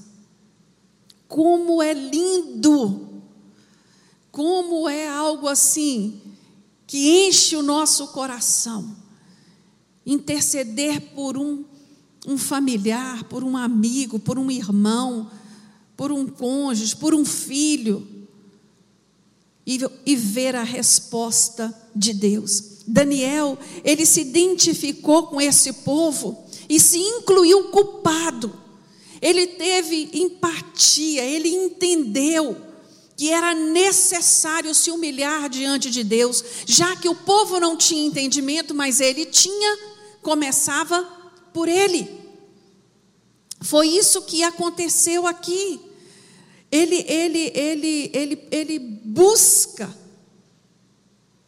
Como 1.29 1.83
é 1.83 1.93
lindo! 1.93 3.23
Como 4.33 4.89
é 4.89 5.09
algo 5.09 5.49
assim 5.49 6.21
que 6.87 7.27
enche 7.27 7.57
o 7.57 7.63
nosso 7.63 8.09
coração 8.09 8.97
interceder 10.07 11.01
por 11.15 11.37
um, 11.37 11.65
um 12.27 12.39
familiar, 12.39 13.25
por 13.25 13.43
um 13.43 13.57
amigo, 13.57 14.19
por 14.19 14.39
um 14.39 14.51
irmão, 14.51 15.31
por 15.97 16.13
um 16.13 16.27
cônjuge, 16.27 16.95
por 16.97 17.15
um 17.15 17.25
filho, 17.25 18.07
e, 19.67 19.81
e 20.07 20.15
ver 20.15 20.55
a 20.55 20.63
resposta 20.63 21.75
de 21.95 22.13
Deus. 22.15 22.77
Daniel, 22.87 23.59
ele 23.83 24.07
se 24.07 24.21
identificou 24.21 25.25
com 25.25 25.41
esse 25.41 25.73
povo 25.73 26.47
e 26.69 26.79
se 26.79 26.99
incluiu 26.99 27.65
culpado. 27.65 28.53
Ele 29.21 29.47
teve 29.47 30.11
empatia, 30.13 31.25
ele 31.25 31.49
entendeu 31.49 32.57
que 33.17 33.31
era 33.31 33.55
necessário 33.55 34.75
se 34.75 34.91
humilhar 34.91 35.49
diante 35.49 35.91
de 35.91 36.05
Deus, 36.05 36.45
já 36.67 36.95
que 36.95 37.09
o 37.09 37.15
povo 37.15 37.59
não 37.59 37.77
tinha 37.77 38.07
entendimento, 38.07 38.75
mas 38.75 39.01
ele 39.01 39.25
tinha, 39.25 39.79
começava 40.27 41.05
por 41.55 41.69
ele. 41.69 42.11
Foi 43.61 43.87
isso 43.87 44.23
que 44.23 44.43
aconteceu 44.43 45.25
aqui. 45.25 45.79
Ele, 46.69 46.97
ele, 47.07 47.53
ele, 47.55 48.11
ele, 48.13 48.49
ele 48.51 48.79
busca 48.81 49.89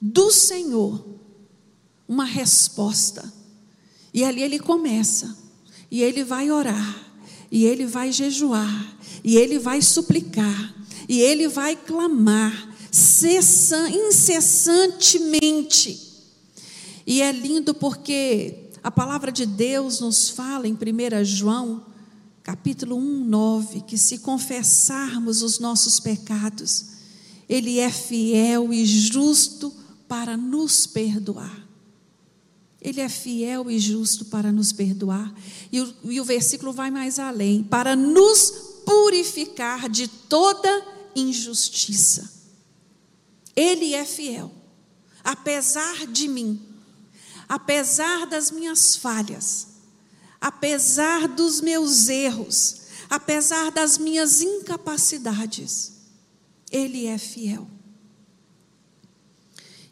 do 0.00 0.30
Senhor 0.30 1.04
uma 2.06 2.24
resposta. 2.24 3.32
E 4.14 4.22
ali 4.22 4.42
ele 4.42 4.60
começa, 4.60 5.36
e 5.90 6.00
ele 6.00 6.22
vai 6.22 6.48
orar, 6.48 7.04
e 7.50 7.64
ele 7.64 7.84
vai 7.84 8.12
jejuar, 8.12 8.96
e 9.24 9.36
ele 9.36 9.58
vai 9.58 9.82
suplicar, 9.82 10.76
e 11.08 11.20
ele 11.20 11.48
vai 11.48 11.74
clamar 11.74 12.76
incessantemente. 13.92 16.00
E 17.04 17.20
é 17.20 17.32
lindo 17.32 17.74
porque 17.74 18.67
a 18.88 18.90
palavra 18.90 19.30
de 19.30 19.44
Deus 19.44 20.00
nos 20.00 20.30
fala 20.30 20.66
em 20.66 20.72
1 20.72 21.22
João, 21.22 21.84
capítulo 22.42 22.96
1, 22.96 23.22
9, 23.22 23.80
que 23.82 23.98
se 23.98 24.20
confessarmos 24.20 25.42
os 25.42 25.58
nossos 25.58 26.00
pecados, 26.00 26.86
Ele 27.46 27.80
é 27.80 27.90
fiel 27.90 28.72
e 28.72 28.86
justo 28.86 29.70
para 30.08 30.38
nos 30.38 30.86
perdoar. 30.86 31.68
Ele 32.80 33.02
é 33.02 33.10
fiel 33.10 33.70
e 33.70 33.78
justo 33.78 34.24
para 34.24 34.50
nos 34.50 34.72
perdoar. 34.72 35.34
E 35.70 35.82
o, 35.82 35.94
e 36.04 36.18
o 36.18 36.24
versículo 36.24 36.72
vai 36.72 36.90
mais 36.90 37.18
além: 37.18 37.62
para 37.62 37.94
nos 37.94 38.50
purificar 38.86 39.86
de 39.86 40.08
toda 40.08 40.82
injustiça. 41.14 42.32
Ele 43.54 43.92
é 43.92 44.06
fiel, 44.06 44.50
apesar 45.22 46.06
de 46.06 46.26
mim, 46.26 46.67
apesar 47.48 48.26
das 48.26 48.50
minhas 48.50 48.96
falhas, 48.96 49.68
apesar 50.40 51.26
dos 51.28 51.60
meus 51.60 52.08
erros, 52.08 52.82
apesar 53.08 53.70
das 53.70 53.96
minhas 53.96 54.42
incapacidades. 54.42 55.92
Ele 56.70 57.06
é 57.06 57.16
fiel. 57.16 57.66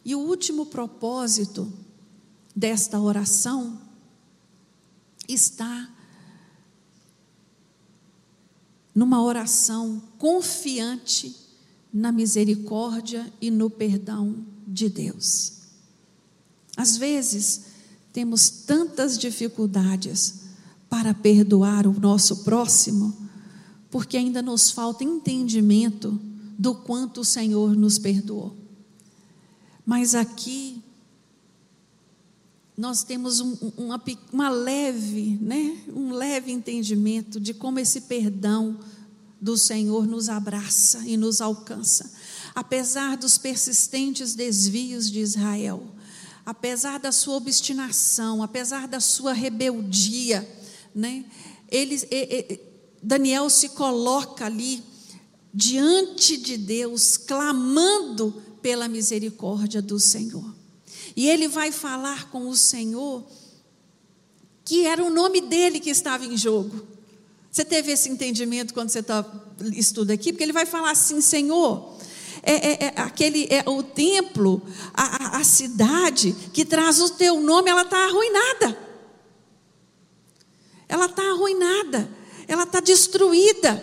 E 0.04 0.14
o 0.14 0.20
último 0.20 0.66
propósito 0.66 1.72
desta 2.54 3.00
oração 3.00 3.80
está 5.26 5.90
numa 8.94 9.22
oração 9.22 10.02
confiante 10.16 11.34
na 11.92 12.12
misericórdia 12.12 13.32
e 13.40 13.50
no 13.50 13.68
perdão 13.68 14.46
de 14.66 14.88
Deus. 14.88 15.55
Às 16.76 16.96
vezes, 16.96 17.62
temos 18.12 18.48
tantas 18.48 19.18
dificuldades 19.18 20.46
para 20.88 21.14
perdoar 21.14 21.86
o 21.86 21.98
nosso 21.98 22.44
próximo, 22.44 23.16
porque 23.90 24.16
ainda 24.16 24.42
nos 24.42 24.70
falta 24.70 25.04
entendimento 25.04 26.20
do 26.58 26.74
quanto 26.74 27.20
o 27.20 27.24
Senhor 27.24 27.74
nos 27.76 27.98
perdoou. 27.98 28.56
Mas 29.84 30.14
aqui 30.14 30.82
nós 32.76 33.02
temos 33.02 33.40
um, 33.40 33.56
uma, 33.76 34.02
uma 34.32 34.48
leve, 34.50 35.38
né, 35.40 35.78
um 35.94 36.12
leve 36.12 36.52
entendimento 36.52 37.40
de 37.40 37.54
como 37.54 37.78
esse 37.78 38.02
perdão 38.02 38.78
do 39.40 39.56
Senhor 39.56 40.06
nos 40.06 40.28
abraça 40.28 41.02
e 41.06 41.16
nos 41.16 41.40
alcança. 41.40 42.12
Apesar 42.54 43.16
dos 43.16 43.38
persistentes 43.38 44.34
desvios 44.34 45.10
de 45.10 45.20
Israel, 45.20 45.82
apesar 46.46 47.00
da 47.00 47.10
sua 47.10 47.34
obstinação, 47.34 48.40
apesar 48.40 48.86
da 48.86 49.00
sua 49.00 49.32
rebeldia, 49.32 50.48
né, 50.94 51.24
eles, 51.68 52.06
Daniel 53.02 53.50
se 53.50 53.70
coloca 53.70 54.46
ali 54.46 54.82
diante 55.52 56.36
de 56.36 56.56
Deus, 56.56 57.16
clamando 57.16 58.42
pela 58.62 58.86
misericórdia 58.86 59.82
do 59.82 59.98
Senhor. 59.98 60.54
E 61.16 61.28
ele 61.28 61.48
vai 61.48 61.72
falar 61.72 62.30
com 62.30 62.48
o 62.48 62.56
Senhor 62.56 63.26
que 64.64 64.84
era 64.84 65.02
o 65.02 65.10
nome 65.10 65.40
dele 65.40 65.78
que 65.78 65.90
estava 65.90 66.24
em 66.26 66.36
jogo. 66.36 66.84
Você 67.50 67.64
teve 67.64 67.92
esse 67.92 68.08
entendimento 68.08 68.74
quando 68.74 68.90
você 68.90 68.98
está 68.98 69.24
estuda 69.72 70.12
aqui? 70.12 70.32
Porque 70.32 70.42
ele 70.42 70.52
vai 70.52 70.66
falar 70.66 70.90
assim, 70.90 71.20
Senhor, 71.20 71.96
é, 72.46 72.52
é, 72.52 72.84
é, 72.84 73.00
aquele 73.00 73.48
é 73.50 73.68
o 73.68 73.82
templo, 73.82 74.62
a, 74.94 75.38
a, 75.38 75.44
cidade 75.44 76.32
que 76.52 76.64
traz 76.64 77.00
o 77.00 77.10
teu 77.10 77.40
nome, 77.40 77.68
ela 77.68 77.82
está 77.82 78.04
arruinada. 78.04 78.78
Ela 80.88 81.06
está 81.06 81.22
arruinada, 81.24 82.08
ela 82.46 82.62
está 82.62 82.78
destruída, 82.78 83.82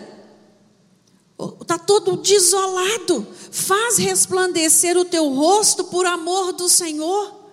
está 1.60 1.78
todo 1.78 2.16
desolado. 2.16 3.26
Faz 3.52 3.98
resplandecer 3.98 4.96
o 4.96 5.04
teu 5.04 5.28
rosto 5.28 5.84
por 5.84 6.06
amor 6.06 6.54
do 6.54 6.66
Senhor. 6.66 7.44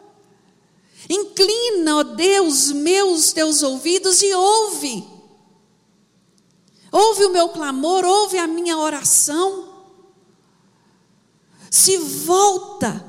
Inclina, 1.09 1.97
ó 1.97 2.03
Deus, 2.03 2.72
meus 2.72 3.34
teus 3.34 3.62
ouvidos 3.62 4.22
e 4.22 4.34
ouve. 4.34 5.05
Ouve 6.89 7.26
o 7.26 7.32
meu 7.32 7.49
clamor, 7.49 8.05
ouve 8.05 8.38
a 8.38 8.47
minha 8.47 8.78
oração. 8.78 9.70
Se 11.72 11.97
volta 11.97 13.03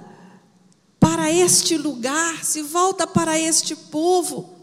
para 1.00 1.32
este 1.32 1.76
lugar, 1.76 2.44
se 2.44 2.62
volta 2.62 3.08
para 3.08 3.36
este 3.36 3.74
povo. 3.74 4.54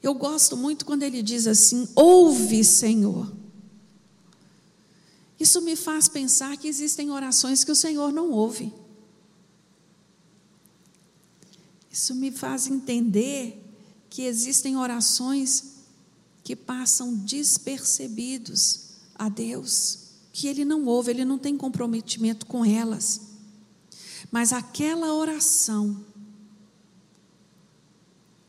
Eu 0.00 0.14
gosto 0.14 0.56
muito 0.56 0.86
quando 0.86 1.02
ele 1.02 1.20
diz 1.20 1.48
assim: 1.48 1.88
ouve, 1.96 2.62
Senhor. 2.64 3.34
Isso 5.40 5.60
me 5.60 5.74
faz 5.74 6.08
pensar 6.08 6.56
que 6.56 6.68
existem 6.68 7.10
orações 7.10 7.64
que 7.64 7.72
o 7.72 7.76
Senhor 7.76 8.12
não 8.12 8.30
ouve. 8.30 8.72
Isso 11.90 12.14
me 12.14 12.30
faz 12.30 12.68
entender 12.68 13.60
que 14.08 14.22
existem 14.22 14.76
orações 14.76 15.74
que 16.44 16.54
passam 16.54 17.12
despercebidos 17.12 18.90
a 19.16 19.28
Deus, 19.28 20.05
que 20.36 20.48
Ele 20.48 20.66
não 20.66 20.84
ouve, 20.84 21.12
Ele 21.12 21.24
não 21.24 21.38
tem 21.38 21.56
comprometimento 21.56 22.44
com 22.44 22.62
elas. 22.62 23.22
Mas 24.30 24.52
aquela 24.52 25.14
oração 25.14 26.04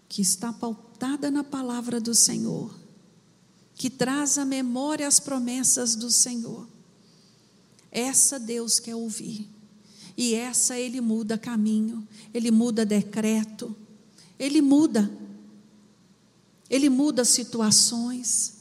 que 0.10 0.22
está 0.22 0.52
pautada 0.52 1.32
na 1.32 1.46
palavra 1.46 2.02
do 2.02 2.14
Senhor, 2.14 2.78
que 3.74 3.90
traz 3.90 4.38
à 4.38 4.44
memória 4.44 5.08
as 5.08 5.18
promessas 5.18 5.96
do 5.96 6.12
Senhor, 6.12 6.68
essa 7.90 8.38
Deus 8.38 8.82
quer 8.82 8.96
ouvir. 8.96 9.48
E 10.18 10.34
essa 10.34 10.78
ele 10.78 11.00
muda 11.00 11.38
caminho, 11.38 12.06
ele 12.34 12.52
muda 12.52 12.86
decreto, 12.86 13.74
ele 14.38 14.62
muda. 14.62 15.10
Ele 16.70 16.90
muda 16.90 17.24
situações. 17.24 18.57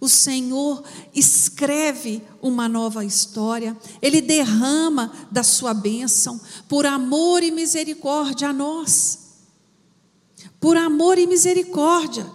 O 0.00 0.08
Senhor 0.08 0.82
escreve 1.14 2.22
uma 2.40 2.66
nova 2.66 3.04
história, 3.04 3.76
Ele 4.00 4.22
derrama 4.22 5.12
da 5.30 5.42
sua 5.42 5.74
bênção, 5.74 6.40
por 6.66 6.86
amor 6.86 7.42
e 7.42 7.50
misericórdia 7.50 8.48
a 8.48 8.52
nós. 8.52 9.18
Por 10.58 10.76
amor 10.76 11.18
e 11.18 11.26
misericórdia. 11.26 12.26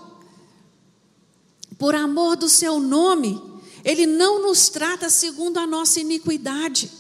Por 1.78 1.96
amor 1.96 2.36
do 2.36 2.48
seu 2.48 2.80
nome, 2.80 3.42
ele 3.84 4.06
não 4.06 4.42
nos 4.42 4.70
trata 4.70 5.10
segundo 5.10 5.58
a 5.58 5.68
nossa 5.68 6.00
iniquidade. 6.00 6.92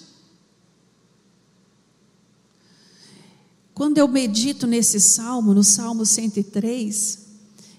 Quando 3.73 3.97
eu 3.97 4.07
medito 4.07 4.67
nesse 4.67 4.99
salmo, 4.99 5.53
no 5.53 5.63
Salmo 5.63 6.05
103, 6.05 7.19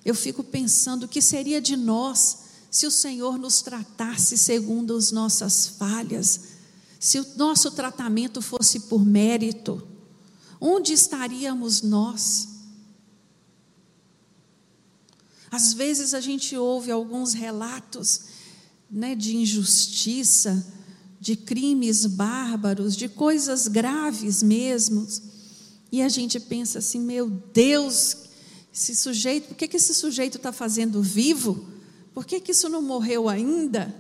eu 0.05 0.15
fico 0.15 0.43
pensando 0.43 1.05
o 1.05 1.09
que 1.09 1.23
seria 1.23 1.61
de 1.61 1.77
nós 1.77 2.46
se 2.77 2.87
o 2.87 2.91
Senhor 2.91 3.39
nos 3.39 3.63
tratasse 3.63 4.37
segundo 4.37 4.95
as 4.95 5.11
nossas 5.11 5.67
falhas, 5.67 6.41
se 7.01 7.19
o 7.19 7.27
nosso 7.35 7.71
tratamento 7.71 8.43
fosse 8.43 8.81
por 8.81 9.03
mérito, 9.03 9.83
onde 10.61 10.93
estaríamos 10.93 11.81
nós? 11.81 12.49
Às 15.51 15.73
vezes 15.73 16.13
a 16.13 16.21
gente 16.21 16.55
ouve 16.55 16.91
alguns 16.91 17.33
relatos 17.33 18.25
né, 18.91 19.15
de 19.15 19.39
injustiça, 19.39 20.71
de 21.19 21.35
crimes 21.35 22.05
bárbaros, 22.05 22.95
de 22.95 23.09
coisas 23.09 23.69
graves 23.69 24.43
mesmo. 24.43 25.09
E 25.91 26.03
a 26.03 26.11
gente 26.11 26.39
pensa 26.39 26.81
assim: 26.81 27.01
meu 27.01 27.31
Deus, 27.31 28.19
esse 28.71 28.95
sujeito, 28.95 29.49
por 29.49 29.57
que, 29.57 29.67
que 29.67 29.79
esse 29.79 29.95
sujeito 29.95 30.37
está 30.37 30.53
fazendo 30.53 31.01
vivo? 31.01 31.75
Por 32.17 32.25
que, 32.25 32.41
que 32.41 32.53
isso 32.53 32.71
não 32.71 32.81
morreu 32.81 33.29
ainda? 33.29 33.95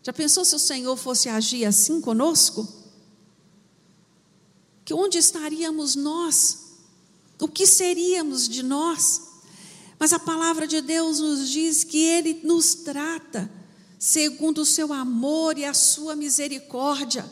Já 0.00 0.12
pensou 0.12 0.44
se 0.44 0.54
o 0.54 0.60
Senhor 0.60 0.96
fosse 0.96 1.28
agir 1.28 1.64
assim 1.64 2.00
conosco? 2.00 2.64
Que 4.84 4.94
onde 4.94 5.18
estaríamos 5.18 5.96
nós? 5.96 6.76
O 7.40 7.48
que 7.48 7.66
seríamos 7.66 8.48
de 8.48 8.62
nós? 8.62 9.22
Mas 9.98 10.12
a 10.12 10.20
palavra 10.20 10.68
de 10.68 10.80
Deus 10.80 11.18
nos 11.18 11.48
diz 11.48 11.82
que 11.82 11.98
Ele 11.98 12.42
nos 12.44 12.76
trata 12.76 13.50
segundo 13.98 14.58
o 14.58 14.64
seu 14.64 14.92
amor 14.92 15.58
e 15.58 15.64
a 15.64 15.74
sua 15.74 16.14
misericórdia. 16.14 17.28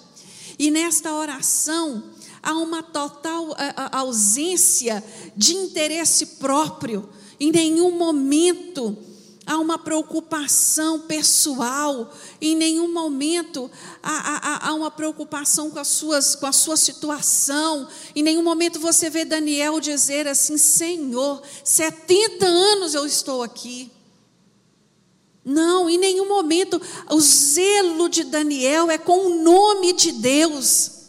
E 0.59 0.73
nesta 0.73 1.15
oração 1.15 2.11
há 2.43 2.53
uma 2.55 2.83
total 2.83 3.55
ausência 3.93 5.05
de 5.37 5.55
interesse 5.55 6.27
próprio. 6.27 7.09
Em 7.39 7.53
nenhum 7.53 7.97
momento 7.97 9.14
há 9.47 9.59
uma 9.59 9.79
preocupação 9.79 11.01
pessoal, 11.01 12.13
em 12.41 12.57
nenhum 12.57 12.93
momento 12.93 13.71
há, 14.03 14.11
há, 14.13 14.69
há, 14.69 14.75
uma 14.75 14.91
preocupação 14.91 15.71
com, 15.71 15.79
as 15.79 15.89
suas, 15.89 16.35
com 16.35 16.47
a 16.47 16.53
sua 16.53 16.77
situação, 16.77 17.89
em 18.15 18.23
nenhum 18.23 18.43
momento 18.43 18.81
você 18.81 19.11
vê 19.11 19.25
Daniel 19.25 19.81
dizer 19.81 20.27
assim: 20.27 20.57
Senhor, 20.57 21.43
70 21.63 22.47
anos 22.47 22.95
eu 22.95 23.07
estou 23.07 23.43
aqui. 23.43 23.91
Não, 25.45 25.91
em 25.91 25.99
nenhum 25.99 26.27
momento 26.27 26.81
o 27.11 27.21
zelo 27.21 28.09
de 28.09 28.25
Daniel 28.25 28.91
é 28.91 28.97
com 28.97 29.27
o 29.27 29.43
nome 29.43 29.93
de 29.93 30.13
Deus. 30.13 31.04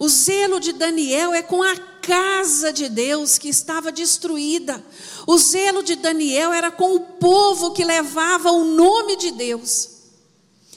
O 0.00 0.08
zelo 0.08 0.58
de 0.58 0.72
Daniel 0.72 1.34
é 1.34 1.42
com 1.42 1.62
a 1.62 1.76
casa 1.76 2.72
de 2.72 2.88
Deus 2.88 3.36
que 3.36 3.50
estava 3.50 3.92
destruída. 3.92 4.82
O 5.26 5.36
zelo 5.36 5.82
de 5.82 5.94
Daniel 5.94 6.54
era 6.54 6.70
com 6.70 6.94
o 6.94 7.00
povo 7.00 7.72
que 7.72 7.84
levava 7.84 8.50
o 8.50 8.64
nome 8.64 9.14
de 9.16 9.30
Deus. 9.30 9.90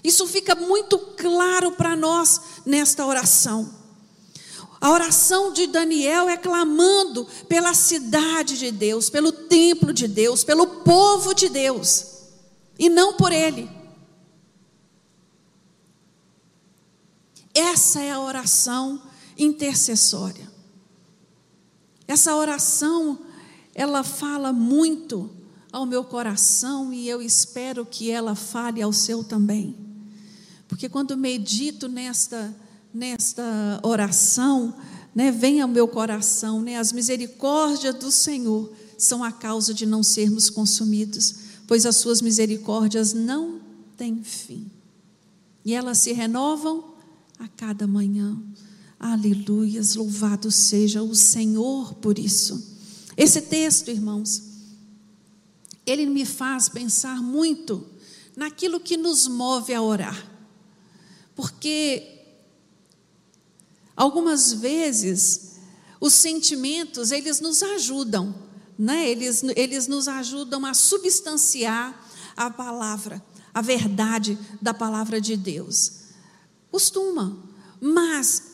Isso 0.04 0.28
fica 0.28 0.56
muito 0.56 1.00
claro 1.00 1.72
para 1.72 1.96
nós 1.96 2.42
nesta 2.66 3.06
oração. 3.06 3.74
A 4.82 4.92
oração 4.92 5.54
de 5.54 5.68
Daniel 5.68 6.28
é 6.28 6.36
clamando 6.36 7.26
pela 7.48 7.74
cidade 7.74 8.58
de 8.58 8.72
Deus, 8.72 9.10
pelo 9.10 9.32
templo 9.32 9.94
de 9.94 10.06
Deus, 10.06 10.44
pelo 10.44 10.68
povo 10.68 11.34
de 11.34 11.48
Deus, 11.48 12.08
e 12.78 12.90
não 12.90 13.14
por 13.14 13.32
ele. 13.32 13.72
Essa 17.54 18.02
é 18.02 18.12
a 18.12 18.20
oração 18.20 19.02
intercessória. 19.38 20.52
Essa 22.08 22.36
oração, 22.36 23.20
ela 23.74 24.04
fala 24.04 24.52
muito 24.52 25.30
ao 25.72 25.86
meu 25.86 26.04
coração 26.04 26.94
e 26.94 27.08
eu 27.10 27.22
espero 27.22 27.86
que 27.86 28.12
ela 28.12 28.36
fale 28.36 28.82
ao 28.82 28.94
seu 28.94 29.24
também. 29.24 29.76
Porque 30.68 30.88
quando 30.88 31.18
medito 31.18 31.88
nesta, 31.88 32.56
nesta 32.94 33.80
oração, 33.84 34.76
né, 35.16 35.32
vem 35.32 35.62
ao 35.62 35.68
meu 35.68 35.88
coração, 35.88 36.62
né, 36.62 36.78
as 36.78 36.92
misericórdias 36.92 37.96
do 37.96 38.12
Senhor 38.12 38.72
são 38.98 39.24
a 39.24 39.32
causa 39.32 39.74
de 39.74 39.86
não 39.86 40.04
sermos 40.04 40.50
consumidos, 40.50 41.36
pois 41.68 41.86
as 41.86 41.96
suas 41.96 42.22
misericórdias 42.22 43.14
não 43.14 43.60
têm 43.98 44.24
fim. 44.24 44.70
E 45.66 45.74
elas 45.74 46.00
se 46.00 46.12
renovam 46.12 46.94
a 47.40 47.48
cada 47.48 47.88
manhã. 47.88 48.38
Aleluias, 49.06 49.96
louvado 49.96 50.50
seja 50.50 51.04
o 51.04 51.14
Senhor 51.14 51.94
por 51.96 52.18
isso. 52.18 52.74
Esse 53.18 53.42
texto, 53.42 53.92
irmãos, 53.92 54.42
ele 55.86 56.06
me 56.06 56.26
faz 56.26 56.70
pensar 56.70 57.22
muito 57.22 57.86
naquilo 58.34 58.80
que 58.80 58.96
nos 58.96 59.28
move 59.28 59.74
a 59.74 59.82
orar. 59.82 60.26
Porque 61.36 62.22
algumas 63.94 64.54
vezes 64.54 65.58
os 66.00 66.14
sentimentos, 66.14 67.12
eles 67.12 67.42
nos 67.42 67.62
ajudam, 67.62 68.34
né? 68.80 69.10
Eles 69.10 69.44
eles 69.58 69.86
nos 69.86 70.08
ajudam 70.08 70.66
a 70.66 70.74
substanciar 70.74 72.08
a 72.38 72.50
palavra, 72.50 73.22
a 73.54 73.62
verdade 73.62 74.40
da 74.62 74.74
palavra 74.74 75.20
de 75.20 75.36
Deus. 75.36 75.92
Costuma, 76.72 77.38
mas 77.82 78.53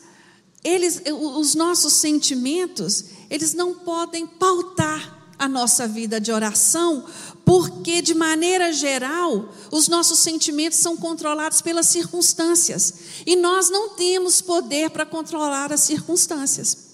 eles, 0.62 1.02
os 1.10 1.54
nossos 1.54 1.94
sentimentos, 1.94 3.04
eles 3.30 3.54
não 3.54 3.74
podem 3.74 4.26
pautar 4.26 5.18
a 5.38 5.48
nossa 5.48 5.88
vida 5.88 6.20
de 6.20 6.30
oração, 6.30 7.06
porque 7.46 8.02
de 8.02 8.14
maneira 8.14 8.72
geral, 8.72 9.48
os 9.70 9.88
nossos 9.88 10.18
sentimentos 10.18 10.78
são 10.78 10.96
controlados 10.98 11.62
pelas 11.62 11.86
circunstâncias, 11.86 12.94
e 13.24 13.36
nós 13.36 13.70
não 13.70 13.90
temos 13.90 14.42
poder 14.42 14.90
para 14.90 15.06
controlar 15.06 15.72
as 15.72 15.80
circunstâncias. 15.80 16.90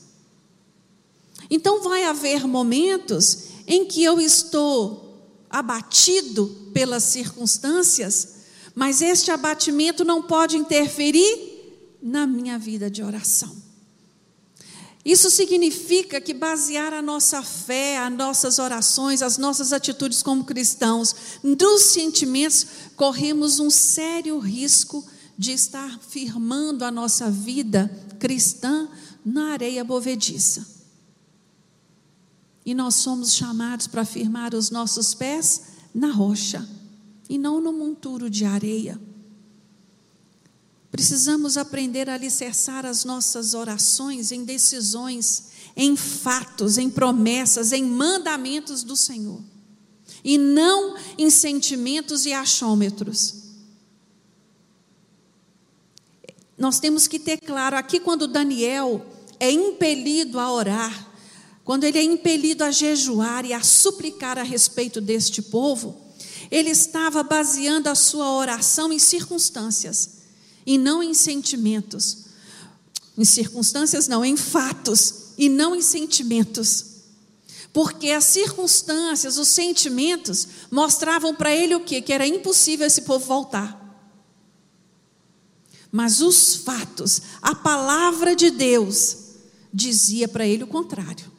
Então 1.50 1.82
vai 1.82 2.04
haver 2.04 2.46
momentos 2.46 3.38
em 3.66 3.84
que 3.84 4.02
eu 4.02 4.20
estou 4.20 5.06
abatido 5.50 6.70
pelas 6.72 7.02
circunstâncias, 7.02 8.36
mas 8.74 9.02
este 9.02 9.30
abatimento 9.30 10.04
não 10.04 10.22
pode 10.22 10.56
interferir 10.56 11.45
na 12.06 12.24
minha 12.24 12.56
vida 12.56 12.88
de 12.88 13.02
oração. 13.02 13.54
Isso 15.04 15.28
significa 15.28 16.20
que 16.20 16.32
basear 16.32 16.92
a 16.92 17.02
nossa 17.02 17.42
fé, 17.42 17.98
as 17.98 18.12
nossas 18.12 18.58
orações, 18.60 19.22
as 19.22 19.38
nossas 19.38 19.72
atitudes 19.72 20.22
como 20.22 20.44
cristãos 20.44 21.14
nos 21.42 21.82
sentimentos, 21.82 22.66
corremos 22.94 23.58
um 23.58 23.70
sério 23.70 24.38
risco 24.38 25.04
de 25.36 25.50
estar 25.50 25.98
firmando 25.98 26.84
a 26.84 26.90
nossa 26.92 27.28
vida 27.28 27.90
cristã 28.20 28.88
na 29.24 29.52
areia 29.52 29.82
movediça. 29.82 30.64
E 32.64 32.72
nós 32.72 32.94
somos 32.94 33.34
chamados 33.34 33.88
para 33.88 34.04
firmar 34.04 34.54
os 34.54 34.70
nossos 34.70 35.12
pés 35.12 35.62
na 35.92 36.12
rocha 36.12 36.68
e 37.28 37.36
não 37.36 37.60
no 37.60 37.72
monturo 37.72 38.30
de 38.30 38.44
areia. 38.44 39.00
Precisamos 40.96 41.58
aprender 41.58 42.08
a 42.08 42.14
alicerçar 42.14 42.86
as 42.86 43.04
nossas 43.04 43.52
orações 43.52 44.32
em 44.32 44.44
decisões, 44.44 45.48
em 45.76 45.94
fatos, 45.94 46.78
em 46.78 46.88
promessas, 46.88 47.70
em 47.70 47.84
mandamentos 47.84 48.82
do 48.82 48.96
Senhor, 48.96 49.42
e 50.24 50.38
não 50.38 50.96
em 51.18 51.28
sentimentos 51.28 52.24
e 52.24 52.32
achômetros. 52.32 53.42
Nós 56.56 56.80
temos 56.80 57.06
que 57.06 57.18
ter 57.18 57.42
claro, 57.42 57.76
aqui 57.76 58.00
quando 58.00 58.26
Daniel 58.26 59.04
é 59.38 59.50
impelido 59.50 60.40
a 60.40 60.50
orar, 60.50 61.12
quando 61.62 61.84
ele 61.84 61.98
é 61.98 62.02
impelido 62.02 62.64
a 62.64 62.70
jejuar 62.70 63.44
e 63.44 63.52
a 63.52 63.62
suplicar 63.62 64.38
a 64.38 64.42
respeito 64.42 65.02
deste 65.02 65.42
povo, 65.42 66.00
ele 66.50 66.70
estava 66.70 67.22
baseando 67.22 67.90
a 67.90 67.94
sua 67.94 68.32
oração 68.32 68.90
em 68.90 68.98
circunstâncias 68.98 70.15
e 70.66 70.76
não 70.76 71.02
em 71.02 71.14
sentimentos. 71.14 72.26
Em 73.16 73.24
circunstâncias, 73.24 74.08
não, 74.08 74.24
em 74.24 74.36
fatos 74.36 75.32
e 75.38 75.48
não 75.48 75.74
em 75.74 75.80
sentimentos. 75.80 76.84
Porque 77.72 78.10
as 78.10 78.24
circunstâncias, 78.24 79.38
os 79.38 79.48
sentimentos, 79.48 80.48
mostravam 80.70 81.34
para 81.34 81.54
ele 81.54 81.74
o 81.74 81.84
quê? 81.84 82.02
Que 82.02 82.12
era 82.12 82.26
impossível 82.26 82.86
esse 82.86 83.02
povo 83.02 83.24
voltar. 83.24 83.84
Mas 85.92 86.20
os 86.20 86.56
fatos, 86.56 87.22
a 87.40 87.54
palavra 87.54 88.34
de 88.34 88.50
Deus, 88.50 89.18
dizia 89.72 90.26
para 90.26 90.46
ele 90.46 90.64
o 90.64 90.66
contrário. 90.66 91.30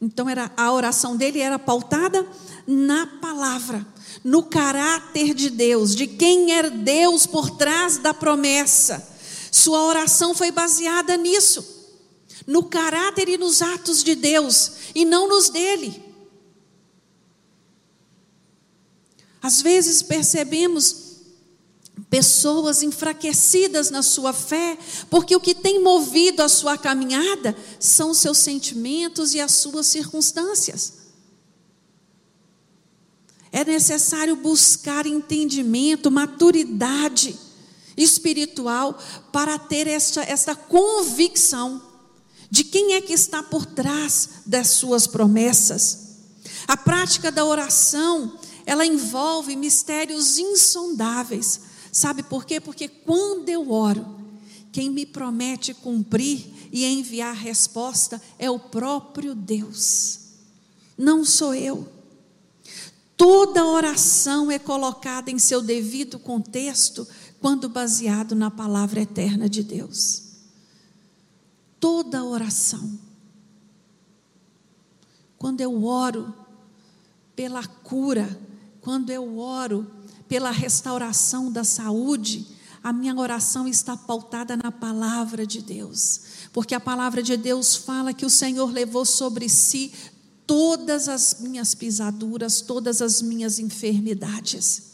Então 0.00 0.28
era 0.28 0.50
a 0.56 0.72
oração 0.72 1.16
dele 1.16 1.40
era 1.40 1.58
pautada 1.58 2.26
na 2.66 3.06
palavra 3.06 3.86
no 4.22 4.42
caráter 4.42 5.34
de 5.34 5.50
Deus, 5.50 5.94
de 5.94 6.06
quem 6.06 6.52
é 6.52 6.68
Deus 6.68 7.26
por 7.26 7.50
trás 7.50 7.98
da 7.98 8.12
promessa. 8.12 9.06
Sua 9.50 9.84
oração 9.84 10.34
foi 10.34 10.50
baseada 10.50 11.16
nisso, 11.16 11.64
no 12.46 12.64
caráter 12.64 13.28
e 13.28 13.38
nos 13.38 13.62
atos 13.62 14.02
de 14.02 14.14
Deus, 14.14 14.72
e 14.94 15.04
não 15.04 15.28
nos 15.28 15.48
dele. 15.48 16.04
Às 19.40 19.62
vezes 19.62 20.02
percebemos 20.02 21.08
pessoas 22.10 22.82
enfraquecidas 22.82 23.90
na 23.90 24.02
sua 24.02 24.32
fé, 24.32 24.78
porque 25.10 25.34
o 25.34 25.40
que 25.40 25.54
tem 25.54 25.82
movido 25.82 26.42
a 26.42 26.48
sua 26.48 26.76
caminhada 26.76 27.56
são 27.78 28.10
os 28.10 28.18
seus 28.18 28.38
sentimentos 28.38 29.34
e 29.34 29.40
as 29.40 29.52
suas 29.52 29.86
circunstâncias. 29.86 30.97
É 33.50 33.64
necessário 33.64 34.36
buscar 34.36 35.06
entendimento, 35.06 36.10
maturidade 36.10 37.38
espiritual 37.96 38.98
para 39.32 39.58
ter 39.58 39.86
esta, 39.86 40.22
esta 40.22 40.54
convicção 40.54 41.82
de 42.50 42.64
quem 42.64 42.94
é 42.94 43.00
que 43.00 43.12
está 43.12 43.42
por 43.42 43.66
trás 43.66 44.28
das 44.46 44.68
suas 44.68 45.06
promessas. 45.06 46.08
A 46.66 46.76
prática 46.76 47.30
da 47.30 47.44
oração, 47.44 48.38
ela 48.64 48.86
envolve 48.86 49.56
mistérios 49.56 50.38
insondáveis. 50.38 51.60
Sabe 51.92 52.22
por 52.22 52.44
quê? 52.44 52.60
Porque 52.60 52.88
quando 52.88 53.48
eu 53.48 53.70
oro, 53.72 54.06
quem 54.70 54.90
me 54.90 55.04
promete 55.04 55.74
cumprir 55.74 56.46
e 56.70 56.84
enviar 56.84 57.34
resposta 57.34 58.20
é 58.38 58.50
o 58.50 58.58
próprio 58.58 59.34
Deus, 59.34 60.20
não 60.96 61.24
sou 61.24 61.54
eu. 61.54 61.97
Toda 63.18 63.66
oração 63.66 64.48
é 64.48 64.60
colocada 64.60 65.28
em 65.28 65.40
seu 65.40 65.60
devido 65.60 66.20
contexto 66.20 67.04
quando 67.40 67.68
baseado 67.68 68.36
na 68.36 68.48
palavra 68.48 69.00
eterna 69.00 69.48
de 69.48 69.64
Deus. 69.64 70.22
Toda 71.80 72.24
oração. 72.24 72.96
Quando 75.36 75.60
eu 75.60 75.84
oro 75.84 76.32
pela 77.34 77.66
cura, 77.66 78.40
quando 78.80 79.10
eu 79.10 79.38
oro 79.38 79.90
pela 80.28 80.52
restauração 80.52 81.50
da 81.50 81.64
saúde, 81.64 82.46
a 82.82 82.92
minha 82.92 83.14
oração 83.16 83.66
está 83.66 83.96
pautada 83.96 84.56
na 84.56 84.70
palavra 84.70 85.46
de 85.46 85.60
Deus, 85.60 86.20
porque 86.52 86.74
a 86.74 86.80
palavra 86.80 87.22
de 87.22 87.36
Deus 87.36 87.74
fala 87.74 88.14
que 88.14 88.24
o 88.24 88.30
Senhor 88.30 88.70
levou 88.72 89.04
sobre 89.04 89.48
si 89.48 89.92
todas 90.48 91.10
as 91.10 91.36
minhas 91.40 91.74
pisaduras, 91.74 92.62
todas 92.62 93.02
as 93.02 93.20
minhas 93.20 93.58
enfermidades. 93.58 94.88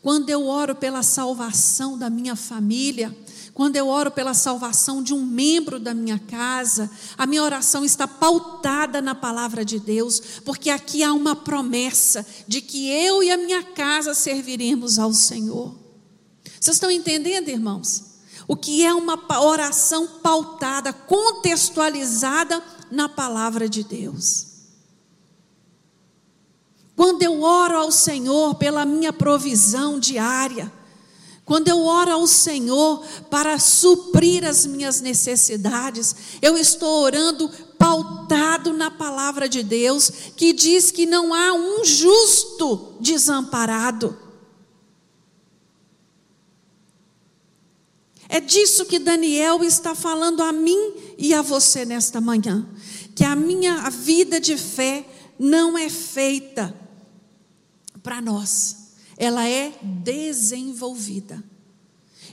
Quando 0.00 0.30
eu 0.30 0.46
oro 0.46 0.76
pela 0.76 1.02
salvação 1.02 1.98
da 1.98 2.08
minha 2.08 2.36
família, 2.36 3.14
quando 3.52 3.74
eu 3.74 3.88
oro 3.88 4.10
pela 4.10 4.32
salvação 4.32 5.02
de 5.02 5.12
um 5.12 5.26
membro 5.26 5.80
da 5.80 5.92
minha 5.92 6.20
casa, 6.20 6.88
a 7.18 7.26
minha 7.26 7.42
oração 7.42 7.84
está 7.84 8.06
pautada 8.06 9.02
na 9.02 9.14
palavra 9.14 9.64
de 9.64 9.80
Deus, 9.80 10.20
porque 10.44 10.70
aqui 10.70 11.02
há 11.02 11.12
uma 11.12 11.34
promessa 11.34 12.24
de 12.46 12.60
que 12.60 12.88
eu 12.88 13.24
e 13.24 13.30
a 13.30 13.36
minha 13.36 13.64
casa 13.64 14.14
serviremos 14.14 15.00
ao 15.00 15.12
Senhor. 15.12 15.74
Vocês 16.60 16.76
estão 16.76 16.90
entendendo, 16.90 17.48
irmãos? 17.48 18.04
O 18.46 18.54
que 18.56 18.84
é 18.84 18.94
uma 18.94 19.18
oração 19.42 20.06
pautada, 20.22 20.92
contextualizada 20.92 22.62
na 22.90 23.08
palavra 23.08 23.68
de 23.68 23.82
Deus. 23.84 24.56
Quando 26.94 27.22
eu 27.22 27.42
oro 27.42 27.76
ao 27.76 27.92
Senhor 27.92 28.54
pela 28.54 28.86
minha 28.86 29.12
provisão 29.12 30.00
diária, 30.00 30.72
quando 31.44 31.68
eu 31.68 31.84
oro 31.84 32.10
ao 32.10 32.26
Senhor 32.26 33.04
para 33.30 33.58
suprir 33.58 34.44
as 34.44 34.66
minhas 34.66 35.00
necessidades, 35.00 36.16
eu 36.42 36.56
estou 36.56 37.02
orando 37.02 37.48
pautado 37.78 38.72
na 38.72 38.90
palavra 38.90 39.48
de 39.48 39.62
Deus, 39.62 40.10
que 40.36 40.52
diz 40.52 40.90
que 40.90 41.06
não 41.06 41.32
há 41.32 41.52
um 41.52 41.84
justo 41.84 42.96
desamparado. 42.98 44.18
É 48.28 48.40
disso 48.40 48.86
que 48.86 48.98
Daniel 48.98 49.62
está 49.62 49.94
falando 49.94 50.42
a 50.42 50.52
mim 50.52 50.94
e 51.18 51.34
a 51.34 51.42
você 51.42 51.84
nesta 51.84 52.20
manhã. 52.20 52.66
Que 53.14 53.24
a 53.24 53.34
minha 53.34 53.88
vida 53.90 54.40
de 54.40 54.56
fé 54.56 55.06
não 55.38 55.76
é 55.76 55.88
feita 55.88 56.74
para 58.02 58.20
nós, 58.20 58.94
ela 59.16 59.48
é 59.48 59.72
desenvolvida. 59.82 61.42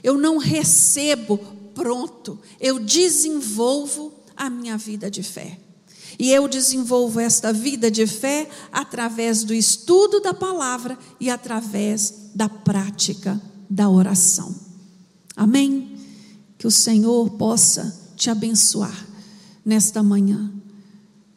Eu 0.02 0.16
não 0.16 0.38
recebo 0.38 1.38
pronto, 1.74 2.38
eu 2.60 2.78
desenvolvo 2.78 4.12
a 4.36 4.48
minha 4.48 4.76
vida 4.76 5.10
de 5.10 5.22
fé. 5.22 5.58
E 6.18 6.30
eu 6.30 6.46
desenvolvo 6.46 7.18
esta 7.18 7.52
vida 7.52 7.90
de 7.90 8.06
fé 8.06 8.48
através 8.70 9.42
do 9.42 9.52
estudo 9.52 10.20
da 10.20 10.32
palavra 10.32 10.96
e 11.18 11.28
através 11.28 12.30
da 12.34 12.48
prática 12.48 13.40
da 13.68 13.88
oração. 13.88 14.54
Amém? 15.34 15.98
Que 16.56 16.68
o 16.68 16.70
Senhor 16.70 17.30
possa 17.30 18.03
te 18.16 18.30
abençoar 18.30 19.06
nesta 19.64 20.02
manhã, 20.02 20.52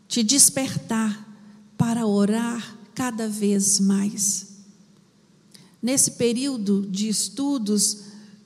te 0.07 0.23
despertar 0.23 1.25
para 1.77 2.05
orar 2.05 2.77
cada 2.93 3.27
vez 3.27 3.79
mais. 3.79 4.47
Nesse 5.81 6.11
período 6.11 6.87
de 6.89 7.07
estudos 7.07 7.99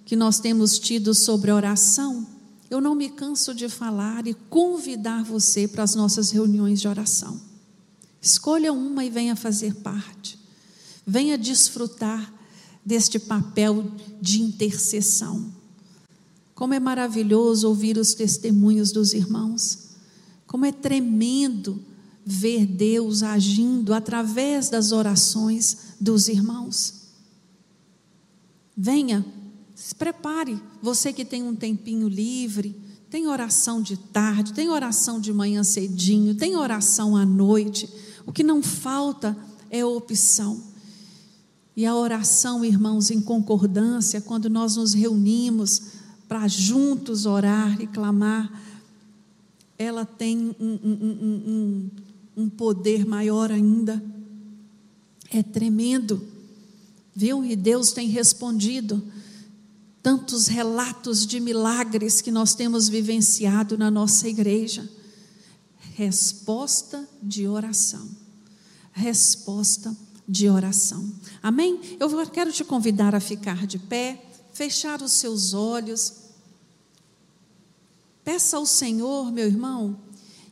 que 0.06 0.16
nós 0.16 0.40
temos 0.40 0.78
tido 0.78 1.14
sobre 1.14 1.52
oração, 1.52 2.28
eu 2.70 2.80
não 2.80 2.94
me 2.96 3.10
canso 3.10 3.54
de 3.54 3.68
falar 3.68 4.28
e 4.28 4.34
convidar 4.34 5.24
você 5.24 5.68
para 5.68 5.84
as 5.84 5.96
nossas 5.96 6.32
reuniões 6.32 6.80
de 6.80 6.88
oração. 6.88 7.40
Escolha 8.22 8.72
uma 8.72 9.04
e 9.04 9.10
venha 9.10 9.36
fazer 9.36 9.76
parte. 9.76 10.38
Venha 11.06 11.38
desfrutar 11.38 12.32
deste 12.86 13.20
papel 13.20 13.92
de 14.22 14.42
intercessão. 14.42 15.52
Como 16.62 16.76
é 16.76 16.80
maravilhoso 16.80 17.68
ouvir 17.68 17.98
os 17.98 18.14
testemunhos 18.14 18.92
dos 18.92 19.14
irmãos. 19.14 19.96
Como 20.46 20.64
é 20.64 20.72
tremendo 20.72 21.82
ver 22.24 22.68
Deus 22.68 23.24
agindo 23.24 23.96
através 23.96 24.70
das 24.70 24.92
orações 24.92 25.96
dos 26.00 26.28
irmãos. 26.28 26.94
Venha, 28.78 29.26
se 29.74 29.96
prepare, 29.96 30.62
você 30.84 31.12
que 31.12 31.26
tem 31.26 31.42
um 31.42 31.56
tempinho 31.56 32.08
livre, 32.08 32.80
tem 33.10 33.26
oração 33.26 33.82
de 33.82 33.98
tarde, 33.98 34.54
tem 34.54 34.70
oração 34.70 35.20
de 35.20 35.34
manhã 35.34 35.64
cedinho, 35.64 36.36
tem 36.36 36.56
oração 36.56 37.18
à 37.18 37.26
noite. 37.26 37.90
O 38.24 38.32
que 38.32 38.44
não 38.44 38.62
falta 38.62 39.36
é 39.72 39.84
opção. 39.84 40.62
E 41.76 41.88
a 41.88 41.96
oração, 41.96 42.64
irmãos, 42.64 43.10
em 43.10 43.20
concordância, 43.20 44.22
quando 44.22 44.48
nós 44.48 44.76
nos 44.76 44.94
reunimos 44.94 45.91
para 46.32 46.48
juntos 46.48 47.26
orar 47.26 47.82
e 47.82 47.86
clamar, 47.86 48.50
ela 49.78 50.06
tem 50.06 50.56
um, 50.58 50.80
um, 50.82 51.90
um, 52.38 52.44
um, 52.44 52.50
poder 52.50 53.06
maior 53.06 53.52
ainda. 53.52 54.02
É 55.30 55.44
tremendo, 55.44 56.26
viu? 57.14 57.44
E 57.44 57.54
Deus 57.54 57.92
tem 57.92 58.08
respondido. 58.08 59.04
Tantos 60.02 60.48
relatos 60.48 61.28
de 61.28 61.38
milagres 61.42 62.22
que 62.22 62.32
nós 62.32 62.56
temos 62.56 62.88
vivenciado 62.88 63.78
na 63.78 63.92
nossa 63.92 64.30
igreja. 64.30 64.90
Resposta 65.96 67.06
de 67.22 67.46
oração. 67.46 68.08
Resposta 68.94 69.94
de 70.26 70.48
oração. 70.48 71.12
Amém? 71.44 71.98
Eu 72.00 72.26
quero 72.28 72.54
te 72.54 72.64
convidar 72.64 73.14
a 73.14 73.20
ficar 73.20 73.68
de 73.68 73.78
pé, 73.78 74.24
fechar 74.54 75.02
os 75.02 75.12
seus 75.12 75.54
olhos. 75.54 76.21
Peça 78.24 78.58
ao 78.58 78.66
Senhor, 78.66 79.32
meu 79.32 79.48
irmão, 79.48 80.00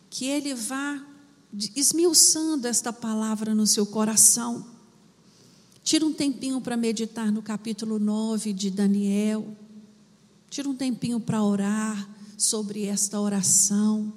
que 0.09 0.25
Ele 0.25 0.53
vá 0.55 1.05
esmiuçando 1.75 2.67
esta 2.67 2.91
palavra 2.91 3.53
no 3.53 3.67
seu 3.67 3.85
coração. 3.85 4.65
Tira 5.83 6.05
um 6.05 6.13
tempinho 6.13 6.61
para 6.61 6.77
meditar 6.77 7.31
no 7.31 7.41
capítulo 7.41 7.97
9 7.97 8.53
de 8.53 8.69
Daniel. 8.69 9.55
Tira 10.49 10.69
um 10.69 10.75
tempinho 10.75 11.19
para 11.19 11.43
orar 11.43 12.09
sobre 12.37 12.85
esta 12.85 13.19
oração. 13.19 14.13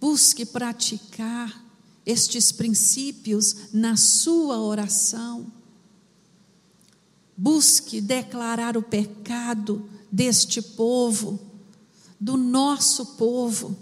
Busque 0.00 0.46
praticar 0.46 1.64
estes 2.04 2.52
princípios 2.52 3.72
na 3.72 3.96
sua 3.96 4.60
oração. 4.60 5.52
Busque 7.36 8.00
declarar 8.00 8.76
o 8.76 8.82
pecado 8.82 9.88
deste 10.10 10.62
povo, 10.62 11.38
do 12.20 12.36
nosso 12.36 13.16
povo, 13.16 13.76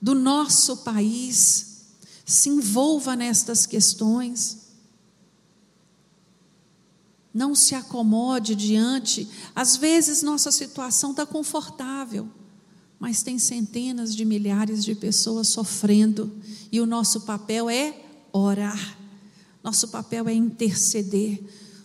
do 0.00 0.14
nosso 0.14 0.78
país. 0.78 1.82
Se 2.24 2.48
envolva 2.48 3.14
nestas 3.14 3.66
questões. 3.66 4.64
Não 7.32 7.54
se 7.54 7.74
acomode 7.74 8.54
diante. 8.54 9.28
Às 9.54 9.76
vezes 9.76 10.22
nossa 10.22 10.52
situação 10.52 11.10
está 11.10 11.26
confortável 11.26 12.30
mas 13.04 13.22
tem 13.22 13.38
centenas 13.38 14.16
de 14.16 14.24
milhares 14.24 14.82
de 14.82 14.94
pessoas 14.94 15.48
sofrendo, 15.48 16.32
e 16.72 16.80
o 16.80 16.86
nosso 16.86 17.20
papel 17.20 17.68
é 17.68 17.94
orar, 18.32 18.98
nosso 19.62 19.88
papel 19.88 20.26
é 20.26 20.32
interceder, 20.32 21.38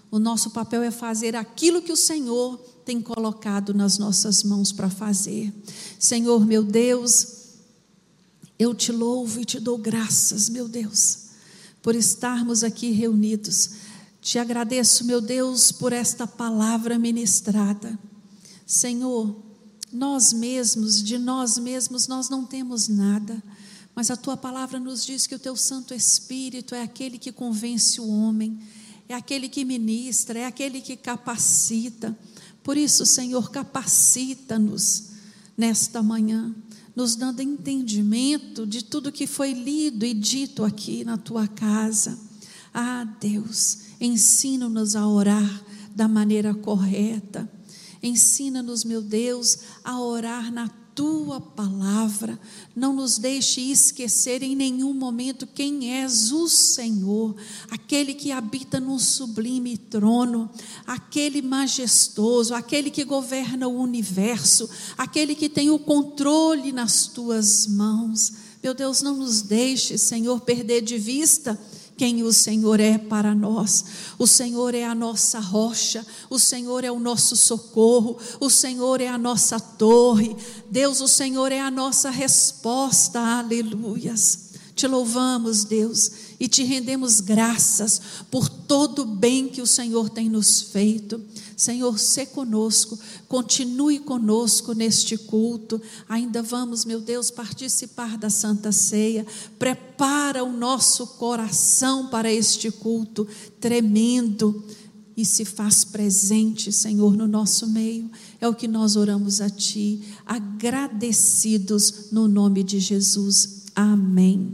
o 0.09 0.17
nosso 0.17 0.51
papel 0.51 0.81
é 0.81 0.91
fazer 0.91 1.35
aquilo 1.35 1.81
que 1.81 1.91
o 1.91 1.97
Senhor 1.97 2.57
tem 2.89 2.99
colocado 2.99 3.71
nas 3.71 3.99
nossas 3.99 4.41
mãos 4.41 4.71
para 4.71 4.89
fazer. 4.89 5.53
Senhor, 5.99 6.43
meu 6.43 6.63
Deus, 6.63 7.27
eu 8.57 8.73
te 8.73 8.91
louvo 8.91 9.39
e 9.39 9.45
te 9.45 9.59
dou 9.59 9.77
graças, 9.77 10.49
meu 10.49 10.67
Deus, 10.67 11.27
por 11.83 11.93
estarmos 11.93 12.63
aqui 12.63 12.89
reunidos. 12.89 13.73
Te 14.19 14.39
agradeço, 14.39 15.05
meu 15.05 15.21
Deus, 15.21 15.71
por 15.71 15.93
esta 15.93 16.25
palavra 16.25 16.97
ministrada. 16.97 17.97
Senhor, 18.65 19.39
nós 19.93 20.33
mesmos, 20.33 21.03
de 21.03 21.19
nós 21.19 21.59
mesmos, 21.59 22.07
nós 22.07 22.27
não 22.27 22.43
temos 22.43 22.87
nada, 22.87 23.39
Mas 23.93 24.09
a 24.09 24.17
tua 24.17 24.35
palavra 24.35 24.79
nos 24.79 25.05
diz 25.05 25.27
que 25.27 25.35
o 25.35 25.39
teu 25.39 25.55
Santo 25.55 25.93
Espírito 25.93 26.73
é 26.73 26.81
aquele 26.81 27.19
que 27.19 27.31
convence 27.31 28.01
o 28.01 28.07
homem, 28.07 28.59
é 29.07 29.13
aquele 29.13 29.47
que 29.47 29.63
ministra, 29.63 30.39
é 30.39 30.45
aquele 30.45 30.81
que 30.81 30.95
capacita. 30.95 32.17
Por 32.69 32.77
isso, 32.77 33.03
Senhor, 33.03 33.49
capacita-nos 33.49 35.05
nesta 35.57 36.03
manhã, 36.03 36.53
nos 36.95 37.15
dando 37.15 37.41
entendimento 37.41 38.67
de 38.67 38.83
tudo 38.83 39.11
que 39.11 39.25
foi 39.25 39.53
lido 39.53 40.05
e 40.05 40.13
dito 40.13 40.63
aqui 40.63 41.03
na 41.03 41.17
tua 41.17 41.47
casa. 41.47 42.15
Ah, 42.71 43.05
Deus, 43.19 43.79
ensina-nos 43.99 44.95
a 44.95 45.07
orar 45.07 45.63
da 45.95 46.07
maneira 46.07 46.53
correta. 46.53 47.51
Ensina-nos, 48.03 48.83
meu 48.83 49.01
Deus, 49.01 49.57
a 49.83 49.99
orar 49.99 50.53
na 50.53 50.69
tua 50.99 51.39
palavra. 51.39 52.37
Não 52.75 52.91
nos 52.93 53.17
deixe 53.17 53.61
esquecer 53.71 54.43
em 54.43 54.53
nenhum 54.53 54.93
momento 54.93 55.47
quem 55.47 55.93
és 55.93 56.33
o 56.33 56.49
Senhor, 56.49 57.37
aquele 57.71 58.13
que 58.13 58.33
habita 58.33 58.81
num 58.81 58.99
sublime 58.99 59.77
trono, 59.77 60.49
aquele 60.85 61.41
majestoso, 61.41 62.53
aquele 62.53 62.91
que 62.91 63.05
governa 63.05 63.65
o 63.69 63.81
universo, 63.81 64.69
aquele 64.97 65.35
que 65.35 65.47
tem 65.47 65.69
o 65.69 65.79
controle 65.79 66.73
nas 66.73 67.07
tuas 67.07 67.65
mãos. 67.65 68.33
Meu 68.61 68.73
Deus, 68.73 69.01
não 69.01 69.15
nos 69.15 69.41
deixe, 69.41 69.97
Senhor, 69.97 70.41
perder 70.41 70.81
de 70.81 70.97
vista 70.97 71.57
quem 71.99 72.23
o 72.23 72.31
Senhor 72.31 72.79
é 72.79 72.97
para 72.97 73.35
nós. 73.35 73.83
O 74.17 74.25
Senhor 74.25 74.73
é 74.73 74.85
a 74.85 74.95
nossa 74.95 75.37
rocha, 75.37 76.05
o 76.29 76.39
Senhor 76.39 76.85
é 76.85 76.89
o 76.89 76.97
nosso 76.97 77.35
socorro, 77.35 78.17
o 78.39 78.49
Senhor 78.49 79.01
é 79.01 79.09
a 79.09 79.17
nossa 79.17 79.59
torre. 79.59 80.33
Deus, 80.71 81.01
o 81.01 81.09
Senhor 81.09 81.51
é 81.51 81.59
a 81.59 81.69
nossa 81.69 82.09
resposta. 82.09 83.19
Aleluias. 83.19 84.51
Te 84.73 84.87
louvamos, 84.87 85.65
Deus, 85.65 86.09
e 86.39 86.47
te 86.47 86.63
rendemos 86.63 87.19
graças 87.19 88.01
por 88.31 88.47
todo 88.47 89.01
o 89.01 89.05
bem 89.05 89.49
que 89.49 89.61
o 89.61 89.67
Senhor 89.67 90.09
tem 90.09 90.29
nos 90.29 90.61
feito. 90.61 91.21
Senhor, 91.57 91.99
se 91.99 92.25
conosco, 92.27 92.97
continue 93.27 93.99
conosco 93.99 94.73
neste 94.73 95.17
culto. 95.17 95.81
Ainda 96.07 96.41
vamos, 96.41 96.85
meu 96.85 97.01
Deus, 97.01 97.29
participar 97.29 98.17
da 98.17 98.29
Santa 98.29 98.71
Ceia. 98.71 99.25
Prepara 99.57 100.43
o 100.43 100.53
nosso 100.53 101.05
coração 101.05 102.07
para 102.07 102.31
este 102.31 102.71
culto 102.71 103.27
tremendo 103.59 104.63
e 105.17 105.25
se 105.25 105.43
faz 105.43 105.83
presente, 105.83 106.71
Senhor, 106.71 107.17
no 107.17 107.27
nosso 107.27 107.67
meio. 107.67 108.09
É 108.39 108.47
o 108.47 108.55
que 108.55 108.69
nós 108.69 108.95
oramos 108.95 109.41
a 109.41 109.49
Ti, 109.49 110.01
agradecidos 110.25 112.09
no 112.13 112.29
nome 112.29 112.63
de 112.63 112.79
Jesus. 112.79 113.65
Amém. 113.75 114.53